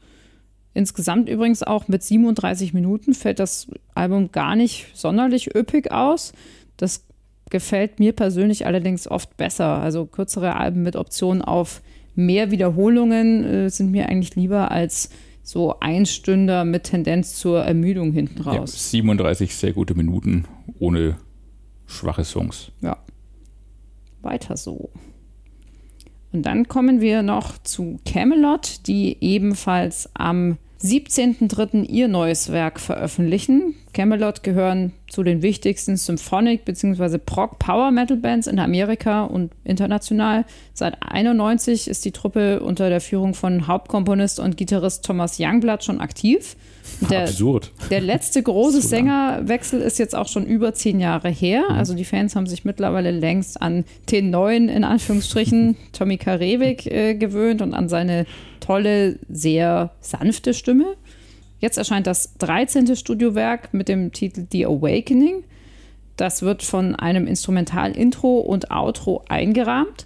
Insgesamt 0.74 1.30
übrigens 1.30 1.62
auch 1.62 1.88
mit 1.88 2.02
37 2.04 2.74
Minuten 2.74 3.14
fällt 3.14 3.40
das 3.40 3.68
Album 3.94 4.32
gar 4.32 4.56
nicht 4.56 4.88
sonderlich 4.94 5.56
üppig 5.56 5.92
aus. 5.92 6.34
Das 6.78 7.06
gefällt 7.50 8.00
mir 8.00 8.14
persönlich 8.14 8.66
allerdings 8.66 9.08
oft 9.08 9.38
besser. 9.38 9.82
Also 9.82 10.06
kürzere 10.06 10.56
Alben 10.56 10.84
mit 10.84 10.96
Optionen 10.96 11.42
auf 11.42 11.82
mehr 12.16 12.52
Wiederholungen 12.52 13.44
äh, 13.46 13.70
sind 13.70 13.92
mir 13.92 14.08
eigentlich 14.08 14.36
lieber 14.36 14.72
als 14.72 15.10
so 15.44 15.80
ein 15.80 16.06
Stünder 16.08 16.66
mit 16.66 16.86
Tendenz 16.86 17.36
zur 17.36 17.64
Ermüdung 17.64 18.12
hinten 18.14 18.42
raus. 18.42 18.74
Ja, 18.74 19.00
37 19.00 19.56
sehr 19.56 19.74
gute 19.74 19.94
Minuten 19.94 20.46
ohne 20.80 21.18
schwache 21.86 22.24
Songs. 22.24 22.72
Ja. 22.82 22.98
Weiter 24.22 24.58
so. 24.58 24.90
Und 26.32 26.44
dann 26.44 26.68
kommen 26.68 27.00
wir 27.00 27.22
noch 27.22 27.60
zu 27.60 28.00
Camelot, 28.06 28.88
die 28.88 29.18
ebenfalls 29.22 30.10
am 30.16 30.58
17.03. 30.82 31.86
ihr 31.88 32.08
neues 32.08 32.52
Werk 32.52 32.80
veröffentlichen. 32.80 33.76
Camelot 33.94 34.44
gehören 34.44 34.92
zu 35.08 35.24
den 35.24 35.42
wichtigsten 35.42 35.96
Symphonic- 35.96 36.66
bzw. 36.66 37.18
Prog-Power-Metal-Bands 37.18 38.48
in 38.48 38.60
Amerika 38.60 39.24
und 39.24 39.54
international. 39.64 40.46
Seit 40.74 40.98
91 41.02 41.88
ist 41.88 42.04
die 42.04 42.12
Truppe 42.12 42.60
unter 42.60 42.90
der 42.90 43.02
Führung 43.02 43.34
von 43.34 43.68
Hauptkomponist 43.68 44.40
und 44.40 44.58
Gitarrist 44.58 45.06
Thomas 45.06 45.38
Youngblood 45.40 45.84
schon 45.84 46.02
aktiv. 46.02 46.58
Der, 47.10 47.24
Absurd. 47.24 47.72
Der 47.90 48.02
letzte 48.02 48.42
große 48.42 48.82
so 48.82 48.88
Sängerwechsel 48.88 49.82
ist 49.82 50.00
jetzt 50.00 50.16
auch 50.16 50.28
schon 50.28 50.46
über 50.46 50.74
zehn 50.74 51.00
Jahre 51.00 51.30
her. 51.30 51.64
Mhm. 51.70 51.76
Also 51.76 51.94
die 51.94 52.06
Fans 52.06 52.36
haben 52.36 52.48
sich 52.48 52.66
mittlerweile 52.66 53.12
längst 53.12 53.62
an 53.62 53.86
den 54.12 54.30
neuen, 54.30 54.70
in 54.70 54.84
Anführungsstrichen, 54.84 55.78
Tommy 55.94 56.18
Karewik 56.18 56.86
äh, 56.86 57.16
gewöhnt 57.16 57.62
und 57.62 57.74
an 57.74 57.90
seine 57.90 58.26
tolle, 58.60 59.20
sehr 59.30 59.92
sanfte 60.00 60.54
Stimme. 60.54 60.96
Jetzt 61.60 61.78
erscheint 61.78 62.08
das 62.08 62.36
13. 62.38 62.96
Studiowerk 62.96 63.74
mit 63.74 63.88
dem 63.88 64.12
Titel 64.12 64.46
The 64.52 64.66
Awakening. 64.66 65.44
Das 66.18 66.42
wird 66.42 66.64
von 66.64 66.96
einem 66.96 67.28
Instrumental-Intro 67.28 68.40
und 68.40 68.72
Outro 68.72 69.24
eingerahmt. 69.28 70.06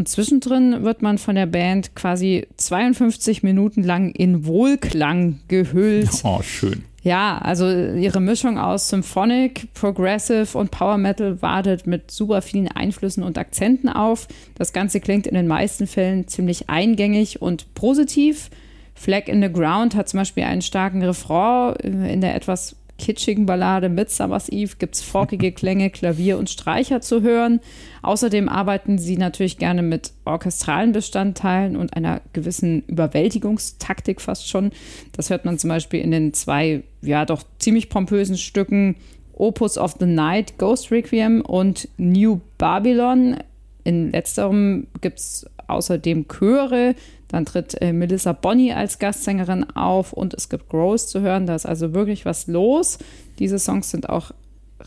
Und 0.00 0.08
zwischendrin 0.08 0.82
wird 0.82 1.02
man 1.02 1.18
von 1.18 1.34
der 1.34 1.44
Band 1.44 1.94
quasi 1.94 2.46
52 2.56 3.42
Minuten 3.42 3.82
lang 3.82 4.12
in 4.12 4.46
Wohlklang 4.46 5.40
gehüllt. 5.48 6.08
Oh, 6.24 6.40
schön. 6.40 6.84
Ja, 7.02 7.36
also 7.36 7.68
ihre 7.68 8.18
Mischung 8.18 8.56
aus 8.56 8.88
Symphonic, 8.88 9.74
Progressive 9.74 10.56
und 10.56 10.70
Power 10.70 10.96
Metal 10.96 11.42
wartet 11.42 11.86
mit 11.86 12.10
super 12.10 12.40
vielen 12.40 12.68
Einflüssen 12.68 13.22
und 13.22 13.36
Akzenten 13.36 13.90
auf. 13.90 14.26
Das 14.54 14.72
Ganze 14.72 15.00
klingt 15.00 15.26
in 15.26 15.34
den 15.34 15.46
meisten 15.46 15.86
Fällen 15.86 16.26
ziemlich 16.28 16.70
eingängig 16.70 17.42
und 17.42 17.74
positiv. 17.74 18.48
Flag 18.94 19.28
in 19.28 19.42
the 19.42 19.52
Ground 19.52 19.94
hat 19.96 20.08
zum 20.08 20.20
Beispiel 20.20 20.44
einen 20.44 20.62
starken 20.62 21.02
Refrain 21.02 21.74
in 21.84 22.22
der 22.22 22.34
etwas 22.34 22.74
kitschigen 23.00 23.46
Ballade 23.46 23.88
Midsummer's 23.88 24.48
Eve 24.48 24.76
gibt 24.78 24.94
es 24.94 25.02
forkige 25.02 25.50
Klänge, 25.60 25.90
Klavier 25.90 26.38
und 26.38 26.50
Streicher 26.50 27.00
zu 27.00 27.22
hören. 27.22 27.60
Außerdem 28.02 28.48
arbeiten 28.48 28.98
sie 28.98 29.16
natürlich 29.16 29.58
gerne 29.58 29.82
mit 29.82 30.12
orchestralen 30.24 30.92
Bestandteilen 30.92 31.76
und 31.76 31.96
einer 31.96 32.20
gewissen 32.32 32.82
Überwältigungstaktik 32.86 34.20
fast 34.20 34.48
schon. 34.48 34.70
Das 35.12 35.30
hört 35.30 35.44
man 35.44 35.58
zum 35.58 35.68
Beispiel 35.68 36.00
in 36.00 36.12
den 36.12 36.32
zwei, 36.32 36.82
ja 37.02 37.24
doch 37.24 37.42
ziemlich 37.58 37.88
pompösen 37.88 38.36
Stücken 38.36 38.96
Opus 39.32 39.78
of 39.78 39.96
the 39.98 40.06
Night, 40.06 40.58
Ghost 40.58 40.92
Requiem 40.92 41.40
und 41.40 41.88
New 41.96 42.40
Babylon. 42.58 43.38
In 43.84 44.12
letzterem 44.12 44.86
gibt 45.00 45.18
es 45.18 45.46
außerdem 45.66 46.26
Chöre. 46.28 46.94
Dann 47.30 47.44
tritt 47.44 47.80
äh, 47.80 47.92
Melissa 47.92 48.32
Bonny 48.32 48.72
als 48.72 48.98
Gastsängerin 48.98 49.64
auf 49.70 50.12
und 50.12 50.34
es 50.34 50.48
gibt 50.48 50.68
Gross 50.68 51.06
zu 51.06 51.20
hören. 51.20 51.46
Da 51.46 51.54
ist 51.54 51.66
also 51.66 51.94
wirklich 51.94 52.24
was 52.24 52.46
los. 52.46 52.98
Diese 53.38 53.58
Songs 53.58 53.90
sind 53.90 54.08
auch 54.08 54.32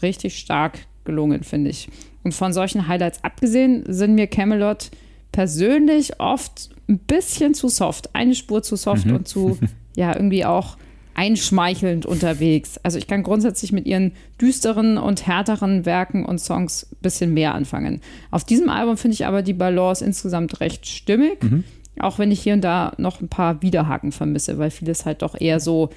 richtig 0.02 0.38
stark 0.38 0.80
gelungen, 1.06 1.44
finde 1.44 1.70
ich. 1.70 1.90
Und 2.24 2.34
von 2.34 2.54
solchen 2.54 2.88
Highlights 2.88 3.24
abgesehen 3.24 3.84
sind 3.88 4.16
mir 4.16 4.28
Camelot 4.28 4.92
persönlich 5.32 6.20
oft 6.20 6.70
ein 6.88 7.00
bisschen 7.00 7.54
zu 7.54 7.70
soft. 7.70 8.14
Eine 8.14 8.36
Spur 8.36 8.62
zu 8.64 8.76
soft 8.76 9.06
mhm. 9.06 9.16
und 9.16 9.28
zu, 9.28 9.58
ja, 9.96 10.16
irgendwie 10.16 10.46
auch 10.46 10.78
einschmeichelnd 11.16 12.06
unterwegs. 12.06 12.80
Also 12.82 12.98
ich 12.98 13.08
kann 13.08 13.24
grundsätzlich 13.24 13.72
mit 13.72 13.86
ihren 13.86 14.14
düsteren 14.42 14.98
und 14.98 15.28
härteren 15.28 15.86
Werken 15.86 16.26
und 16.26 16.40
Songs 16.40 16.88
ein 16.92 16.98
bisschen 17.02 17.34
mehr 17.34 17.54
anfangen. 17.54 18.02
Auf 18.32 18.44
diesem 18.44 18.70
Album 18.70 18.98
finde 18.98 19.14
ich 19.14 19.26
aber 19.26 19.42
die 19.42 19.54
Balance 19.54 20.04
insgesamt 20.04 20.60
recht 20.60 20.88
stimmig, 20.88 21.44
mhm. 21.44 21.64
Auch 22.00 22.20
wenn 22.20 22.32
ich 22.32 22.42
hier 22.42 22.54
und 22.54 22.62
da 22.62 22.94
noch 22.98 23.22
ein 23.22 23.30
paar 23.30 23.62
Widerhaken 23.62 24.12
vermisse, 24.12 24.58
weil 24.58 24.72
vieles 24.72 25.06
halt 25.06 25.22
doch 25.22 25.40
eher 25.40 25.60
so 25.60 25.90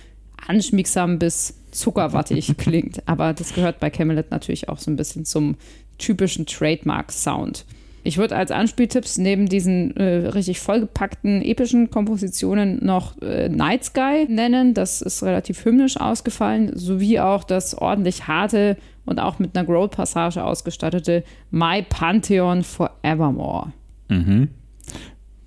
anschmiegsam 0.47 1.19
bis 1.19 1.59
zuckerwattig 1.71 2.57
klingt. 2.59 3.07
Aber 3.07 3.33
das 3.33 3.55
gehört 3.55 3.81
bei 3.81 3.91
Camelot 3.91 4.31
natürlich 4.31 4.69
auch 4.69 4.79
so 4.79 4.91
ein 4.91 4.97
bisschen 4.97 5.25
zum 5.25 5.57
typischen 5.99 6.47
Trademark-Sound. 6.47 7.65
Ich 8.07 8.19
würde 8.19 8.37
als 8.37 8.53
Anspieltipps 8.53 9.19
neben 9.19 9.49
diesen 9.49 9.97
äh, 9.97 10.29
richtig 10.29 10.61
vollgepackten 10.61 11.43
epischen 11.43 11.91
Kompositionen 11.91 12.85
noch 12.85 13.21
äh, 13.21 13.49
Night 13.49 13.85
Sky 13.85 14.27
nennen. 14.29 14.75
Das 14.75 15.03
ist 15.03 15.25
relativ 15.25 15.65
hymnisch 15.65 15.97
ausgefallen, 15.97 16.71
sowie 16.79 17.19
auch 17.19 17.43
das 17.43 17.75
ordentlich 17.75 18.29
harte 18.29 18.77
und 19.07 19.19
auch 19.19 19.41
mit 19.41 19.57
einer 19.57 19.67
Growl-Passage 19.67 20.45
ausgestattete 20.45 21.25
My 21.51 21.83
Pantheon 21.83 22.63
Forevermore. 22.63 23.73
Mhm. 24.09 24.51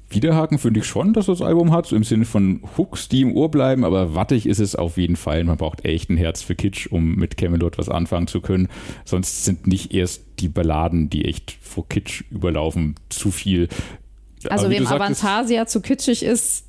Widerhaken 0.10 0.58
finde 0.58 0.80
ich 0.80 0.88
schon, 0.88 1.14
dass 1.14 1.28
das 1.28 1.42
Album 1.42 1.72
hat, 1.72 1.86
so 1.86 1.96
im 1.96 2.04
Sinne 2.04 2.26
von 2.26 2.62
Hooks, 2.78 3.10
die 3.10 3.22
im 3.22 3.36
Ohr 3.36 3.52
bleiben, 3.52 3.84
aber 3.84 4.16
wattig 4.16 4.48
ist 4.48 4.60
es 4.60 4.76
auf 4.76 4.98
jeden 4.98 5.16
Fall. 5.16 5.44
Man 5.44 5.58
braucht 5.58 5.86
echt 5.86 6.10
ein 6.10 6.18
Herz 6.18 6.42
für 6.42 6.56
Kitsch, 6.56 6.88
um 6.88 7.16
mit 7.16 7.38
Camelot 7.38 7.78
was 7.78 7.90
anfangen 7.90 8.28
zu 8.28 8.42
können. 8.42 8.70
Sonst 9.06 9.46
sind 9.46 9.68
nicht 9.68 9.94
erst 9.94 10.24
die 10.40 10.48
Balladen, 10.48 11.10
die 11.10 11.26
echt 11.26 11.58
vor 11.62 11.88
Kitsch 11.88 12.24
überlaufen, 12.32 12.96
zu 13.10 13.30
viel. 13.30 13.68
Also 14.50 14.70
wem 14.70 14.88
Avantasia 14.88 15.68
zu 15.68 15.82
kitschig 15.82 16.24
ist, 16.24 16.66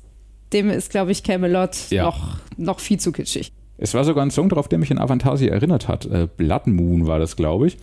dem 0.53 0.69
ist, 0.69 0.91
glaube 0.91 1.11
ich, 1.11 1.23
Camelot 1.23 1.89
ja. 1.89 2.03
noch, 2.03 2.37
noch 2.57 2.79
viel 2.79 2.99
zu 2.99 3.11
kitschig. 3.11 3.51
Es 3.77 3.95
war 3.95 4.03
sogar 4.03 4.23
ein 4.23 4.31
Song 4.31 4.49
drauf, 4.49 4.67
der 4.67 4.77
mich 4.77 4.91
an 4.91 4.99
Avantasia 4.99 5.51
erinnert 5.51 5.87
hat. 5.87 6.05
Äh, 6.05 6.27
Blood 6.37 6.67
Moon 6.67 7.07
war 7.07 7.17
das, 7.17 7.35
glaube 7.35 7.67
ich. 7.67 7.77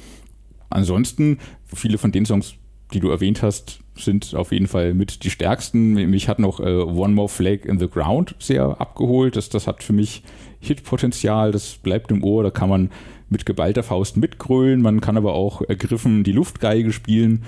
Ansonsten, 0.71 1.39
viele 1.65 1.99
von 1.99 2.13
den 2.13 2.27
Songs, 2.27 2.55
die 2.93 3.01
du 3.01 3.11
erwähnt 3.11 3.43
hast, 3.43 3.81
sind 3.99 4.35
auf 4.35 4.53
jeden 4.53 4.67
Fall 4.67 4.95
mit 4.95 5.25
die 5.25 5.31
stärksten. 5.31 5.93
Mich 5.95 6.29
hat 6.29 6.39
noch 6.39 6.61
äh, 6.61 6.65
One 6.65 7.15
More 7.15 7.29
Flag 7.29 7.65
in 7.65 7.79
the 7.79 7.89
Ground 7.89 8.35
sehr 8.39 8.81
abgeholt. 8.81 9.37
Das, 9.37 9.49
das 9.49 9.67
hat 9.67 9.83
für 9.83 9.93
mich 9.93 10.23
Hitpotenzial, 10.61 11.53
das 11.53 11.77
bleibt 11.77 12.11
im 12.11 12.25
Ohr, 12.25 12.43
da 12.43 12.51
kann 12.51 12.69
man 12.69 12.91
mit 13.31 13.47
geballter 13.47 13.83
Faust 13.83 14.17
mitgrölen, 14.17 14.81
man 14.81 15.01
kann 15.01 15.17
aber 15.17 15.35
auch 15.35 15.63
ergriffen 15.63 16.25
die 16.25 16.33
Luftgeige 16.33 16.93
spielen. 16.93 17.43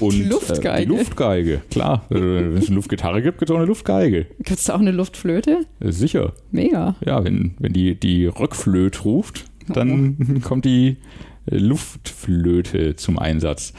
Und, 0.00 0.12
die 0.12 0.24
Luftgeige? 0.24 0.68
Äh, 0.70 0.86
die 0.86 0.88
Luftgeige, 0.88 1.62
klar. 1.70 2.04
Äh, 2.10 2.14
wenn 2.14 2.56
es 2.56 2.66
eine 2.66 2.76
Luftgitarre 2.76 3.22
gibt, 3.22 3.38
gibt 3.38 3.50
es 3.50 3.54
auch 3.54 3.58
eine 3.58 3.66
Luftgeige. 3.66 4.26
Gibt 4.38 4.58
es 4.58 4.70
auch 4.70 4.80
eine 4.80 4.90
Luftflöte? 4.90 5.66
Äh, 5.80 5.92
sicher. 5.92 6.32
Mega. 6.50 6.96
Ja, 7.04 7.24
wenn, 7.24 7.54
wenn 7.58 7.72
die, 7.72 7.94
die 7.98 8.26
Rückflöte 8.26 9.02
ruft, 9.02 9.44
dann 9.68 10.16
oh. 10.18 10.40
kommt 10.42 10.64
die 10.64 10.96
Luftflöte 11.46 12.96
zum 12.96 13.18
Einsatz. 13.18 13.72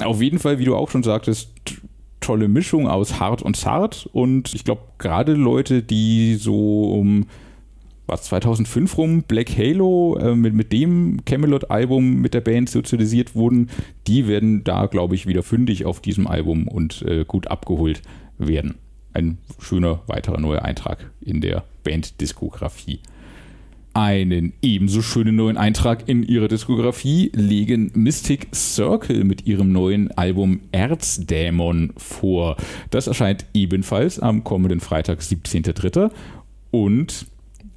Auf 0.00 0.22
jeden 0.22 0.38
Fall, 0.38 0.58
wie 0.58 0.64
du 0.64 0.76
auch 0.76 0.90
schon 0.90 1.02
sagtest, 1.02 1.50
tolle 2.20 2.48
Mischung 2.48 2.88
aus 2.88 3.20
hart 3.20 3.42
und 3.42 3.56
zart. 3.56 4.08
Und 4.12 4.54
ich 4.54 4.64
glaube, 4.64 4.82
gerade 4.98 5.34
Leute, 5.34 5.82
die 5.82 6.36
so 6.36 6.92
um 6.92 7.26
was 8.06 8.22
2005 8.24 8.96
rum 8.96 9.22
Black 9.22 9.56
Halo 9.56 10.16
äh, 10.18 10.34
mit, 10.34 10.54
mit 10.54 10.72
dem 10.72 11.24
Camelot-Album 11.26 12.20
mit 12.20 12.32
der 12.34 12.40
Band 12.40 12.70
sozialisiert 12.70 13.34
wurden, 13.34 13.68
die 14.06 14.26
werden 14.26 14.64
da, 14.64 14.86
glaube 14.86 15.14
ich, 15.14 15.26
wieder 15.26 15.42
fündig 15.42 15.84
auf 15.84 16.00
diesem 16.00 16.26
Album 16.26 16.66
und 16.68 17.02
äh, 17.02 17.24
gut 17.26 17.48
abgeholt 17.48 18.02
werden. 18.38 18.76
Ein 19.12 19.38
schöner 19.58 20.00
weiterer 20.06 20.40
neuer 20.40 20.62
Eintrag 20.62 21.10
in 21.20 21.40
der 21.40 21.64
Band-Diskografie. 21.84 23.00
Einen 23.98 24.52
ebenso 24.62 25.02
schönen 25.02 25.34
neuen 25.34 25.56
Eintrag 25.56 26.08
in 26.08 26.22
ihrer 26.22 26.46
Diskografie 26.46 27.32
legen 27.34 27.90
Mystic 27.94 28.46
Circle 28.54 29.24
mit 29.24 29.44
ihrem 29.44 29.72
neuen 29.72 30.12
Album 30.12 30.60
Erzdämon 30.70 31.94
vor. 31.96 32.56
Das 32.90 33.08
erscheint 33.08 33.46
ebenfalls 33.54 34.20
am 34.20 34.44
kommenden 34.44 34.78
Freitag, 34.78 35.18
17.03. 35.18 36.12
Und 36.70 37.26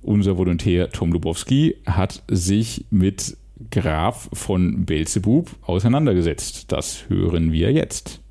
unser 0.04 0.38
Volontär 0.38 0.92
Tom 0.92 1.12
Lubowski 1.12 1.78
hat 1.88 2.22
sich 2.30 2.86
mit 2.92 3.36
Graf 3.72 4.30
von 4.32 4.86
Belzebub 4.86 5.50
auseinandergesetzt. 5.64 6.72
Das 6.72 7.10
hören 7.10 7.52
wir 7.52 7.72
jetzt. 7.72 8.22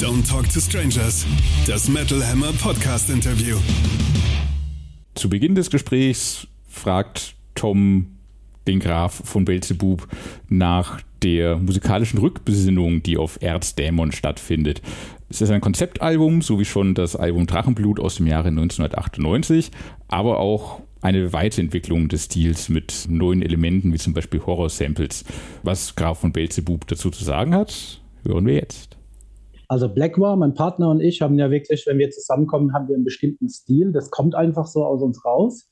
Don't 0.00 0.28
Talk 0.28 0.52
to 0.52 0.58
Strangers, 0.58 1.24
das 1.68 1.88
Metal 1.88 2.20
Hammer 2.26 2.52
Podcast 2.60 3.10
Interview. 3.10 3.58
Zu 5.14 5.28
Beginn 5.28 5.54
des 5.54 5.70
Gesprächs 5.70 6.48
fragt 6.72 7.34
Tom 7.54 8.18
den 8.66 8.80
Graf 8.80 9.22
von 9.24 9.44
Belzebub 9.44 10.08
nach 10.48 11.00
der 11.22 11.56
musikalischen 11.56 12.18
Rückbesinnung, 12.18 13.02
die 13.02 13.16
auf 13.16 13.38
Erzdämon 13.40 14.12
stattfindet. 14.12 14.82
Es 15.28 15.40
ist 15.40 15.50
ein 15.50 15.60
Konzeptalbum, 15.60 16.42
so 16.42 16.58
wie 16.58 16.64
schon 16.64 16.94
das 16.94 17.16
Album 17.16 17.46
Drachenblut 17.46 18.00
aus 18.00 18.16
dem 18.16 18.26
Jahre 18.26 18.48
1998, 18.48 19.70
aber 20.08 20.40
auch 20.40 20.80
eine 21.00 21.32
Weiterentwicklung 21.32 22.08
des 22.08 22.26
Stils 22.26 22.68
mit 22.68 23.06
neuen 23.08 23.42
Elementen, 23.42 23.92
wie 23.92 23.98
zum 23.98 24.14
Beispiel 24.14 24.40
Horror-Samples. 24.44 25.24
Was 25.62 25.96
Graf 25.96 26.20
von 26.20 26.32
Belzebub 26.32 26.86
dazu 26.86 27.10
zu 27.10 27.24
sagen 27.24 27.54
hat, 27.54 28.00
hören 28.24 28.46
wir 28.46 28.54
jetzt. 28.54 28.96
Also 29.68 29.88
Blackwar, 29.88 30.36
mein 30.36 30.54
Partner 30.54 30.90
und 30.90 31.00
ich 31.00 31.22
haben 31.22 31.38
ja 31.38 31.50
wirklich, 31.50 31.86
wenn 31.86 31.98
wir 31.98 32.10
zusammenkommen, 32.10 32.72
haben 32.74 32.88
wir 32.88 32.94
einen 32.94 33.04
bestimmten 33.04 33.48
Stil. 33.48 33.90
Das 33.92 34.10
kommt 34.10 34.34
einfach 34.34 34.66
so 34.66 34.84
aus 34.84 35.02
uns 35.02 35.24
raus. 35.24 35.68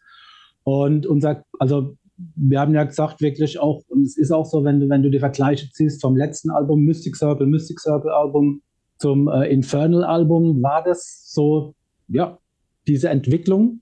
Und 0.64 1.06
unser, 1.06 1.44
also 1.58 1.96
wir 2.36 2.60
haben 2.60 2.74
ja 2.74 2.84
gesagt, 2.84 3.20
wirklich 3.20 3.58
auch, 3.58 3.82
und 3.88 4.02
es 4.02 4.16
ist 4.16 4.30
auch 4.30 4.44
so, 4.44 4.64
wenn 4.64 4.80
du, 4.80 4.88
wenn 4.88 5.02
du 5.02 5.10
die 5.10 5.18
Vergleiche 5.18 5.70
ziehst 5.70 6.00
vom 6.00 6.16
letzten 6.16 6.50
Album, 6.50 6.82
Mystic 6.82 7.16
Circle, 7.16 7.46
Mystic 7.46 7.80
Circle 7.80 8.10
Album 8.10 8.62
zum 8.98 9.28
äh, 9.28 9.48
Infernal 9.48 10.04
Album, 10.04 10.62
war 10.62 10.82
das 10.84 11.24
so, 11.32 11.74
ja, 12.08 12.38
diese 12.86 13.08
Entwicklung, 13.08 13.80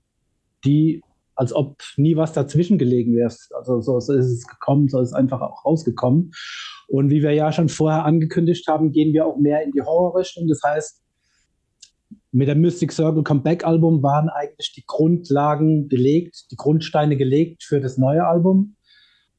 die 0.65 1.01
als 1.35 1.53
ob 1.53 1.77
nie 1.95 2.17
was 2.17 2.33
dazwischen 2.33 2.77
gelegen 2.77 3.15
wäre. 3.15 3.33
Also 3.55 3.79
so, 3.79 3.99
so 3.99 4.13
ist 4.13 4.25
es 4.25 4.45
gekommen, 4.45 4.89
so 4.89 4.99
ist 4.99 5.09
es 5.09 5.13
einfach 5.13 5.41
auch 5.41 5.63
rausgekommen. 5.65 6.31
Und 6.89 7.09
wie 7.11 7.21
wir 7.21 7.31
ja 7.31 7.51
schon 7.53 7.69
vorher 7.69 8.03
angekündigt 8.03 8.67
haben, 8.67 8.91
gehen 8.91 9.13
wir 9.13 9.25
auch 9.25 9.37
mehr 9.37 9.63
in 9.63 9.71
die 9.71 9.81
Horrorrichtung. 9.81 10.47
Das 10.49 10.59
heißt, 10.65 11.01
mit 12.31 12.47
dem 12.47 12.61
Mystic 12.61 12.91
Circle 12.91 13.23
Comeback 13.23 13.65
Album 13.65 14.03
waren 14.03 14.29
eigentlich 14.29 14.73
die 14.73 14.83
Grundlagen 14.85 15.89
gelegt, 15.89 16.51
die 16.51 16.55
Grundsteine 16.55 17.17
gelegt 17.17 17.63
für 17.63 17.79
das 17.79 17.97
neue 17.97 18.25
Album. 18.25 18.75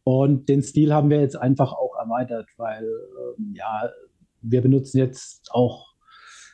Und 0.03 0.49
den 0.49 0.63
Stil 0.63 0.93
haben 0.93 1.11
wir 1.11 1.21
jetzt 1.21 1.37
einfach 1.37 1.73
auch 1.73 1.97
erweitert, 1.97 2.49
weil 2.57 2.85
ähm, 2.85 3.55
ja, 3.55 3.91
wir 4.43 4.63
benutzen 4.63 4.99
jetzt 4.99 5.51
auch 5.53 5.87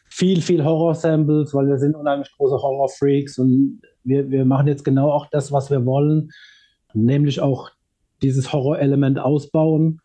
viel, 0.08 0.42
viel 0.42 0.64
Horror-Samples, 0.64 1.54
weil 1.54 1.68
wir 1.68 1.78
sind 1.78 1.94
unheimlich 1.94 2.30
große 2.36 2.56
Horror-Freaks 2.56 3.38
und 3.38 3.80
wir, 4.04 4.30
wir 4.30 4.44
machen 4.44 4.66
jetzt 4.66 4.84
genau 4.84 5.10
auch 5.10 5.26
das, 5.30 5.52
was 5.52 5.70
wir 5.70 5.84
wollen, 5.86 6.30
nämlich 6.92 7.40
auch 7.40 7.70
dieses 8.22 8.52
Horror-Element 8.52 9.18
ausbauen 9.18 10.00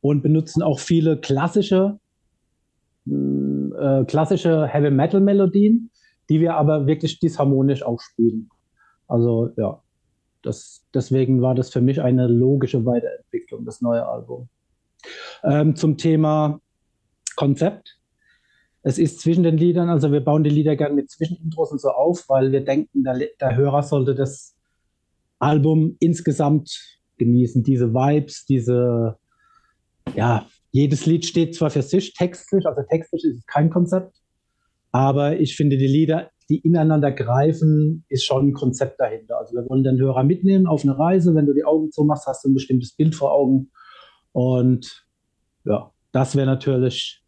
und 0.00 0.22
benutzen 0.22 0.62
auch 0.62 0.78
viele 0.78 1.18
klassische 1.18 1.98
äh, 3.06 3.47
klassische 4.06 4.66
Heavy 4.66 4.90
Metal 4.90 5.20
Melodien, 5.20 5.90
die 6.28 6.40
wir 6.40 6.54
aber 6.54 6.86
wirklich 6.86 7.18
disharmonisch 7.20 7.82
auch 7.82 8.00
spielen. 8.00 8.50
Also 9.06 9.50
ja, 9.56 9.82
das, 10.42 10.86
deswegen 10.94 11.42
war 11.42 11.54
das 11.54 11.70
für 11.70 11.80
mich 11.80 12.00
eine 12.00 12.26
logische 12.26 12.84
Weiterentwicklung, 12.84 13.64
das 13.64 13.80
neue 13.80 14.06
Album. 14.06 14.48
Ähm, 15.44 15.76
zum 15.76 15.96
Thema 15.96 16.60
Konzept. 17.36 17.98
Es 18.82 18.98
ist 18.98 19.20
zwischen 19.20 19.42
den 19.42 19.56
Liedern, 19.56 19.88
also 19.88 20.12
wir 20.12 20.20
bauen 20.20 20.44
die 20.44 20.50
Lieder 20.50 20.76
gerne 20.76 20.94
mit 20.94 21.10
Zwischenintros 21.10 21.72
und 21.72 21.80
so 21.80 21.90
auf, 21.90 22.28
weil 22.28 22.52
wir 22.52 22.64
denken, 22.64 23.04
der, 23.04 23.18
der 23.40 23.56
Hörer 23.56 23.82
sollte 23.82 24.14
das 24.14 24.56
Album 25.38 25.96
insgesamt 26.00 26.98
genießen, 27.18 27.62
diese 27.62 27.92
Vibes, 27.92 28.46
diese 28.46 29.18
ja, 30.14 30.46
jedes 30.70 31.06
Lied 31.06 31.24
steht 31.24 31.54
zwar 31.54 31.70
für 31.70 31.82
sich 31.82 32.14
textlich, 32.14 32.66
also 32.66 32.82
textlich 32.88 33.24
ist 33.24 33.38
es 33.38 33.46
kein 33.46 33.70
Konzept, 33.70 34.16
aber 34.92 35.38
ich 35.38 35.56
finde, 35.56 35.76
die 35.76 35.86
Lieder, 35.86 36.30
die 36.48 36.58
ineinander 36.58 37.12
greifen, 37.12 38.04
ist 38.08 38.24
schon 38.24 38.48
ein 38.48 38.52
Konzept 38.52 39.00
dahinter. 39.00 39.38
Also 39.38 39.54
wir 39.54 39.68
wollen 39.68 39.84
den 39.84 39.98
Hörer 39.98 40.24
mitnehmen 40.24 40.66
auf 40.66 40.82
eine 40.82 40.98
Reise. 40.98 41.34
Wenn 41.34 41.46
du 41.46 41.52
die 41.52 41.64
Augen 41.64 41.90
zumachst, 41.90 42.26
hast 42.26 42.44
du 42.44 42.48
ein 42.48 42.54
bestimmtes 42.54 42.94
Bild 42.94 43.14
vor 43.14 43.32
Augen. 43.32 43.70
Und 44.32 45.06
ja, 45.64 45.92
das 46.12 46.36
wäre 46.36 46.46
natürlich 46.46 47.22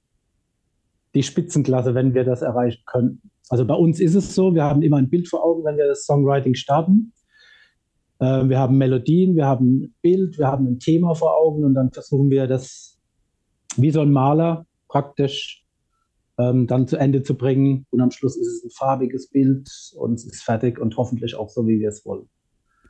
die 1.14 1.22
Spitzenklasse, 1.22 1.94
wenn 1.94 2.14
wir 2.14 2.24
das 2.24 2.40
erreichen 2.40 2.82
könnten. 2.86 3.30
Also 3.50 3.66
bei 3.66 3.74
uns 3.74 4.00
ist 4.00 4.14
es 4.14 4.34
so, 4.34 4.54
wir 4.54 4.62
haben 4.62 4.82
immer 4.82 4.96
ein 4.96 5.10
Bild 5.10 5.28
vor 5.28 5.44
Augen, 5.44 5.64
wenn 5.64 5.76
wir 5.76 5.86
das 5.86 6.04
Songwriting 6.04 6.54
starten. 6.54 7.12
Äh, 8.20 8.48
wir 8.48 8.58
haben 8.58 8.78
Melodien, 8.78 9.34
wir 9.34 9.46
haben 9.46 9.80
ein 9.80 9.94
Bild, 10.00 10.38
wir 10.38 10.46
haben 10.46 10.66
ein 10.66 10.78
Thema 10.78 11.14
vor 11.14 11.36
Augen 11.36 11.64
und 11.64 11.74
dann 11.74 11.90
versuchen 11.90 12.30
wir 12.30 12.46
das 12.46 12.99
wie 13.76 13.90
so 13.90 14.00
ein 14.00 14.12
Maler 14.12 14.66
praktisch 14.88 15.64
ähm, 16.38 16.66
dann 16.66 16.88
zu 16.88 16.96
Ende 16.96 17.22
zu 17.22 17.36
bringen. 17.36 17.86
Und 17.90 18.00
am 18.00 18.10
Schluss 18.10 18.36
ist 18.36 18.48
es 18.48 18.64
ein 18.64 18.70
farbiges 18.70 19.28
Bild 19.28 19.68
und 19.96 20.14
es 20.14 20.24
ist 20.24 20.42
fertig 20.42 20.78
und 20.78 20.96
hoffentlich 20.96 21.34
auch 21.34 21.48
so, 21.48 21.66
wie 21.66 21.80
wir 21.80 21.88
es 21.88 22.04
wollen. 22.04 22.28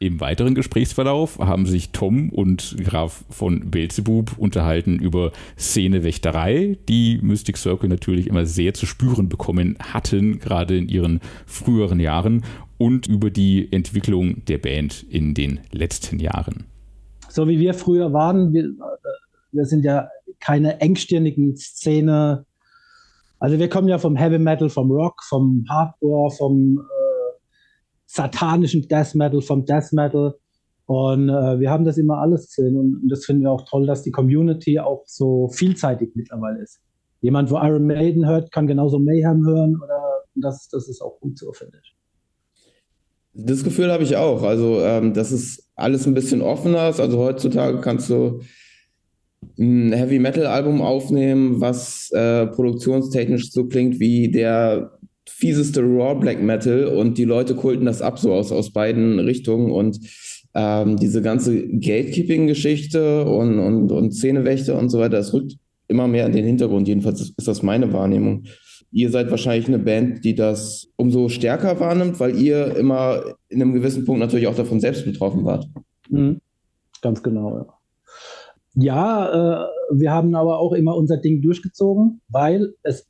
Im 0.02 0.18
weiteren 0.18 0.54
Gesprächsverlauf 0.54 1.38
haben 1.40 1.66
sich 1.66 1.90
Tom 1.90 2.30
und 2.30 2.74
Graf 2.82 3.22
von 3.28 3.70
Belzebub 3.70 4.38
unterhalten 4.38 4.98
über 4.98 5.30
Szenewächterei, 5.58 6.78
die 6.88 7.18
Mystic 7.20 7.58
Circle 7.58 7.90
natürlich 7.90 8.26
immer 8.26 8.46
sehr 8.46 8.72
zu 8.72 8.86
spüren 8.86 9.28
bekommen 9.28 9.76
hatten, 9.78 10.38
gerade 10.38 10.78
in 10.78 10.88
ihren 10.88 11.20
früheren 11.44 12.00
Jahren. 12.00 12.44
und 12.78 13.06
über 13.06 13.28
die 13.28 13.70
Entwicklung 13.70 14.42
der 14.46 14.56
Band 14.56 15.02
in 15.02 15.34
den 15.34 15.60
letzten 15.70 16.18
Jahren. 16.18 16.64
So 17.28 17.46
wie 17.46 17.58
wir 17.58 17.74
früher 17.74 18.14
waren, 18.14 18.54
wir, 18.54 18.70
wir 19.52 19.66
sind 19.66 19.84
ja 19.84 20.08
keine 20.40 20.80
engstirnigen 20.80 21.56
Szene. 21.56 22.46
Also 23.38 23.58
wir 23.58 23.68
kommen 23.68 23.88
ja 23.88 23.98
vom 23.98 24.16
Heavy 24.16 24.38
Metal, 24.38 24.68
vom 24.68 24.90
Rock, 24.90 25.22
vom 25.22 25.64
Hardcore, 25.68 26.30
vom 26.30 26.78
äh, 26.78 27.38
satanischen 28.06 28.86
Death 28.88 29.14
Metal, 29.14 29.40
vom 29.40 29.64
Death 29.64 29.92
Metal. 29.92 30.34
Und 30.86 31.28
äh, 31.28 31.60
wir 31.60 31.70
haben 31.70 31.84
das 31.84 31.98
immer 31.98 32.18
alles 32.18 32.48
gesehen 32.48 32.76
und, 32.76 33.02
und 33.02 33.08
das 33.08 33.24
finden 33.24 33.42
wir 33.42 33.52
auch 33.52 33.64
toll, 33.64 33.86
dass 33.86 34.02
die 34.02 34.10
Community 34.10 34.80
auch 34.80 35.04
so 35.06 35.48
vielseitig 35.48 36.10
mittlerweile 36.14 36.60
ist. 36.62 36.80
Jemand, 37.20 37.50
wo 37.50 37.56
Iron 37.58 37.86
Maiden 37.86 38.26
hört, 38.26 38.50
kann 38.50 38.66
genauso 38.66 38.98
Mayhem 38.98 39.46
hören 39.46 39.76
oder 39.76 40.24
das, 40.34 40.68
das 40.68 40.88
ist 40.88 41.00
auch 41.00 41.20
gut 41.20 41.38
so, 41.38 41.52
finde 41.52 41.78
ich. 41.82 41.96
Das 43.32 43.62
Gefühl 43.62 43.92
habe 43.92 44.02
ich 44.02 44.16
auch. 44.16 44.42
Also, 44.42 44.80
ähm, 44.80 45.14
das 45.14 45.30
ist 45.30 45.70
alles 45.76 46.06
ein 46.06 46.14
bisschen 46.14 46.42
offener. 46.42 46.80
Also 46.98 47.18
heutzutage 47.18 47.80
kannst 47.80 48.10
du 48.10 48.40
ein 49.58 49.92
Heavy 49.92 50.18
Metal 50.18 50.46
Album 50.46 50.80
aufnehmen, 50.82 51.60
was 51.60 52.10
äh, 52.12 52.46
produktionstechnisch 52.46 53.50
so 53.52 53.66
klingt 53.66 54.00
wie 54.00 54.30
der 54.30 54.98
fieseste 55.28 55.80
Raw 55.80 56.18
Black 56.18 56.42
Metal 56.42 56.86
und 56.86 57.16
die 57.16 57.24
Leute 57.24 57.54
kulten 57.54 57.86
das 57.86 58.02
ab 58.02 58.18
so 58.18 58.32
aus, 58.32 58.52
aus 58.52 58.72
beiden 58.72 59.18
Richtungen 59.18 59.70
und 59.70 59.98
ähm, 60.54 60.96
diese 60.96 61.22
ganze 61.22 61.66
Gatekeeping-Geschichte 61.68 63.24
und, 63.24 63.58
und, 63.58 63.92
und 63.92 64.12
Szenewächter 64.12 64.78
und 64.78 64.88
so 64.88 64.98
weiter, 64.98 65.16
das 65.16 65.32
rückt 65.32 65.56
immer 65.88 66.08
mehr 66.08 66.26
in 66.26 66.32
den 66.32 66.44
Hintergrund. 66.44 66.88
Jedenfalls 66.88 67.20
ist 67.36 67.48
das 67.48 67.62
meine 67.62 67.92
Wahrnehmung. 67.92 68.44
Ihr 68.92 69.10
seid 69.10 69.30
wahrscheinlich 69.30 69.68
eine 69.68 69.78
Band, 69.78 70.24
die 70.24 70.34
das 70.34 70.88
umso 70.96 71.28
stärker 71.28 71.78
wahrnimmt, 71.78 72.18
weil 72.18 72.36
ihr 72.36 72.76
immer 72.76 73.22
in 73.48 73.62
einem 73.62 73.72
gewissen 73.72 74.04
Punkt 74.04 74.20
natürlich 74.20 74.48
auch 74.48 74.56
davon 74.56 74.80
selbst 74.80 75.04
betroffen 75.04 75.44
wart. 75.44 75.66
Mhm. 76.08 76.40
Ganz 77.00 77.22
genau, 77.22 77.56
ja. 77.56 77.79
Ja, 78.74 79.64
äh, 79.64 79.68
wir 79.92 80.12
haben 80.12 80.34
aber 80.34 80.58
auch 80.58 80.72
immer 80.72 80.96
unser 80.96 81.16
Ding 81.16 81.42
durchgezogen, 81.42 82.20
weil 82.28 82.74
es 82.82 83.06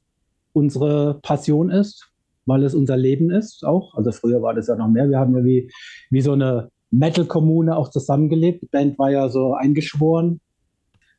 unsere 0.52 1.20
Passion 1.22 1.70
ist, 1.70 2.10
weil 2.46 2.64
es 2.64 2.74
unser 2.74 2.96
Leben 2.96 3.30
ist 3.30 3.64
auch. 3.64 3.94
Also 3.94 4.12
früher 4.12 4.42
war 4.42 4.54
das 4.54 4.68
ja 4.68 4.76
noch 4.76 4.88
mehr. 4.88 5.08
Wir 5.08 5.18
haben 5.18 5.36
ja 5.36 5.44
wie, 5.44 5.70
wie 6.10 6.20
so 6.20 6.32
eine 6.32 6.70
Metal-Kommune 6.90 7.76
auch 7.76 7.90
zusammengelebt. 7.90 8.62
Die 8.62 8.66
Band 8.66 8.98
war 8.98 9.10
ja 9.10 9.28
so 9.28 9.54
eingeschworen. 9.54 10.40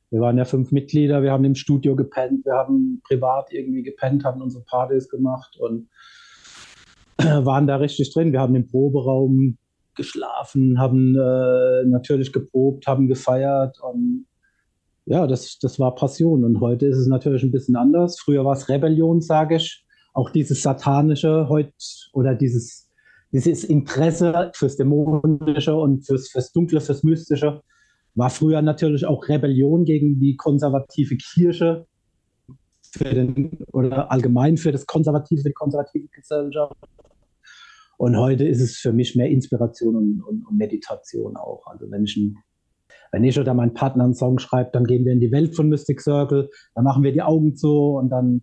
Wir 0.09 0.19
waren 0.19 0.37
ja 0.37 0.43
fünf 0.43 0.73
Mitglieder, 0.73 1.23
wir 1.23 1.31
haben 1.31 1.45
im 1.45 1.55
Studio 1.55 1.95
gepennt, 1.95 2.43
wir 2.43 2.53
haben 2.53 3.01
privat 3.07 3.53
irgendwie 3.53 3.81
gepennt, 3.81 4.25
haben 4.25 4.41
unsere 4.41 4.65
Partys 4.65 5.07
gemacht 5.07 5.57
und 5.57 5.87
waren 7.17 7.65
da 7.65 7.77
richtig 7.77 8.13
drin. 8.13 8.33
Wir 8.33 8.41
haben 8.41 8.55
im 8.55 8.67
Proberaum 8.67 9.57
geschlafen, 9.95 10.79
haben 10.79 11.15
äh, 11.15 11.85
natürlich 11.85 12.33
geprobt, 12.33 12.87
haben 12.87 13.07
gefeiert 13.07 13.77
und 13.81 14.25
ja, 15.05 15.27
das, 15.27 15.57
das 15.59 15.79
war 15.79 15.95
Passion. 15.95 16.43
Und 16.43 16.59
heute 16.59 16.85
ist 16.87 16.97
es 16.97 17.07
natürlich 17.07 17.43
ein 17.43 17.51
bisschen 17.51 17.75
anders. 17.75 18.19
Früher 18.19 18.45
war 18.45 18.53
es 18.53 18.69
Rebellion, 18.69 19.21
sage 19.21 19.55
ich. 19.55 19.85
Auch 20.13 20.29
dieses 20.29 20.61
Satanische 20.61 21.47
heute 21.49 21.73
oder 22.13 22.35
dieses 22.35 22.91
dieses 23.31 23.63
Interesse 23.63 24.51
fürs 24.55 24.75
Dämonische 24.75 25.75
und 25.75 26.05
fürs, 26.05 26.29
fürs 26.29 26.51
Dunkle, 26.51 26.81
fürs 26.81 27.03
Mystische 27.03 27.61
war 28.13 28.29
früher 28.29 28.61
natürlich 28.61 29.05
auch 29.05 29.27
Rebellion 29.29 29.85
gegen 29.85 30.19
die 30.19 30.35
konservative 30.35 31.15
Kirche 31.15 31.87
den, 32.99 33.57
oder 33.71 34.11
allgemein 34.11 34.57
für 34.57 34.73
das 34.73 34.85
konservative, 34.85 35.43
die 35.43 35.53
konservative 35.53 36.09
Gesellschaft. 36.09 36.75
Und 37.97 38.17
heute 38.17 38.45
ist 38.45 38.59
es 38.59 38.77
für 38.77 38.91
mich 38.91 39.15
mehr 39.15 39.29
Inspiration 39.29 39.95
und, 39.95 40.21
und, 40.23 40.45
und 40.45 40.57
Meditation 40.57 41.37
auch. 41.37 41.65
Also 41.67 41.89
wenn 41.89 42.03
ich, 42.03 42.17
ein, 42.17 42.35
wenn 43.11 43.23
ich 43.23 43.39
oder 43.39 43.53
mein 43.53 43.73
Partner 43.73 44.05
einen 44.05 44.13
Song 44.13 44.39
schreibt, 44.39 44.75
dann 44.75 44.85
gehen 44.85 45.05
wir 45.05 45.13
in 45.13 45.19
die 45.19 45.31
Welt 45.31 45.55
von 45.55 45.69
Mystic 45.69 46.01
Circle, 46.01 46.49
dann 46.75 46.83
machen 46.83 47.03
wir 47.03 47.11
die 47.11 47.21
Augen 47.21 47.55
zu 47.55 47.95
und 47.97 48.09
dann 48.09 48.41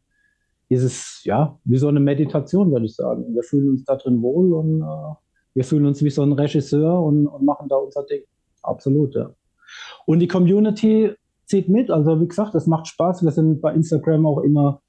ist 0.69 0.83
es 0.83 1.23
ja 1.25 1.59
wie 1.65 1.79
so 1.79 1.89
eine 1.89 2.01
Meditation, 2.01 2.71
würde 2.71 2.87
ich 2.87 2.95
sagen. 2.95 3.35
Wir 3.35 3.43
fühlen 3.43 3.71
uns 3.71 3.85
da 3.85 3.97
drin 3.97 4.21
wohl 4.21 4.53
und 4.53 4.83
äh, 4.83 5.15
wir 5.55 5.65
fühlen 5.65 5.87
uns 5.87 6.03
wie 6.03 6.11
so 6.11 6.23
ein 6.23 6.33
Regisseur 6.33 7.03
und, 7.03 7.27
und, 7.27 7.45
machen 7.45 7.69
da 7.69 7.77
unser 7.77 8.05
Ding. 8.05 8.23
Absolut, 8.63 9.15
ja. 9.15 9.35
Und 10.07 10.21
die 10.21 10.29
Community 10.29 11.13
zieht 11.47 11.69
mit. 11.69 11.91
Also 11.91 12.21
wie 12.21 12.29
gesagt, 12.29 12.55
es 12.55 12.67
macht 12.67 12.87
Spaß. 12.87 13.23
Wir 13.25 13.31
sind 13.31 13.63
bei 13.63 13.73
Instagram 13.73 14.27
auch 14.27 14.43
immer 14.43 14.83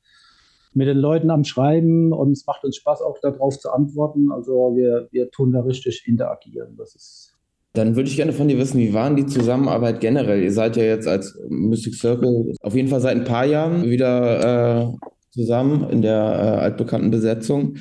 mit 0.73 0.87
den 0.87 0.97
Leuten 0.97 1.31
am 1.31 1.45
Schreiben 1.45 2.13
und 2.13 2.31
es 2.31 2.45
macht 2.45 2.63
uns 2.63 2.75
Spaß, 2.75 3.01
auch 3.01 3.17
darauf 3.21 3.57
zu 3.57 3.71
antworten. 3.71 4.31
Also 4.31 4.75
wir, 4.75 5.07
wir 5.11 5.31
tun 5.31 5.53
da 5.53 5.61
richtig 5.61 6.03
interagieren. 6.05 6.75
Das 6.77 6.93
ist 6.95 7.28
dann 7.73 7.95
würde 7.95 8.09
ich 8.09 8.15
gerne 8.15 8.33
von 8.33 8.47
dir 8.47 8.57
wissen, 8.57 8.79
wie 8.79 8.93
war 8.93 9.13
die 9.13 9.27
Zusammenarbeit 9.27 9.99
generell? 9.99 10.41
Ihr 10.41 10.51
seid 10.51 10.75
ja 10.75 10.83
jetzt 10.83 11.07
als 11.07 11.37
Mystic 11.49 11.95
Circle 11.95 12.53
auf 12.61 12.75
jeden 12.75 12.87
Fall 12.87 13.01
seit 13.01 13.15
ein 13.15 13.25
paar 13.25 13.45
Jahren 13.45 13.89
wieder 13.89 14.91
äh, 14.91 15.07
zusammen 15.31 15.89
in 15.89 16.01
der 16.01 16.15
äh, 16.15 16.61
altbekannten 16.61 17.11
Besetzung. 17.11 17.77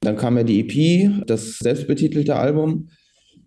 Dann 0.00 0.16
kam 0.16 0.36
ja 0.36 0.42
die 0.42 0.60
EP, 0.60 1.26
das 1.26 1.58
selbstbetitelte 1.58 2.36
Album 2.36 2.90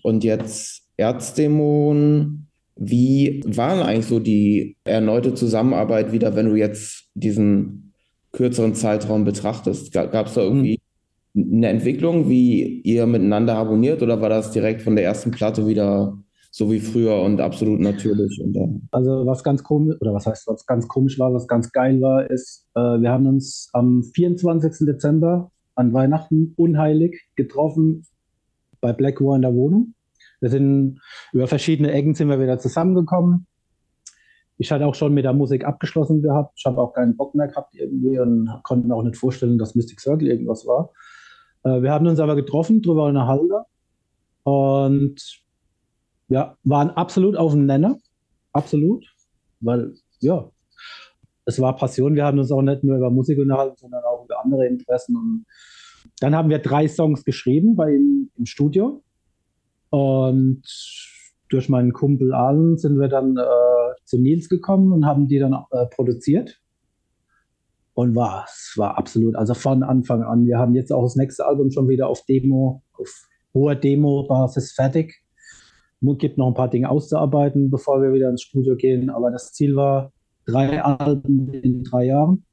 und 0.01 0.23
jetzt 0.23 0.87
Erzdämon. 0.97 2.47
Wie 2.75 3.43
war 3.45 3.75
denn 3.75 3.85
eigentlich 3.85 4.07
so 4.07 4.19
die 4.19 4.77
erneute 4.83 5.35
Zusammenarbeit 5.35 6.11
wieder, 6.11 6.35
wenn 6.35 6.49
du 6.49 6.55
jetzt 6.55 7.09
diesen 7.13 7.93
kürzeren 8.31 8.73
Zeitraum 8.73 9.25
betrachtest? 9.25 9.91
Gab 9.91 10.27
es 10.27 10.33
da 10.33 10.41
irgendwie 10.41 10.76
eine 11.37 11.67
Entwicklung, 11.67 12.29
wie 12.29 12.81
ihr 12.81 13.05
miteinander 13.05 13.55
harmoniert 13.55 14.01
oder 14.01 14.21
war 14.21 14.29
das 14.29 14.51
direkt 14.51 14.81
von 14.81 14.95
der 14.95 15.05
ersten 15.05 15.31
Platte 15.31 15.67
wieder 15.67 16.17
so 16.49 16.71
wie 16.71 16.79
früher 16.79 17.21
und 17.21 17.39
absolut 17.39 17.79
natürlich. 17.79 18.41
Und, 18.43 18.55
äh 18.55 18.67
also 18.91 19.25
was 19.25 19.43
ganz 19.43 19.63
komisch, 19.63 19.95
oder 20.01 20.13
was 20.13 20.25
heißt, 20.25 20.47
was 20.47 20.65
ganz 20.65 20.87
komisch 20.87 21.19
war, 21.19 21.33
was 21.33 21.47
ganz 21.47 21.71
geil 21.71 22.01
war, 22.01 22.29
ist, 22.29 22.65
äh, 22.73 22.79
wir 22.79 23.11
haben 23.11 23.27
uns 23.27 23.69
am 23.73 24.03
24. 24.03 24.87
Dezember 24.87 25.51
an 25.75 25.93
Weihnachten 25.93 26.53
unheilig 26.57 27.21
getroffen 27.35 28.05
bei 28.81 28.91
Black 28.93 29.21
War 29.21 29.35
in 29.35 29.43
der 29.43 29.53
Wohnung. 29.53 29.93
Wir 30.39 30.49
sind 30.49 30.99
über 31.33 31.47
verschiedene 31.47 31.91
Ecken 31.91 32.15
sind 32.15 32.29
wir 32.29 32.39
wieder 32.39 32.57
zusammengekommen. 32.57 33.45
Ich 34.57 34.71
hatte 34.71 34.87
auch 34.87 34.95
schon 34.95 35.13
mit 35.13 35.25
der 35.25 35.33
Musik 35.33 35.65
abgeschlossen 35.65 36.23
gehabt. 36.23 36.53
Ich 36.57 36.65
habe 36.65 36.81
auch 36.81 36.93
keinen 36.93 37.15
Bock 37.15 37.35
mehr 37.35 37.47
gehabt 37.47 37.75
irgendwie 37.75 38.17
und 38.19 38.49
konnte 38.63 38.87
mir 38.87 38.95
auch 38.95 39.03
nicht 39.03 39.17
vorstellen, 39.17 39.59
dass 39.59 39.75
Mystic 39.75 40.01
Circle 40.01 40.27
irgendwas 40.27 40.65
war. 40.65 40.91
Äh, 41.67 41.81
wir 41.81 41.91
haben 41.91 42.07
uns 42.07 42.19
aber 42.19 42.35
getroffen, 42.35 42.81
drüber 42.81 43.09
in 43.09 43.15
der 43.15 43.27
Halle. 43.27 43.65
Und 44.43 45.15
ja, 46.29 46.55
waren 46.63 46.89
absolut 46.91 47.35
auf 47.35 47.53
dem 47.53 47.65
Nenner. 47.65 47.97
Absolut. 48.53 49.05
Weil, 49.59 49.93
ja, 50.19 50.49
es 51.45 51.59
war 51.59 51.75
Passion. 51.75 52.15
Wir 52.15 52.25
haben 52.25 52.39
uns 52.39 52.51
auch 52.51 52.61
nicht 52.61 52.83
nur 52.83 52.97
über 52.97 53.09
Musik 53.09 53.39
unterhalten, 53.39 53.77
sondern 53.77 54.03
auch 54.03 54.25
über 54.25 54.43
andere 54.43 54.67
Interessen. 54.67 55.15
Und 55.15 55.45
dann 56.19 56.35
haben 56.35 56.49
wir 56.49 56.59
drei 56.59 56.87
Songs 56.87 57.23
geschrieben 57.23 57.75
bei 57.75 57.91
ihm 57.91 58.29
im 58.37 58.45
Studio. 58.45 59.03
Und 59.89 60.63
durch 61.49 61.69
meinen 61.69 61.93
Kumpel 61.93 62.33
Alan 62.33 62.77
sind 62.77 62.99
wir 62.99 63.07
dann 63.07 63.37
äh, 63.37 63.95
zu 64.03 64.17
Nils 64.17 64.49
gekommen 64.49 64.91
und 64.91 65.05
haben 65.05 65.27
die 65.27 65.39
dann 65.39 65.53
äh, 65.71 65.85
produziert. 65.87 66.59
Und 67.97 68.15
war, 68.15 68.45
es 68.47 68.73
war 68.75 68.95
absolut, 68.95 69.35
also 69.35 69.55
von 69.55 69.81
Anfang 69.81 70.21
an. 70.21 70.45
Wir 70.45 70.59
haben 70.59 70.75
jetzt 70.75 70.93
auch 70.93 71.01
das 71.01 71.15
nächste 71.15 71.47
Album 71.47 71.71
schon 71.71 71.87
wieder 71.87 72.07
auf 72.07 72.23
Demo, 72.25 72.83
auf 72.93 73.27
hoher 73.55 73.73
Demo-Basis 73.73 74.73
fertig 74.73 75.23
gibt 76.01 76.37
noch 76.37 76.47
ein 76.47 76.53
paar 76.53 76.69
Dinge 76.69 76.89
auszuarbeiten, 76.89 77.69
bevor 77.69 78.01
wir 78.01 78.13
wieder 78.13 78.29
ins 78.29 78.43
Studio 78.43 78.75
gehen. 78.75 79.09
Aber 79.09 79.31
das 79.31 79.53
Ziel 79.53 79.75
war 79.75 80.11
drei 80.45 80.81
Alben 80.81 81.53
in 81.53 81.83
drei 81.83 82.05
Jahren. 82.05 82.45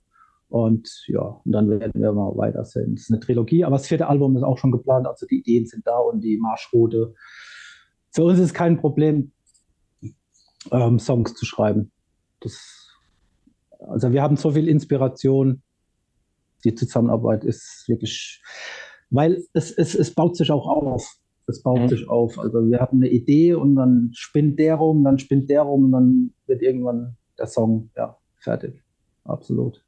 Und 0.49 0.89
ja, 1.09 1.41
und 1.45 1.53
dann 1.53 1.69
werden 1.69 2.01
wir 2.01 2.13
mal 2.13 2.37
weitersehen. 2.37 2.95
Es 2.95 3.03
ist 3.03 3.11
eine 3.11 3.21
Trilogie, 3.21 3.65
aber 3.65 3.77
das 3.77 3.87
vierte 3.87 4.07
Album 4.07 4.37
ist 4.37 4.45
auch 4.45 4.59
schon 4.59 4.71
geplant. 4.71 5.07
Also 5.07 5.27
die 5.27 5.41
Ideen 5.41 5.67
sind 5.67 5.87
da 5.87 5.99
und 5.99 6.21
die 6.21 6.39
Marschroute. 6.39 7.15
Für 8.13 8.25
uns 8.25 8.39
ist 8.39 8.47
es 8.47 8.55
kein 8.55 8.79
Problem, 8.79 9.33
ähm, 10.71 10.99
Songs 10.99 11.35
zu 11.35 11.45
schreiben. 11.45 11.91
Das, 12.41 12.84
also 13.89 14.13
wir 14.13 14.23
haben 14.23 14.37
so 14.37 14.51
viel 14.51 14.69
Inspiration. 14.69 15.63
Die 16.65 16.75
Zusammenarbeit 16.75 17.45
ist 17.45 17.85
wirklich, 17.89 18.43
weil 19.11 19.43
es, 19.53 19.71
es, 19.71 19.95
es 19.95 20.15
baut 20.15 20.37
sich 20.37 20.51
auch 20.51 20.67
auf. 20.67 21.07
Das 21.47 21.63
baut 21.63 21.81
mhm. 21.81 21.89
sich 21.89 22.09
auf. 22.09 22.39
Also 22.39 22.67
wir 22.71 22.81
hatten 22.81 22.97
eine 22.97 23.11
Idee 23.11 23.55
und 23.55 23.77
dann 23.77 24.11
spinnt 24.15 24.59
der 24.59 24.77
rum, 24.77 25.05
dann 25.05 25.19
spinnt 25.19 25.51
der 25.51 25.63
rum 25.63 25.85
und 25.85 25.93
dann 25.93 26.35
wird 26.47 26.63
irgendwann 26.63 27.17
der 27.39 27.47
Song 27.47 27.91
ja, 27.97 28.17
fertig. 28.41 28.83
Absolut. 29.25 29.85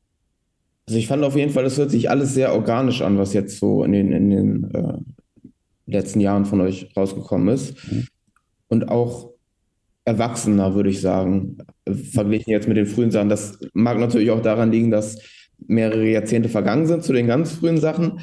Also 0.86 0.98
ich 0.98 1.08
fand 1.08 1.24
auf 1.24 1.34
jeden 1.34 1.52
Fall, 1.52 1.64
das 1.64 1.78
hört 1.78 1.90
sich 1.90 2.10
alles 2.10 2.34
sehr 2.34 2.54
organisch 2.54 3.02
an, 3.02 3.18
was 3.18 3.32
jetzt 3.32 3.58
so 3.58 3.82
in 3.82 3.92
den, 3.92 4.12
in 4.12 4.30
den 4.30 4.74
äh, 4.74 4.98
letzten 5.86 6.20
Jahren 6.20 6.44
von 6.44 6.60
euch 6.60 6.94
rausgekommen 6.96 7.48
ist. 7.48 7.90
Mhm. 7.90 8.06
Und 8.68 8.88
auch 8.88 9.35
erwachsener, 10.06 10.74
würde 10.74 10.88
ich 10.88 11.00
sagen, 11.00 11.58
verglichen 12.12 12.52
jetzt 12.52 12.68
mit 12.68 12.76
den 12.76 12.86
frühen 12.86 13.10
Sachen. 13.10 13.28
Das 13.28 13.58
mag 13.74 13.98
natürlich 13.98 14.30
auch 14.30 14.40
daran 14.40 14.70
liegen, 14.70 14.90
dass 14.90 15.18
mehrere 15.58 16.08
Jahrzehnte 16.08 16.48
vergangen 16.48 16.86
sind 16.86 17.02
zu 17.02 17.12
den 17.12 17.26
ganz 17.26 17.52
frühen 17.52 17.78
Sachen. 17.78 18.20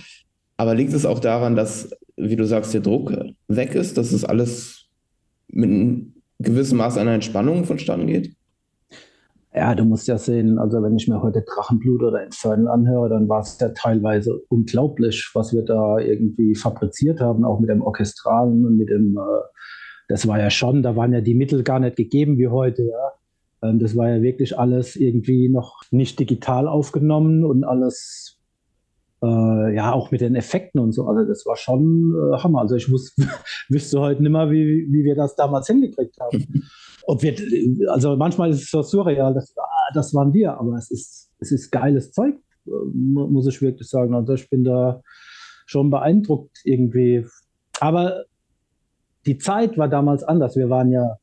Aber 0.58 0.76
liegt 0.76 0.94
es 0.94 1.06
auch 1.06 1.20
daran, 1.20 1.56
dass, 1.56 1.92
wie 2.16 2.38
du 2.38 2.46
sagst, 2.46 2.74
der 2.74 2.82
Druck 2.82 3.14
weg 3.48 3.76
ist, 3.76 3.98
dass 3.98 4.12
es 4.14 4.24
alles 4.24 4.88
mit 5.48 5.70
einem 5.70 6.14
gewissen 6.40 6.78
Maß 6.78 6.98
an 6.98 7.08
Entspannung 7.08 7.66
vonstatten 7.66 8.08
geht? 8.08 8.34
Ja, 9.56 9.76
du 9.76 9.84
musst 9.84 10.08
ja 10.08 10.18
sehen, 10.18 10.58
also 10.58 10.82
wenn 10.82 10.96
ich 10.96 11.08
mir 11.08 11.22
heute 11.22 11.44
Drachenblut 11.44 12.02
oder 12.02 12.24
Infernal 12.24 12.70
anhöre, 12.70 13.10
dann 13.10 13.30
war 13.30 13.42
es 13.42 13.60
ja 13.60 13.70
teilweise 13.70 14.42
unglaublich, 14.50 15.30
was 15.36 15.54
wir 15.54 15.64
da 15.64 16.00
irgendwie 16.00 16.56
fabriziert 16.56 17.20
haben, 17.20 17.44
auch 17.44 17.60
mit 17.60 17.70
dem 17.70 17.84
Orchestralen 17.84 18.66
und 18.66 18.78
mit 18.78 18.90
dem, 18.90 19.16
äh, 19.16 19.44
das 20.14 20.28
war 20.28 20.40
ja 20.40 20.52
schon, 20.52 20.84
da 20.84 20.96
waren 20.96 21.12
ja 21.12 21.22
die 21.22 21.34
Mittel 21.34 21.64
gar 21.64 21.80
nicht 21.80 21.96
gegeben 21.96 22.38
wie 22.38 22.48
heute, 22.48 22.84
ja. 22.84 23.68
Ähm, 23.68 23.80
das 23.80 23.98
war 23.98 24.10
ja 24.10 24.22
wirklich 24.22 24.60
alles 24.60 24.96
irgendwie 24.96 25.50
noch 25.50 25.82
nicht 25.90 26.20
digital 26.20 26.68
aufgenommen 26.68 27.44
und 27.44 27.64
alles, 27.64 28.38
äh, 29.24 29.76
ja, 29.76 29.92
auch 29.92 30.12
mit 30.12 30.22
den 30.22 30.36
Effekten 30.36 30.80
und 30.80 30.92
so. 30.92 31.08
Also 31.08 31.28
das 31.28 31.48
war 31.48 31.56
schon 31.56 32.14
äh, 32.14 32.38
Hammer. 32.38 32.62
Also 32.62 32.76
ich 32.76 32.92
wusste, 32.92 33.28
wüsste 33.70 34.00
heute 34.02 34.22
nicht 34.22 34.32
mehr, 34.32 34.52
wie, 34.52 34.86
wie 34.88 35.04
wir 35.04 35.16
das 35.16 35.36
damals 35.36 35.66
hingekriegt 35.66 36.20
haben. 36.20 36.64
ob 37.08 37.24
wir, 37.24 37.34
also 37.90 38.16
manchmal 38.16 38.52
ist 38.52 38.62
es 38.62 38.70
so 38.70 38.84
surreal, 38.84 39.34
dass, 39.34 39.52
ah, 39.58 39.94
das 39.96 40.14
waren 40.14 40.32
wir, 40.32 40.60
aber 40.60 40.76
es 40.76 40.92
ist, 40.92 41.32
es 41.40 41.52
ist 41.52 41.72
geiles 41.72 42.12
Zeug, 42.12 42.36
muss 42.94 43.48
ich 43.48 43.64
wirklich 43.64 43.90
sagen. 43.90 44.14
Also 44.14 44.34
ich 44.34 44.48
bin 44.48 44.64
da 44.64 45.02
schon 45.66 45.90
beeindruckt 45.90 46.60
irgendwie. 46.66 47.26
Aber 47.80 48.26
die 49.26 49.38
Zeit 49.38 49.78
war 49.78 49.88
damals 49.88 50.24
anders. 50.24 50.56
Wir 50.56 50.70
waren 50.70 50.92
ja 50.92 51.18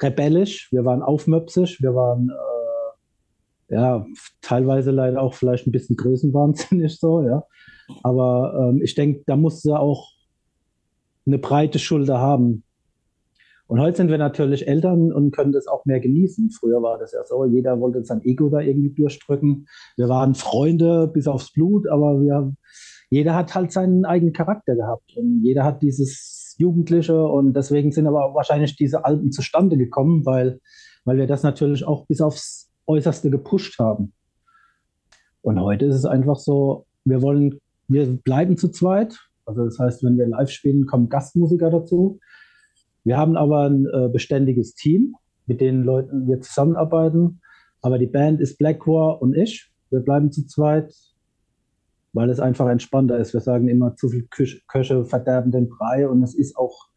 rebellisch, 0.00 0.68
wir 0.72 0.84
waren 0.84 1.02
aufmöpsig, 1.02 1.80
wir 1.80 1.94
waren 1.94 2.30
äh, 3.68 3.74
ja 3.74 4.06
teilweise 4.40 4.90
leider 4.90 5.20
auch 5.20 5.34
vielleicht 5.34 5.66
ein 5.66 5.72
bisschen 5.72 5.96
größenwahnsinnig 5.96 6.98
so, 6.98 7.22
ja. 7.22 7.44
Aber 8.02 8.70
ähm, 8.70 8.80
ich 8.82 8.94
denke, 8.94 9.22
da 9.26 9.36
musste 9.36 9.78
auch 9.78 10.08
eine 11.26 11.38
breite 11.38 11.78
Schulter 11.78 12.18
haben, 12.18 12.64
und 13.72 13.80
heute 13.80 13.96
sind 13.96 14.10
wir 14.10 14.18
natürlich 14.18 14.68
Eltern 14.68 15.14
und 15.14 15.30
können 15.30 15.52
das 15.52 15.66
auch 15.66 15.86
mehr 15.86 15.98
genießen. 15.98 16.50
Früher 16.50 16.82
war 16.82 16.98
das 16.98 17.12
ja 17.12 17.24
so, 17.24 17.46
jeder 17.46 17.80
wollte 17.80 18.04
sein 18.04 18.20
Ego 18.22 18.50
da 18.50 18.60
irgendwie 18.60 18.90
durchdrücken. 18.90 19.66
Wir 19.96 20.10
waren 20.10 20.34
Freunde 20.34 21.10
bis 21.10 21.26
aufs 21.26 21.54
Blut, 21.54 21.88
aber 21.88 22.20
wir, 22.20 22.52
jeder 23.08 23.34
hat 23.34 23.54
halt 23.54 23.72
seinen 23.72 24.04
eigenen 24.04 24.34
Charakter 24.34 24.76
gehabt 24.76 25.16
und 25.16 25.42
jeder 25.42 25.64
hat 25.64 25.80
dieses 25.80 26.41
Jugendliche 26.62 27.26
und 27.26 27.54
deswegen 27.54 27.92
sind 27.92 28.06
aber 28.06 28.34
wahrscheinlich 28.34 28.76
diese 28.76 29.04
Alben 29.04 29.32
zustande 29.32 29.76
gekommen, 29.76 30.24
weil, 30.24 30.60
weil 31.04 31.18
wir 31.18 31.26
das 31.26 31.42
natürlich 31.42 31.84
auch 31.84 32.06
bis 32.06 32.20
aufs 32.20 32.70
Äußerste 32.86 33.30
gepusht 33.30 33.78
haben. 33.78 34.12
Und 35.42 35.60
heute 35.60 35.86
ist 35.86 35.96
es 35.96 36.04
einfach 36.04 36.36
so, 36.36 36.86
wir 37.04 37.20
wollen, 37.20 37.58
wir 37.88 38.06
bleiben 38.06 38.56
zu 38.56 38.68
zweit. 38.70 39.18
Also 39.44 39.64
das 39.64 39.78
heißt, 39.78 40.04
wenn 40.04 40.16
wir 40.16 40.28
live 40.28 40.50
spielen, 40.50 40.86
kommen 40.86 41.08
Gastmusiker 41.08 41.70
dazu. 41.70 42.20
Wir 43.04 43.16
haben 43.18 43.36
aber 43.36 43.68
ein 43.68 43.86
äh, 43.86 44.08
beständiges 44.08 44.74
Team, 44.74 45.16
mit 45.46 45.60
den 45.60 45.82
Leuten 45.82 46.28
wir 46.28 46.40
zusammenarbeiten. 46.40 47.40
Aber 47.80 47.98
die 47.98 48.06
Band 48.06 48.40
ist 48.40 48.58
Blackwar 48.58 49.20
und 49.20 49.34
ich. 49.36 49.68
Wir 49.90 50.00
bleiben 50.00 50.30
zu 50.30 50.46
zweit, 50.46 50.94
weil 52.12 52.30
es 52.30 52.40
einfach 52.40 52.68
entspannter 52.68 53.18
ist. 53.18 53.32
Wir 53.32 53.40
sagen 53.40 53.68
immer, 53.68 53.96
zu 53.96 54.08
viel 54.08 54.28
Köche 54.68 55.04
verderben 55.04 55.50
den 55.50 55.68
Brei. 55.68 56.08
Und 56.08 56.22
es 56.22 56.34
ist 56.34 56.56
auch 56.56 56.88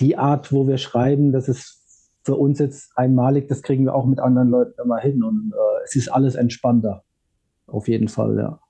die 0.00 0.16
Art, 0.16 0.52
wo 0.52 0.66
wir 0.66 0.78
schreiben, 0.78 1.32
das 1.32 1.48
ist 1.48 2.10
für 2.22 2.36
uns 2.36 2.58
jetzt 2.58 2.92
einmalig. 2.96 3.48
Das 3.48 3.62
kriegen 3.62 3.84
wir 3.84 3.94
auch 3.94 4.06
mit 4.06 4.18
anderen 4.18 4.48
Leuten 4.48 4.80
immer 4.82 4.98
hin. 4.98 5.22
Und 5.22 5.52
äh, 5.54 5.84
es 5.84 5.94
ist 5.96 6.08
alles 6.08 6.34
entspannter. 6.34 7.04
Auf 7.66 7.88
jeden 7.88 8.08
Fall, 8.08 8.36
ja. 8.38 8.60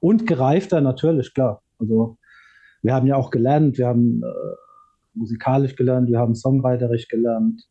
Und 0.00 0.26
gereifter 0.26 0.80
natürlich, 0.80 1.34
klar. 1.34 1.62
Also 1.78 2.16
wir 2.82 2.94
haben 2.94 3.06
ja 3.06 3.16
auch 3.16 3.30
gelernt, 3.30 3.78
wir 3.78 3.88
haben 3.88 4.22
äh, 4.22 4.56
musikalisch 5.14 5.74
gelernt, 5.74 6.08
wir 6.08 6.18
haben 6.18 6.34
songwriterisch 6.34 7.08
gelernt. 7.08 7.62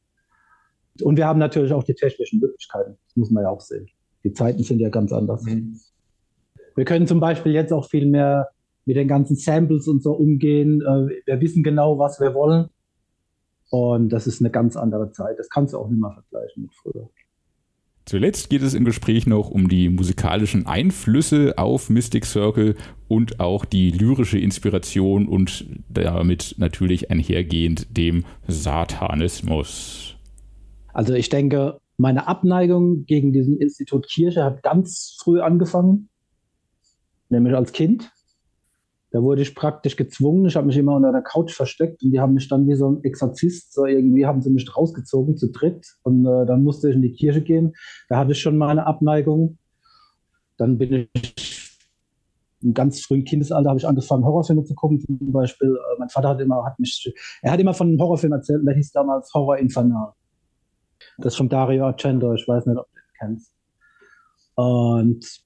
Und 1.01 1.17
wir 1.17 1.27
haben 1.27 1.39
natürlich 1.39 1.71
auch 1.71 1.83
die 1.83 1.93
technischen 1.93 2.39
Möglichkeiten. 2.39 2.97
Das 3.05 3.15
muss 3.15 3.31
man 3.31 3.43
ja 3.43 3.49
auch 3.49 3.61
sehen. 3.61 3.87
Die 4.23 4.33
Zeiten 4.33 4.63
sind 4.63 4.79
ja 4.79 4.89
ganz 4.89 5.13
anders. 5.13 5.43
Mhm. 5.43 5.79
Wir 6.75 6.85
können 6.85 7.07
zum 7.07 7.19
Beispiel 7.19 7.53
jetzt 7.53 7.73
auch 7.73 7.89
viel 7.89 8.05
mehr 8.05 8.49
mit 8.85 8.97
den 8.97 9.07
ganzen 9.07 9.35
Samples 9.35 9.87
und 9.87 10.03
so 10.03 10.13
umgehen. 10.13 10.81
Äh, 10.81 11.21
wir 11.25 11.41
wissen 11.41 11.63
genau, 11.63 11.97
was 11.97 12.19
wir 12.19 12.33
wollen. 12.33 12.69
Und 13.69 14.09
das 14.09 14.27
ist 14.27 14.41
eine 14.41 14.51
ganz 14.51 14.75
andere 14.75 15.11
Zeit. 15.11 15.39
Das 15.39 15.49
kannst 15.49 15.73
du 15.73 15.79
auch 15.79 15.89
nicht 15.89 15.99
mehr 15.99 16.11
vergleichen 16.11 16.63
mit 16.63 16.73
früher. 16.75 17.09
Zuletzt 18.05 18.51
geht 18.51 18.61
es 18.61 18.75
im 18.75 18.85
Gespräch 18.85 19.25
noch 19.25 19.49
um 19.49 19.67
die 19.67 19.89
musikalischen 19.89 20.67
Einflüsse 20.67 21.57
auf 21.57 21.89
Mystic 21.89 22.25
Circle 22.25 22.75
und 23.07 23.39
auch 23.39 23.65
die 23.65 23.89
lyrische 23.89 24.37
Inspiration 24.37 25.27
und 25.27 25.65
damit 25.89 26.53
natürlich 26.59 27.09
einhergehend 27.09 27.97
dem 27.97 28.23
Satanismus. 28.47 30.17
Also 30.93 31.15
ich 31.15 31.29
denke, 31.29 31.79
meine 31.97 32.27
Abneigung 32.27 33.05
gegen 33.05 33.33
diesen 33.33 33.57
Institut 33.57 34.07
Kirche 34.07 34.43
hat 34.43 34.61
ganz 34.61 35.17
früh 35.19 35.41
angefangen, 35.41 36.09
nämlich 37.29 37.55
als 37.55 37.71
Kind. 37.71 38.11
Da 39.11 39.21
wurde 39.21 39.43
ich 39.43 39.55
praktisch 39.55 39.95
gezwungen. 39.95 40.45
Ich 40.45 40.57
habe 40.57 40.67
mich 40.67 40.75
immer 40.75 40.95
unter 40.95 41.11
der 41.11 41.21
Couch 41.21 41.53
versteckt 41.53 42.03
und 42.03 42.11
die 42.11 42.19
haben 42.19 42.33
mich 42.33 42.49
dann 42.49 42.67
wie 42.67 42.75
so 42.75 42.89
ein 42.89 43.03
Exorzist, 43.03 43.73
so 43.73 43.85
irgendwie 43.85 44.25
haben 44.25 44.41
sie 44.41 44.49
mich 44.49 44.75
rausgezogen 44.75 45.37
zu 45.37 45.51
dritt 45.51 45.85
und 46.03 46.25
äh, 46.25 46.45
dann 46.45 46.63
musste 46.63 46.89
ich 46.89 46.95
in 46.95 47.01
die 47.01 47.13
Kirche 47.13 47.41
gehen. 47.41 47.73
Da 48.09 48.17
hatte 48.17 48.33
ich 48.33 48.41
schon 48.41 48.57
mal 48.57 48.69
eine 48.69 48.85
Abneigung. 48.85 49.57
Dann 50.57 50.77
bin 50.77 51.07
ich 51.13 51.55
im 52.61 52.73
ganz 52.73 52.99
frühen 53.01 53.23
Kindesalter 53.23 53.69
habe 53.69 53.79
ich 53.79 53.87
angefangen, 53.87 54.25
Horrorfilme 54.25 54.63
zu 54.63 54.73
gucken. 54.73 54.99
Zum 54.99 55.31
Beispiel, 55.31 55.69
äh, 55.69 55.99
mein 55.99 56.09
Vater 56.09 56.29
hat 56.29 56.41
immer, 56.41 56.65
hat 56.65 56.79
mich, 56.79 57.13
er 57.41 57.51
hat 57.51 57.59
immer 57.59 57.73
von 57.73 57.87
einem 57.87 57.99
Horrorfilm 57.99 58.33
erzählt, 58.33 58.65
der 58.65 58.75
hieß 58.75 58.91
damals 58.91 59.33
Horror 59.33 59.57
Infernal. 59.57 60.13
Das 61.19 61.33
ist 61.33 61.37
von 61.37 61.47
Dario 61.47 61.85
Argento, 61.85 62.33
ich 62.33 62.47
weiß 62.47 62.65
nicht, 62.65 62.77
ob 62.77 62.87
du 62.87 62.95
das 62.95 63.13
kennst. 63.19 63.53
Und 64.55 65.44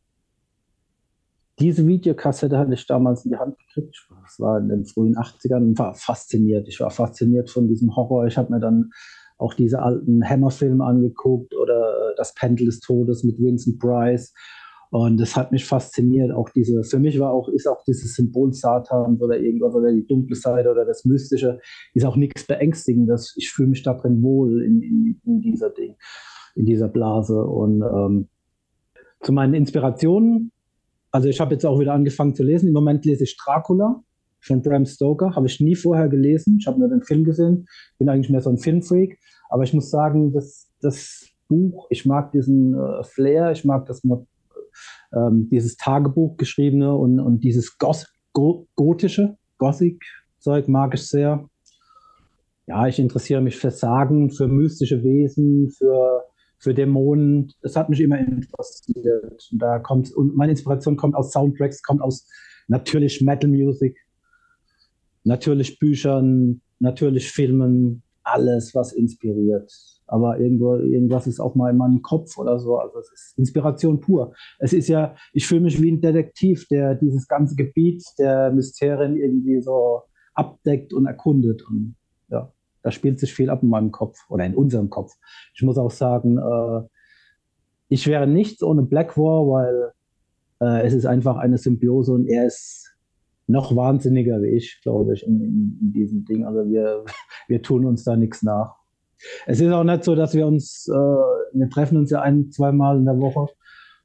diese 1.60 1.86
Videokassette 1.86 2.58
hatte 2.58 2.74
ich 2.74 2.88
damals 2.88 3.26
in 3.26 3.32
die 3.32 3.38
Hand 3.38 3.58
gekriegt. 3.58 4.08
Das 4.24 4.40
war 4.40 4.60
in 4.60 4.70
den 4.70 4.86
frühen 4.86 5.16
80ern 5.16 5.58
und 5.58 5.80
war 5.80 5.94
fasziniert. 5.94 6.68
Ich 6.68 6.80
war 6.80 6.90
fasziniert 6.90 7.50
von 7.50 7.68
diesem 7.68 7.96
Horror. 7.96 8.28
Ich 8.28 8.38
habe 8.38 8.52
mir 8.52 8.60
dann 8.60 8.92
auch 9.38 9.54
diese 9.54 9.82
alten 9.82 10.24
Hammer-Filme 10.24 10.84
angeguckt 10.84 11.56
oder 11.56 12.14
das 12.18 12.34
Pendel 12.34 12.66
des 12.66 12.80
Todes 12.80 13.24
mit 13.24 13.40
Vincent 13.40 13.80
Price. 13.80 14.34
Und 14.92 15.20
das 15.20 15.36
hat 15.36 15.52
mich 15.52 15.66
fasziniert. 15.66 16.32
Auch 16.32 16.50
diese, 16.50 16.84
für 16.84 17.00
mich 17.00 17.20
war 17.20 17.32
auch, 17.32 17.48
ist 17.50 17.68
auch 17.68 17.84
dieses 17.84 18.16
Symbol 18.16 18.54
Satans 18.54 19.22
oder 19.22 19.38
irgendwas 19.38 19.76
oder 19.76 19.92
die 19.92 20.06
dunkle 20.06 20.36
Seite 20.36 20.72
oder 20.72 20.84
das 20.84 21.06
Mystische, 21.06 21.60
ist 21.94 22.06
auch 22.06 22.16
nichts 22.16 22.46
Beängstigendes. 22.46 23.36
Ich 23.38 23.52
fühle 23.52 23.70
mich 23.70 23.84
da 23.84 23.94
drin 23.94 24.22
wohl 24.24 24.64
in, 24.64 24.82
in, 24.82 25.22
in, 25.26 25.42
dieser 25.42 25.70
Ding, 25.70 25.96
in 26.56 26.66
dieser 26.66 26.88
Blase. 26.88 27.44
Und 27.44 27.82
ähm, 27.82 28.28
zu 29.22 29.32
meinen 29.32 29.54
Inspirationen 29.54 30.52
also 31.12 31.28
ich 31.28 31.40
habe 31.40 31.54
jetzt 31.54 31.66
auch 31.66 31.80
wieder 31.80 31.94
angefangen 31.94 32.36
zu 32.36 32.44
lesen. 32.44 32.68
Im 32.68 32.74
Moment 32.74 33.06
lese 33.06 33.24
ich 33.24 33.38
Dracula 33.38 34.04
von 34.42 34.62
Bram 34.62 34.86
Stoker. 34.86 35.36
Habe 35.36 35.48
ich 35.48 35.60
nie 35.60 35.76
vorher 35.76 36.08
gelesen. 36.08 36.58
Ich 36.60 36.68
habe 36.68 36.80
nur 36.80 36.90
den 36.90 37.04
Film 37.04 37.24
gesehen. 37.24 37.68
Bin 37.98 38.10
eigentlich 38.10 38.30
mehr 38.30 38.42
so 38.42 38.50
ein 38.50 38.58
Filmfreak. 38.58 39.20
Aber 39.50 39.64
ich 39.64 39.74
muss 39.74 39.90
sagen, 39.90 40.32
das, 40.32 40.70
das 40.82 41.28
Buch, 41.48 41.88
ich 41.90 42.06
mag 42.06 42.32
diesen 42.32 42.76
äh, 42.76 43.04
Flair, 43.04 43.52
ich 43.52 43.66
mag 43.66 43.88
das 43.88 44.04
ähm, 45.14 45.50
dieses 45.52 45.76
Tagebuch 45.78 46.38
geschriebene 46.38 46.96
und, 46.96 47.20
und 47.20 47.44
dieses 47.44 47.78
Goth 47.78 48.08
Go 48.32 48.68
gotische, 48.76 49.38
Gothic-Zeug 49.58 50.68
mag 50.68 50.94
ich 50.94 51.08
sehr. 51.08 51.50
Ja, 52.68 52.88
ich 52.88 53.00
interessiere 53.00 53.42
mich 53.42 53.58
für 53.58 53.72
Sagen, 53.72 54.30
für 54.30 54.48
mystische 54.48 55.04
Wesen, 55.04 55.72
für 55.72 56.24
für 56.60 56.74
Dämonen. 56.74 57.52
Es 57.62 57.76
hat 57.76 57.90
mich 57.90 58.02
immer 58.02 58.20
interessiert. 58.20 59.50
Und 59.52 59.62
da 59.62 59.80
kommt, 59.80 60.12
und 60.14 60.36
meine 60.36 60.52
Inspiration 60.52 60.98
kommt 60.98 61.16
aus 61.16 61.32
Soundtracks, 61.32 61.82
kommt 61.82 62.02
aus 62.02 62.28
natürlich 62.68 63.22
Metal 63.22 63.50
Music, 63.50 63.98
natürlich 65.24 65.80
Büchern, 65.80 66.62
natürlich 66.80 67.32
Filmen, 67.32 68.04
alles, 68.24 68.76
was 68.76 68.94
inspiriert. 68.94 69.72
Aber 70.08 70.40
irgendwo, 70.40 70.76
irgendwas 70.76 71.28
ist 71.28 71.40
auch 71.40 71.56
mal 71.56 71.70
in 71.70 71.78
meinem 71.78 72.02
Kopf 72.02 72.38
oder 72.38 72.60
so. 72.60 72.78
Also 72.78 73.00
es 73.00 73.12
ist 73.12 73.38
Inspiration 73.38 74.00
pur. 74.00 74.34
Es 74.60 74.74
ist 74.74 74.88
ja, 74.88 75.16
ich 75.34 75.48
fühle 75.48 75.62
mich 75.62 75.82
wie 75.82 75.92
ein 75.92 76.02
Detektiv, 76.02 76.68
der 76.68 76.96
dieses 76.96 77.28
ganze 77.28 77.56
Gebiet 77.56 78.04
der 78.18 78.52
Mysterien 78.52 79.18
irgendwie 79.18 79.62
so 79.62 80.02
abdeckt 80.34 80.94
und 80.94 81.06
erkundet. 81.06 81.64
Und 81.70 81.96
da 82.82 82.92
spielt 82.92 83.20
sich 83.20 83.34
viel 83.34 83.50
ab 83.50 83.64
in 83.64 83.70
meinem 83.70 83.92
Kopf 83.92 84.20
oder 84.30 84.46
in 84.46 84.56
unserem 84.56 84.90
Kopf. 84.90 85.14
Ich 85.54 85.62
muss 85.62 85.78
auch 85.78 85.92
sagen, 85.92 86.38
äh, 86.38 86.88
ich 87.90 88.08
wäre 88.08 88.28
nichts 88.28 88.64
ohne 88.64 88.84
Black 88.84 89.18
War, 89.18 89.48
weil 89.48 89.92
äh, 90.62 90.86
es 90.86 90.94
ist 90.94 91.06
einfach 91.06 91.38
eine 91.38 91.58
Symbiose 91.58 92.14
und 92.14 92.28
er 92.28 92.46
ist 92.46 92.96
noch 93.48 93.76
wahnsinniger 93.76 94.42
wie 94.42 94.50
ich, 94.50 94.80
glaube 94.84 95.14
ich, 95.14 95.26
in, 95.26 95.42
in, 95.42 95.80
in 95.82 95.92
diesem 95.92 96.26
Ding. 96.26 96.46
Also 96.46 96.70
wir, 96.70 97.04
wir 97.48 97.62
tun 97.62 97.86
uns 97.86 98.04
da 98.04 98.16
nichts 98.16 98.44
nach. 98.44 98.76
Es 99.48 99.60
ist 99.60 99.72
auch 99.72 99.84
nicht 99.84 100.04
so, 100.04 100.16
dass 100.16 100.34
wir 100.34 100.48
uns, 100.48 100.88
äh, 100.88 100.94
wir 100.94 101.70
treffen 101.70 101.98
uns 101.98 102.12
ja 102.12 102.22
ein, 102.22 102.52
zweimal 102.52 102.98
in 102.98 103.06
der 103.06 103.20
Woche 103.20 103.48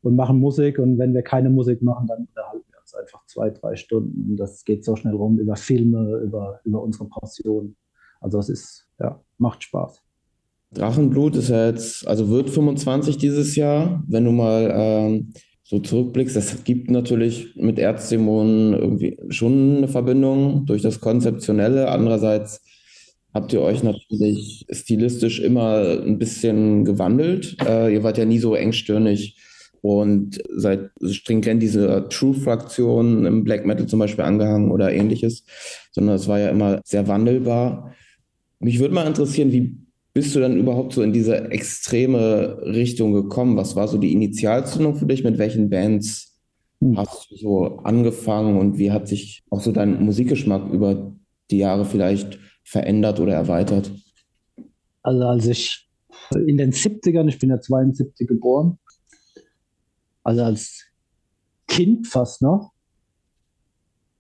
und 0.03 0.16
machen 0.16 0.41
Musik 0.41 0.79
und 0.79 0.99
wenn 0.99 1.14
wir 1.14 1.22
keine 1.22 1.51
Musik 1.51 1.83
machen, 1.83 2.07
dann 2.09 2.27
unterhalten 2.27 2.64
wir 2.70 2.81
uns 2.81 2.95
einfach 2.95 3.25
zwei, 3.27 3.51
drei 3.51 3.77
Stunden. 3.77 4.31
Und 4.31 4.37
das 4.37 4.64
geht 4.64 4.85
so 4.85 4.97
schnell 4.97 5.14
rum 5.14 5.39
über 5.39 5.57
Filme, 5.57 6.20
über, 6.25 6.61
über 6.64 6.83
unsere 6.83 7.09
Passion. 7.09 7.77
Also 8.25 8.39
es 8.39 8.49
ist, 8.49 8.87
ja, 8.99 9.20
macht 9.37 9.62
Spaß. 9.62 10.01
Drachenblut 10.72 11.37
ist 11.37 11.51
ja 11.51 11.66
jetzt, 11.66 12.09
also 12.09 12.31
wird 12.31 12.49
25 12.49 13.18
dieses 13.18 13.55
Jahr. 13.55 14.03
Wenn 14.09 14.25
du 14.25 14.33
mal 14.33 14.72
ähm, 14.75 15.35
so 15.62 15.79
zurückblickst, 15.79 16.35
es 16.35 16.64
gibt 16.64 16.91
natürlich 16.91 17.55
mit 17.57 17.79
Erzdämonen 17.79 18.72
irgendwie 18.72 19.18
schon 19.29 19.77
eine 19.77 19.89
Verbindung 19.89 20.64
durch 20.64 20.81
das 20.81 21.01
Konzeptionelle. 21.01 21.91
Andererseits 21.91 22.62
habt 23.35 23.53
ihr 23.53 23.61
euch 23.61 23.83
natürlich 23.83 24.64
stilistisch 24.70 25.41
immer 25.41 26.01
ein 26.03 26.18
bisschen 26.18 26.87
gewandelt. 26.87 27.59
Äh, 27.68 27.93
ihr 27.93 28.03
wart 28.03 28.16
ja 28.16 28.25
nie 28.25 28.39
so 28.39 28.55
engstirnig 28.55 29.37
und 29.83 30.43
seid 30.49 30.93
stringent 31.11 31.62
diese 31.62 32.07
True-Fraktion 32.09 33.27
im 33.27 33.45
Black 33.45 33.66
Metal 33.66 33.87
zum 33.87 33.99
Beispiel 33.99 34.25
angehangen 34.25 34.70
oder 34.70 34.91
ähnliches, 34.91 35.45
sondern 35.93 36.16
es 36.16 36.27
war 36.27 36.39
ja 36.39 36.49
immer 36.49 36.81
sehr 36.85 37.07
wandelbar. 37.07 37.93
Mich 38.61 38.79
würde 38.79 38.95
mal 38.95 39.07
interessieren, 39.07 39.53
wie 39.53 39.77
bist 40.13 40.35
du 40.35 40.41
dann 40.41 40.57
überhaupt 40.57 40.93
so 40.93 41.03
in 41.03 41.13
diese 41.13 41.51
extreme 41.51 42.59
Richtung 42.63 43.13
gekommen? 43.13 43.57
Was 43.57 43.75
war 43.75 43.89
so 43.89 43.99
die 43.99 44.13
Initialzündung 44.13 44.95
für 44.95 45.07
dich? 45.07 45.25
Mit 45.25 45.39
welchen 45.39 45.71
Bands 45.71 46.41
hm. 46.81 46.97
hast 46.97 47.31
du 47.31 47.37
so 47.37 47.67
angefangen 47.79 48.59
und 48.59 48.79
wie 48.79 48.93
hat 48.93 49.09
sich 49.09 49.43
auch 49.51 49.61
so 49.61 49.73
dein 49.73 50.05
Musikgeschmack 50.05 50.73
über 50.73 51.15
die 51.51 51.59
Jahre 51.59 51.85
vielleicht 51.85 52.39
verändert 52.63 53.21
oder 53.21 53.35
erweitert? 53.35 53.91
Also 55.03 55.25
als 55.25 55.47
ich 55.47 55.89
in 56.47 56.57
den 56.57 56.73
70ern, 56.73 57.29
ich 57.29 57.39
bin 57.39 57.51
ja 57.51 57.61
72 57.61 58.27
geboren, 58.27 58.79
also 60.23 60.43
als 60.43 60.85
Kind 61.67 62.07
fast 62.07 62.41
noch, 62.41 62.74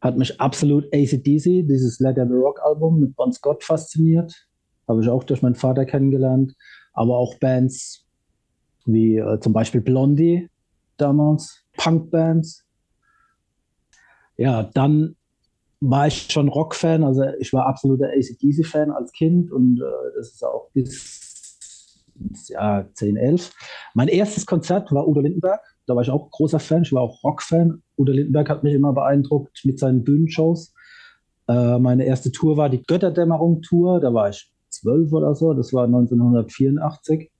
hat 0.04 0.18
mich 0.18 0.38
absolut 0.38 0.84
ACDC, 0.92 1.66
dieses 1.66 1.98
Let 1.98 2.16
There 2.16 2.28
Rock 2.28 2.60
Album 2.62 3.00
mit 3.00 3.16
Bon 3.16 3.32
Scott 3.32 3.64
fasziniert. 3.64 4.46
Habe 4.86 5.00
ich 5.00 5.08
auch 5.08 5.24
durch 5.24 5.40
meinen 5.40 5.54
Vater 5.54 5.86
kennengelernt. 5.86 6.54
Aber 6.92 7.16
auch 7.16 7.38
Bands 7.38 8.06
wie 8.84 9.16
äh, 9.16 9.40
zum 9.40 9.54
Beispiel 9.54 9.80
Blondie 9.80 10.50
damals, 10.98 11.64
Punkbands. 11.78 12.66
Ja, 14.36 14.62
dann 14.62 15.16
war 15.80 16.06
ich 16.06 16.30
schon 16.30 16.48
Rock-Fan, 16.48 17.02
also 17.02 17.24
ich 17.38 17.52
war 17.54 17.66
absoluter 17.66 18.08
ACDC-Fan 18.08 18.90
als 18.90 19.10
Kind 19.12 19.50
und 19.50 19.80
äh, 19.80 20.16
das 20.16 20.32
ist 20.32 20.44
auch 20.44 20.70
bis 20.72 22.04
ins 22.20 22.48
Jahr 22.48 22.92
10, 22.92 23.16
11. 23.16 23.52
Mein 23.94 24.08
erstes 24.08 24.44
Konzert 24.44 24.92
war 24.92 25.08
Udo 25.08 25.20
Lindenberg, 25.20 25.60
da 25.86 25.94
war 25.94 26.02
ich 26.02 26.10
auch 26.10 26.30
großer 26.30 26.60
Fan, 26.60 26.82
ich 26.82 26.92
war 26.92 27.02
auch 27.02 27.22
Rock-Fan. 27.22 27.82
Udo 27.98 28.12
Lindenberg 28.12 28.48
hat 28.48 28.64
mich 28.64 28.74
immer 28.74 28.92
beeindruckt 28.92 29.60
mit 29.64 29.78
seinen 29.78 30.04
Bühnenshows. 30.04 30.74
Äh, 31.48 31.78
meine 31.78 32.04
erste 32.04 32.32
Tour 32.32 32.56
war 32.56 32.70
die 32.70 32.82
Götterdämmerung-Tour, 32.82 34.00
da 34.00 34.14
war 34.14 34.30
ich 34.30 34.50
zwölf 34.70 35.12
oder 35.12 35.34
so, 35.34 35.52
das 35.52 35.72
war 35.72 35.84
1984. 35.84 37.30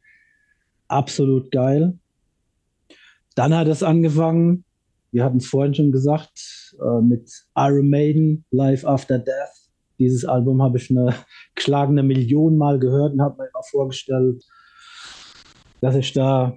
Absolut 0.88 1.50
geil. 1.50 1.98
Dann 3.34 3.54
hat 3.54 3.66
es 3.66 3.82
angefangen, 3.82 4.64
wir 5.10 5.24
hatten 5.24 5.38
es 5.38 5.46
vorhin 5.46 5.74
schon 5.74 5.92
gesagt, 5.92 6.76
äh, 6.80 7.00
mit 7.00 7.30
Iron 7.56 7.88
Maiden, 7.88 8.44
Life 8.50 8.86
After 8.86 9.18
Death. 9.18 9.70
Dieses 9.98 10.24
Album 10.24 10.62
habe 10.62 10.78
ich 10.78 10.90
eine 10.90 11.14
geschlagene 11.54 12.02
Million 12.02 12.56
Mal 12.56 12.78
gehört 12.78 13.14
und 13.14 13.22
habe 13.22 13.42
mir 13.42 13.48
immer 13.48 13.62
vorgestellt, 13.70 14.44
dass 15.80 15.94
ich 15.94 16.12
da 16.12 16.56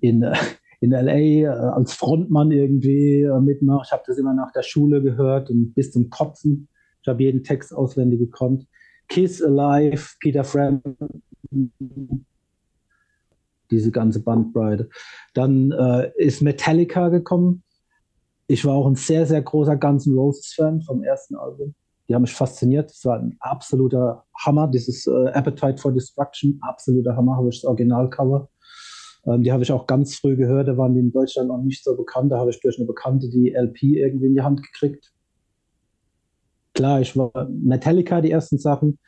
in, 0.00 0.22
äh, 0.22 0.36
in 0.80 0.90
LA 0.90 1.14
äh, 1.14 1.46
als 1.46 1.92
Frontmann 1.92 2.50
irgendwie 2.50 3.28
mitmache. 3.40 3.84
Ich 3.86 3.92
habe 3.92 4.02
das 4.06 4.18
immer 4.18 4.34
nach 4.34 4.52
der 4.52 4.62
Schule 4.62 5.02
gehört 5.02 5.50
und 5.50 5.74
bis 5.74 5.92
zum 5.92 6.10
Kotzen. 6.10 6.68
Ich 7.02 7.08
habe 7.08 7.22
jeden 7.22 7.44
Text 7.44 7.74
auswendig 7.74 8.18
gekonnt. 8.18 8.66
Kiss 9.08 9.42
Alive, 9.42 10.14
Peter 10.20 10.44
Frampton, 10.44 11.22
diese 13.70 13.90
ganze 13.90 14.22
Bandbreite. 14.22 14.88
Dann 15.34 15.72
äh, 15.72 16.10
ist 16.16 16.42
Metallica 16.42 17.08
gekommen. 17.08 17.62
Ich 18.46 18.64
war 18.64 18.74
auch 18.74 18.86
ein 18.86 18.96
sehr, 18.96 19.26
sehr 19.26 19.42
großer 19.42 19.76
Guns 19.76 20.06
N' 20.06 20.14
Roses-Fan 20.14 20.82
vom 20.82 21.02
ersten 21.02 21.36
Album. 21.36 21.74
Die 22.08 22.14
haben 22.14 22.22
mich 22.22 22.34
fasziniert. 22.34 22.90
Es 22.90 23.04
war 23.04 23.18
ein 23.18 23.36
absoluter 23.38 24.24
Hammer. 24.44 24.66
Dieses 24.68 25.06
äh, 25.06 25.28
Appetite 25.28 25.78
for 25.78 25.92
Destruction, 25.92 26.58
absoluter 26.60 27.16
Hammer, 27.16 27.36
habe 27.36 27.48
ich 27.48 27.60
das 27.60 27.68
Originalcover. 27.68 28.48
Ähm, 29.26 29.42
die 29.42 29.52
habe 29.52 29.62
ich 29.62 29.72
auch 29.72 29.86
ganz 29.86 30.16
früh 30.16 30.36
gehört. 30.36 30.68
Da 30.68 30.76
waren 30.76 30.94
die 30.94 31.00
in 31.00 31.12
Deutschland 31.12 31.48
noch 31.48 31.62
nicht 31.62 31.84
so 31.84 31.96
bekannt. 31.96 32.32
Da 32.32 32.38
habe 32.38 32.50
ich 32.50 32.60
durch 32.60 32.78
eine 32.78 32.86
Bekannte 32.86 33.28
die 33.28 33.52
LP 33.52 33.82
irgendwie 33.82 34.26
in 34.26 34.34
die 34.34 34.42
Hand 34.42 34.62
gekriegt 34.62 35.12
klar, 36.80 37.00
ich 37.00 37.16
war 37.16 37.48
Metallica, 37.50 38.20
die 38.20 38.30
ersten 38.30 38.58
Sachen. 38.58 38.98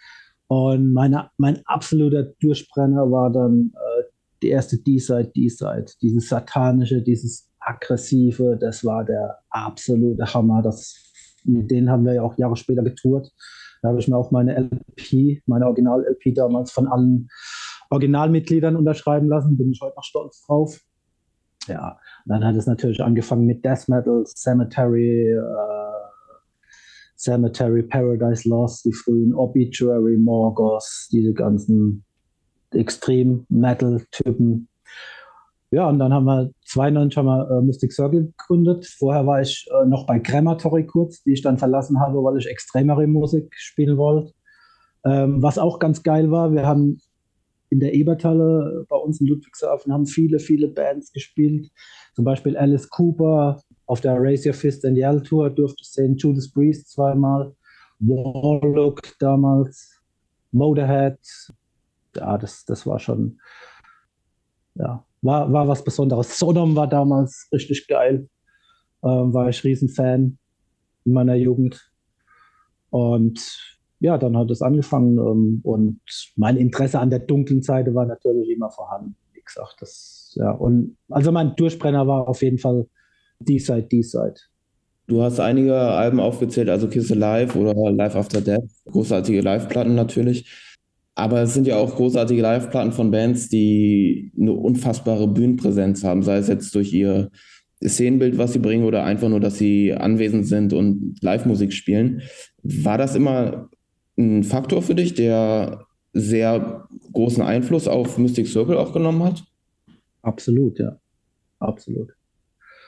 Und 0.49 0.93
meine, 0.93 1.31
mein 1.39 1.63
absoluter 1.65 2.25
Durchbrenner 2.41 3.11
war 3.11 3.33
dann 3.33 3.73
äh, 3.75 4.03
die 4.43 4.49
erste 4.49 4.77
D-Side, 4.77 5.33
D-Side. 5.35 5.87
Dieses 6.03 6.29
satanische, 6.29 7.01
dieses 7.01 7.49
aggressive, 7.61 8.59
das 8.61 8.85
war 8.85 9.05
der 9.05 9.39
absolute 9.49 10.23
Hammer. 10.35 10.61
Das, 10.61 10.95
mit 11.45 11.71
denen 11.71 11.89
haben 11.89 12.05
wir 12.05 12.15
ja 12.15 12.23
auch 12.23 12.37
Jahre 12.37 12.57
später 12.57 12.83
getourt. 12.83 13.33
Da 13.81 13.89
habe 13.89 13.99
ich 13.99 14.09
mir 14.09 14.17
auch 14.17 14.31
meine 14.31 14.55
LP, 14.55 15.43
meine 15.47 15.67
Original-LP 15.67 16.35
damals 16.35 16.71
von 16.71 16.87
allen 16.87 17.29
Originalmitgliedern 17.93 18.76
unterschreiben 18.76 19.28
lassen. 19.28 19.57
Bin 19.57 19.70
ich 19.70 19.80
heute 19.80 19.97
noch 19.97 20.05
stolz 20.05 20.45
drauf. 20.47 20.80
Ja, 21.68 21.99
und 22.24 22.30
dann 22.30 22.45
hat 22.45 22.57
es 22.57 22.66
natürlich 22.66 23.03
angefangen 23.03 23.47
mit 23.47 23.64
Death 23.64 23.88
Metal, 23.88 24.24
Cemetery, 24.26 25.30
äh, 25.30 25.43
Cemetery, 27.16 27.84
Paradise 27.84 28.49
Lost, 28.49 28.84
die 28.84 28.93
frühen 28.93 29.32
Obituary, 29.34 30.16
Morgos, 30.16 31.09
diese 31.12 31.32
ganzen 31.32 32.05
Extrem-Metal-Typen. 32.72 34.68
Ja, 35.70 35.88
und 35.88 36.01
dann 36.01 36.12
haben 36.12 36.24
wir 36.24 36.51
92 36.66 37.16
haben 37.16 37.26
wir 37.26 37.51
äh, 37.51 37.62
Mystic 37.62 37.93
Circle 37.93 38.32
gegründet. 38.36 38.86
Vorher 38.99 39.26
war 39.26 39.40
ich 39.40 39.66
äh, 39.70 39.86
noch 39.86 40.07
bei 40.07 40.18
Crematory 40.18 40.86
kurz, 40.86 41.22
die 41.22 41.32
ich 41.32 41.43
dann 41.43 41.59
verlassen 41.59 42.01
habe, 42.01 42.22
weil 42.24 42.38
ich 42.38 42.47
extremere 42.47 43.07
Musik 43.07 43.55
spielen 43.55 43.97
wollte. 43.97 44.32
Ähm, 45.05 45.43
was 45.43 45.59
auch 45.59 45.78
ganz 45.78 46.03
geil 46.03 46.30
war, 46.30 46.53
wir 46.53 46.66
haben 46.66 47.01
in 47.73 47.81
der 47.81 47.95
Eberthalle 47.95 48.85
bei 48.87 48.97
uns 48.97 49.18
in 49.23 49.27
Ludwigshafen 49.27 49.93
haben 49.93 50.05
viele, 50.05 50.39
viele 50.39 50.68
Bands 50.68 51.11
gespielt. 51.11 51.70
Zum 52.14 52.23
Beispiel 52.23 52.55
Alice 52.55 52.89
Cooper, 52.91 53.62
auf 53.87 54.03
der 54.03 54.16
Raise 54.18 54.47
Your 54.47 54.55
Fist 54.55 54.85
and 54.85 54.99
Yell 54.99 55.23
Tour 55.23 55.49
durfte 55.49 55.81
ich 55.81 55.91
sehen, 55.91 56.16
Judas 56.16 56.53
Priest 56.53 56.91
zweimal, 56.91 57.57
Warlock 57.99 59.01
damals, 59.18 60.03
Motorhead. 60.51 61.18
Ja, 62.14 62.37
das, 62.37 62.66
das 62.66 62.87
war 62.87 62.99
schon, 62.99 63.41
ja, 64.75 65.03
war, 65.23 65.51
war 65.51 65.66
was 65.66 65.83
Besonderes. 65.83 66.39
Sodom 66.39 66.77
war 66.77 66.87
damals 66.87 67.49
richtig 67.53 67.87
geil. 67.89 68.29
Ähm, 69.03 69.33
war 69.33 69.49
ich 69.49 69.64
Riesenfan 69.64 70.37
in 71.07 71.12
meiner 71.12 71.37
Jugend. 71.37 71.91
Und 72.91 73.72
ja, 74.03 74.19
dann 74.19 74.37
hat 74.37 74.51
es 74.51 74.63
angefangen 74.63 75.17
ähm, 75.17 75.61
und 75.63 76.01
mein 76.37 76.57
Interesse 76.57 76.99
an 76.99 77.11
der 77.11 77.21
dunklen 77.21 77.63
Seite 77.63 77.95
war 77.95 78.05
natürlich 78.05 78.51
immer 78.51 78.71
vorhanden. 78.71 79.15
Wie 79.33 79.43
gesagt, 79.43 79.77
das, 79.81 80.33
ja, 80.35 80.51
und 80.51 80.97
also 81.09 81.31
mein 81.31 81.55
Durchbrenner 81.55 82.07
war 82.07 82.29
auf 82.29 82.43
jeden 82.43 82.59
Fall 82.59 82.89
D-Side, 83.39 83.85
D-Side. 83.85 84.35
Du 85.07 85.23
hast 85.23 85.39
einige 85.39 85.77
Alben 85.77 86.19
aufgezählt, 86.19 86.69
also 86.69 86.89
Kiss 86.89 87.13
Alive 87.13 87.57
oder 87.57 87.75
Live 87.93 88.17
After 88.17 88.41
Death. 88.41 88.69
Großartige 88.87 89.41
Live-Platten 89.41 89.95
natürlich. 89.95 90.51
Aber 91.15 91.43
es 91.43 91.55
sind 91.55 91.67
ja 91.67 91.77
auch 91.77 91.95
großartige 91.95 92.41
Live-Platten 92.43 92.93
von 92.93 93.11
Bands, 93.11 93.49
die 93.49 94.33
eine 94.41 94.53
unfassbare 94.53 95.29
Bühnenpräsenz 95.29 96.03
haben, 96.03 96.23
sei 96.23 96.39
es 96.39 96.49
jetzt 96.49 96.75
durch 96.75 96.93
ihr 96.93 97.31
Szenenbild, 97.85 98.39
was 98.39 98.53
sie 98.53 98.59
bringen, 98.59 98.85
oder 98.85 99.05
einfach 99.05 99.29
nur, 99.29 99.41
dass 99.41 99.59
sie 99.59 99.93
anwesend 99.93 100.47
sind 100.47 100.73
und 100.73 101.19
Live-Musik 101.21 101.73
spielen. 101.73 102.23
War 102.63 102.97
das 102.97 103.15
immer 103.15 103.69
ein 104.17 104.45
Faktor 104.45 104.83
für 104.83 104.95
dich, 104.95 105.15
der 105.15 105.87
sehr 106.13 106.89
großen 107.13 107.43
Einfluss 107.43 107.89
auf 107.89 108.19
Mystic 108.19 108.47
Circle 108.47 108.77
auch 108.77 108.93
genommen 108.93 109.23
hat? 109.23 109.45
Absolut, 110.23 110.79
ja. 110.79 110.99
Absolut. 111.59 112.11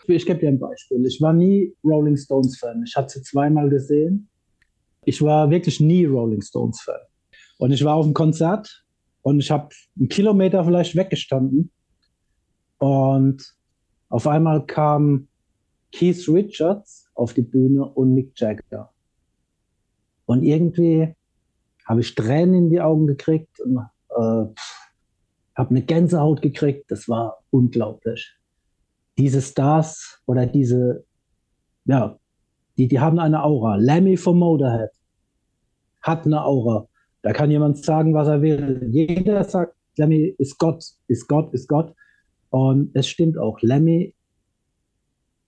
Ich 0.07 0.27
gebe 0.27 0.39
dir 0.39 0.49
ein 0.49 0.59
Beispiel. 0.59 1.05
Ich 1.07 1.21
war 1.21 1.33
nie 1.33 1.75
Rolling 1.83 2.17
Stones 2.17 2.59
Fan. 2.59 2.83
Ich 2.87 2.95
hatte 2.95 3.19
sie 3.19 3.23
zweimal 3.23 3.71
gesehen. 3.71 4.29
Ich 5.05 5.23
war 5.23 5.51
wirklich 5.51 5.81
nie 5.81 6.05
Rolling 6.05 6.43
Stones 6.43 6.81
Fan. 6.83 7.01
Und 7.59 7.73
ich 7.73 7.85
war 7.85 7.95
auf 7.97 8.05
einem 8.05 8.15
Konzert 8.15 8.85
und 9.23 9.41
ich 9.41 9.51
habe 9.51 9.69
einen 9.99 10.09
Kilometer 10.09 10.65
vielleicht 10.65 10.97
weggestanden. 10.97 11.71
Und 12.79 13.43
auf 14.09 14.27
einmal 14.27 14.67
kam 14.67 15.29
Keith 15.93 16.29
Richards 16.29 17.09
auf 17.15 17.33
die 17.33 17.43
Bühne 17.43 17.85
und 17.85 18.15
Mick 18.15 18.33
Jagger. 18.39 18.94
Und 20.27 20.43
irgendwie 20.43 21.15
habe 21.87 22.01
ich 22.01 22.15
Tränen 22.15 22.55
in 22.55 22.71
die 22.71 22.81
Augen 22.81 23.07
gekriegt 23.07 23.61
und 23.61 23.79
äh, 24.11 24.47
habe 25.57 25.71
eine 25.71 25.83
Gänsehaut 25.83 26.43
gekriegt. 26.43 26.91
Das 26.91 27.09
war 27.09 27.43
unglaublich 27.51 28.35
diese 29.17 29.41
Stars 29.41 30.21
oder 30.27 30.47
diese 30.47 31.05
ja, 31.85 32.19
die, 32.77 32.89
die 32.89 32.99
haben 32.99 33.19
eine 33.19 33.43
Aura. 33.43 33.77
Lemmy 33.77 34.17
vom 34.17 34.39
Motorhead 34.39 34.91
hat 36.03 36.25
eine 36.25 36.45
Aura. 36.45 36.89
Da 37.23 37.33
kann 37.33 37.51
jemand 37.51 37.79
sagen, 37.85 38.15
was 38.15 38.29
er 38.29 38.43
will. 38.43 38.89
Jeder 38.91 39.45
sagt, 39.45 39.75
Lemmy 39.97 40.35
ist 40.39 40.59
Gott, 40.59 40.85
ist 41.07 41.29
Gott, 41.29 41.53
ist 41.53 41.69
Gott. 41.69 41.95
Und 42.51 42.91
es 42.95 43.07
stimmt 43.09 43.39
auch. 43.39 43.61
Lemmy, 43.61 44.15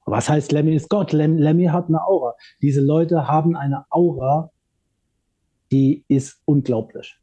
was 0.04 0.28
heißt 0.28 0.52
Lemmy 0.52 0.74
ist 0.74 0.88
Gott? 0.88 1.12
Lem, 1.12 1.38
Lemmy 1.38 1.66
hat 1.66 1.88
eine 1.88 2.04
Aura. 2.06 2.34
Diese 2.62 2.80
Leute 2.80 3.26
haben 3.26 3.56
eine 3.56 3.84
Aura, 3.90 4.50
die 5.76 6.06
ist 6.08 6.40
unglaublich. 6.46 7.20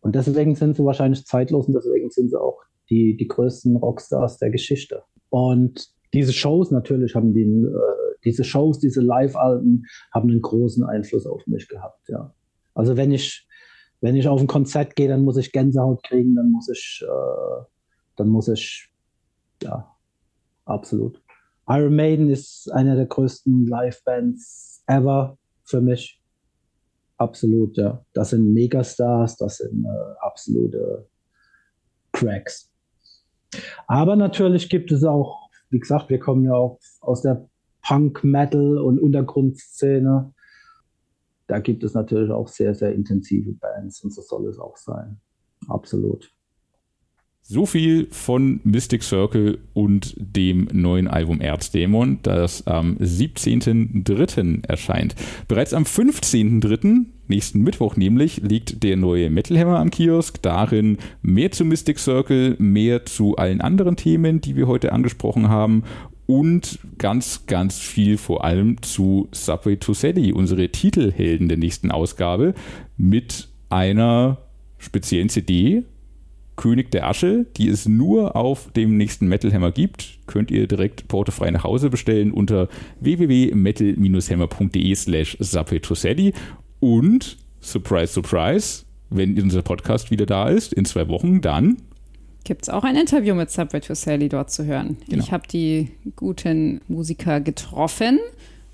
Und 0.00 0.14
deswegen 0.14 0.54
sind 0.54 0.76
sie 0.76 0.84
wahrscheinlich 0.84 1.26
zeitlos 1.26 1.66
und 1.66 1.74
deswegen 1.74 2.08
sind 2.08 2.30
sie 2.30 2.40
auch 2.40 2.62
die, 2.88 3.16
die 3.16 3.26
größten 3.26 3.74
Rockstars 3.74 4.38
der 4.38 4.50
Geschichte. 4.50 5.02
Und 5.28 5.88
diese 6.14 6.32
Shows 6.32 6.70
natürlich 6.70 7.16
haben 7.16 7.34
die, 7.34 7.42
äh, 7.42 8.16
diese 8.24 8.44
Shows, 8.44 8.78
diese 8.78 9.00
Live-Alben 9.00 9.86
haben 10.14 10.30
einen 10.30 10.40
großen 10.40 10.84
Einfluss 10.84 11.26
auf 11.26 11.44
mich 11.48 11.66
gehabt, 11.66 12.08
ja. 12.08 12.32
Also 12.74 12.96
wenn 12.96 13.10
ich, 13.10 13.48
wenn 14.00 14.14
ich 14.14 14.28
auf 14.28 14.40
ein 14.40 14.46
Konzert 14.46 14.94
gehe, 14.94 15.08
dann 15.08 15.24
muss 15.24 15.36
ich 15.36 15.50
Gänsehaut 15.50 16.04
kriegen, 16.04 16.36
dann 16.36 16.52
muss 16.52 16.68
ich, 16.68 17.02
äh, 17.02 17.64
dann 18.14 18.28
muss 18.28 18.46
ich, 18.46 18.88
ja, 19.64 19.90
absolut. 20.64 21.20
Iron 21.66 21.96
Maiden 21.96 22.30
ist 22.30 22.70
einer 22.72 22.94
der 22.94 23.06
größten 23.06 23.66
Live-Bands 23.66 24.84
ever 24.86 25.36
für 25.64 25.80
mich. 25.80 26.20
Absolut, 27.18 27.76
ja. 27.76 28.04
Das 28.12 28.30
sind 28.30 28.52
Megastars, 28.52 29.36
das 29.36 29.58
sind 29.58 29.84
äh, 29.84 30.14
absolute 30.20 31.08
Cracks. 32.12 32.70
Aber 33.86 34.16
natürlich 34.16 34.68
gibt 34.68 34.92
es 34.92 35.04
auch, 35.04 35.48
wie 35.70 35.78
gesagt, 35.78 36.10
wir 36.10 36.18
kommen 36.18 36.44
ja 36.44 36.54
auch 36.54 36.78
aus 37.00 37.22
der 37.22 37.48
Punk, 37.82 38.24
Metal 38.24 38.78
und 38.78 38.98
Untergrundszene. 38.98 40.34
Da 41.46 41.58
gibt 41.60 41.84
es 41.84 41.94
natürlich 41.94 42.30
auch 42.30 42.48
sehr, 42.48 42.74
sehr 42.74 42.92
intensive 42.92 43.52
Bands 43.52 44.02
und 44.02 44.12
so 44.12 44.20
soll 44.20 44.48
es 44.48 44.58
auch 44.58 44.76
sein. 44.76 45.20
Absolut. 45.68 46.35
So 47.48 47.64
viel 47.64 48.08
von 48.10 48.58
Mystic 48.64 49.04
Circle 49.04 49.58
und 49.72 50.16
dem 50.18 50.66
neuen 50.72 51.06
Album 51.06 51.40
Erzdämon, 51.40 52.18
das 52.24 52.66
am 52.66 52.96
17.03. 52.96 54.66
erscheint. 54.66 55.14
Bereits 55.46 55.72
am 55.72 55.84
15.03., 55.84 57.04
nächsten 57.28 57.62
Mittwoch 57.62 57.94
nämlich, 57.94 58.38
liegt 58.38 58.82
der 58.82 58.96
neue 58.96 59.30
Metal 59.30 59.56
Hammer 59.56 59.78
am 59.78 59.92
Kiosk. 59.92 60.42
Darin 60.42 60.98
mehr 61.22 61.52
zu 61.52 61.64
Mystic 61.64 62.00
Circle, 62.00 62.56
mehr 62.58 63.06
zu 63.06 63.36
allen 63.36 63.60
anderen 63.60 63.94
Themen, 63.94 64.40
die 64.40 64.56
wir 64.56 64.66
heute 64.66 64.90
angesprochen 64.90 65.48
haben 65.48 65.84
und 66.26 66.80
ganz, 66.98 67.46
ganz 67.46 67.78
viel 67.78 68.18
vor 68.18 68.42
allem 68.42 68.82
zu 68.82 69.28
Subway 69.30 69.76
to 69.76 69.94
Sally, 69.94 70.32
unsere 70.32 70.68
Titelhelden 70.70 71.46
der 71.46 71.58
nächsten 71.58 71.92
Ausgabe, 71.92 72.54
mit 72.96 73.46
einer 73.68 74.38
speziellen 74.78 75.28
CD, 75.28 75.84
König 76.56 76.90
der 76.90 77.06
Asche, 77.06 77.46
die 77.56 77.68
es 77.68 77.86
nur 77.86 78.34
auf 78.34 78.72
dem 78.72 78.96
nächsten 78.96 79.28
Metal 79.28 79.52
Hammer 79.52 79.70
gibt, 79.72 80.18
könnt 80.26 80.50
ihr 80.50 80.66
direkt 80.66 81.06
portofrei 81.08 81.50
nach 81.50 81.64
Hause 81.64 81.90
bestellen 81.90 82.32
unter 82.32 82.68
www.metal-hammer.de 83.00 84.94
slash 84.94 85.36
Subway 85.38 85.80
to 85.80 85.94
Sally 85.94 86.32
und 86.80 87.36
surprise, 87.60 88.12
surprise, 88.12 88.84
wenn 89.10 89.40
unser 89.40 89.62
Podcast 89.62 90.10
wieder 90.10 90.26
da 90.26 90.48
ist, 90.48 90.72
in 90.72 90.84
zwei 90.84 91.08
Wochen, 91.08 91.40
dann 91.40 91.76
gibt 92.44 92.62
es 92.62 92.68
auch 92.68 92.84
ein 92.84 92.96
Interview 92.96 93.34
mit 93.34 93.50
Subway 93.50 93.80
to 93.80 93.94
Sally 93.94 94.28
dort 94.28 94.50
zu 94.50 94.64
hören. 94.64 94.96
Genau. 95.08 95.22
Ich 95.22 95.32
habe 95.32 95.48
die 95.48 95.90
guten 96.14 96.80
Musiker 96.86 97.40
getroffen 97.40 98.20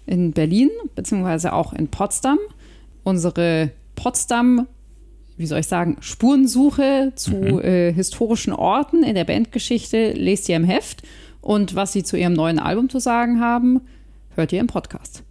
in 0.06 0.32
Berlin, 0.32 0.70
beziehungsweise 0.94 1.54
auch 1.54 1.72
in 1.72 1.88
Potsdam. 1.88 2.38
Unsere 3.02 3.70
Potsdam, 3.96 4.66
wie 5.36 5.46
soll 5.46 5.60
ich 5.60 5.66
sagen, 5.66 5.96
Spurensuche 6.00 7.12
zu 7.14 7.34
mhm. 7.34 7.60
äh, 7.60 7.92
historischen 7.92 8.52
Orten 8.52 9.02
in 9.02 9.14
der 9.14 9.24
Bandgeschichte 9.24 10.12
lest 10.12 10.48
ihr 10.48 10.56
im 10.56 10.64
Heft. 10.64 11.02
Und 11.40 11.74
was 11.74 11.92
sie 11.92 12.04
zu 12.04 12.16
ihrem 12.16 12.34
neuen 12.34 12.58
Album 12.58 12.88
zu 12.88 13.00
sagen 13.00 13.40
haben, 13.40 13.80
hört 14.36 14.52
ihr 14.52 14.60
im 14.60 14.68
Podcast. 14.68 15.24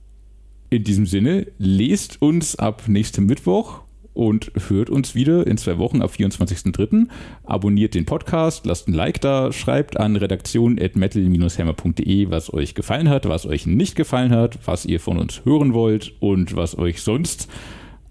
In 0.69 0.83
diesem 0.83 1.05
Sinne, 1.05 1.47
lest 1.57 2.21
uns 2.21 2.55
ab 2.55 2.83
nächstem 2.87 3.25
Mittwoch 3.25 3.81
und 4.13 4.51
hört 4.67 4.89
uns 4.89 5.15
wieder 5.15 5.47
in 5.47 5.57
zwei 5.57 5.77
Wochen 5.77 6.01
am 6.01 6.09
24.03. 6.09 7.07
Abonniert 7.43 7.93
den 7.93 8.05
Podcast, 8.05 8.65
lasst 8.65 8.87
ein 8.87 8.93
Like 8.93 9.19
da, 9.21 9.51
schreibt 9.51 9.99
an 9.99 10.15
redaktion.metal-hammer.de, 10.15 12.29
was 12.29 12.53
euch 12.53 12.75
gefallen 12.75 13.09
hat, 13.09 13.27
was 13.27 13.45
euch 13.45 13.65
nicht 13.65 13.95
gefallen 13.95 14.31
hat, 14.31 14.59
was 14.65 14.85
ihr 14.85 14.99
von 14.99 15.17
uns 15.17 15.41
hören 15.45 15.73
wollt 15.73 16.13
und 16.19 16.55
was 16.55 16.77
euch 16.77 17.01
sonst 17.01 17.47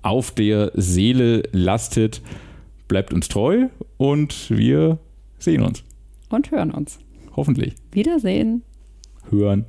auf 0.02 0.30
der 0.30 0.72
Seele 0.74 1.42
lastet. 1.52 2.22
Bleibt 2.88 3.12
uns 3.12 3.28
treu 3.28 3.68
und 3.96 4.50
wir 4.50 4.98
sehen 5.38 5.62
uns. 5.62 5.84
Und 6.28 6.50
hören 6.50 6.70
uns. 6.70 6.98
Hoffentlich. 7.36 7.74
Wiedersehen. 7.92 8.62
Hören. 9.30 9.64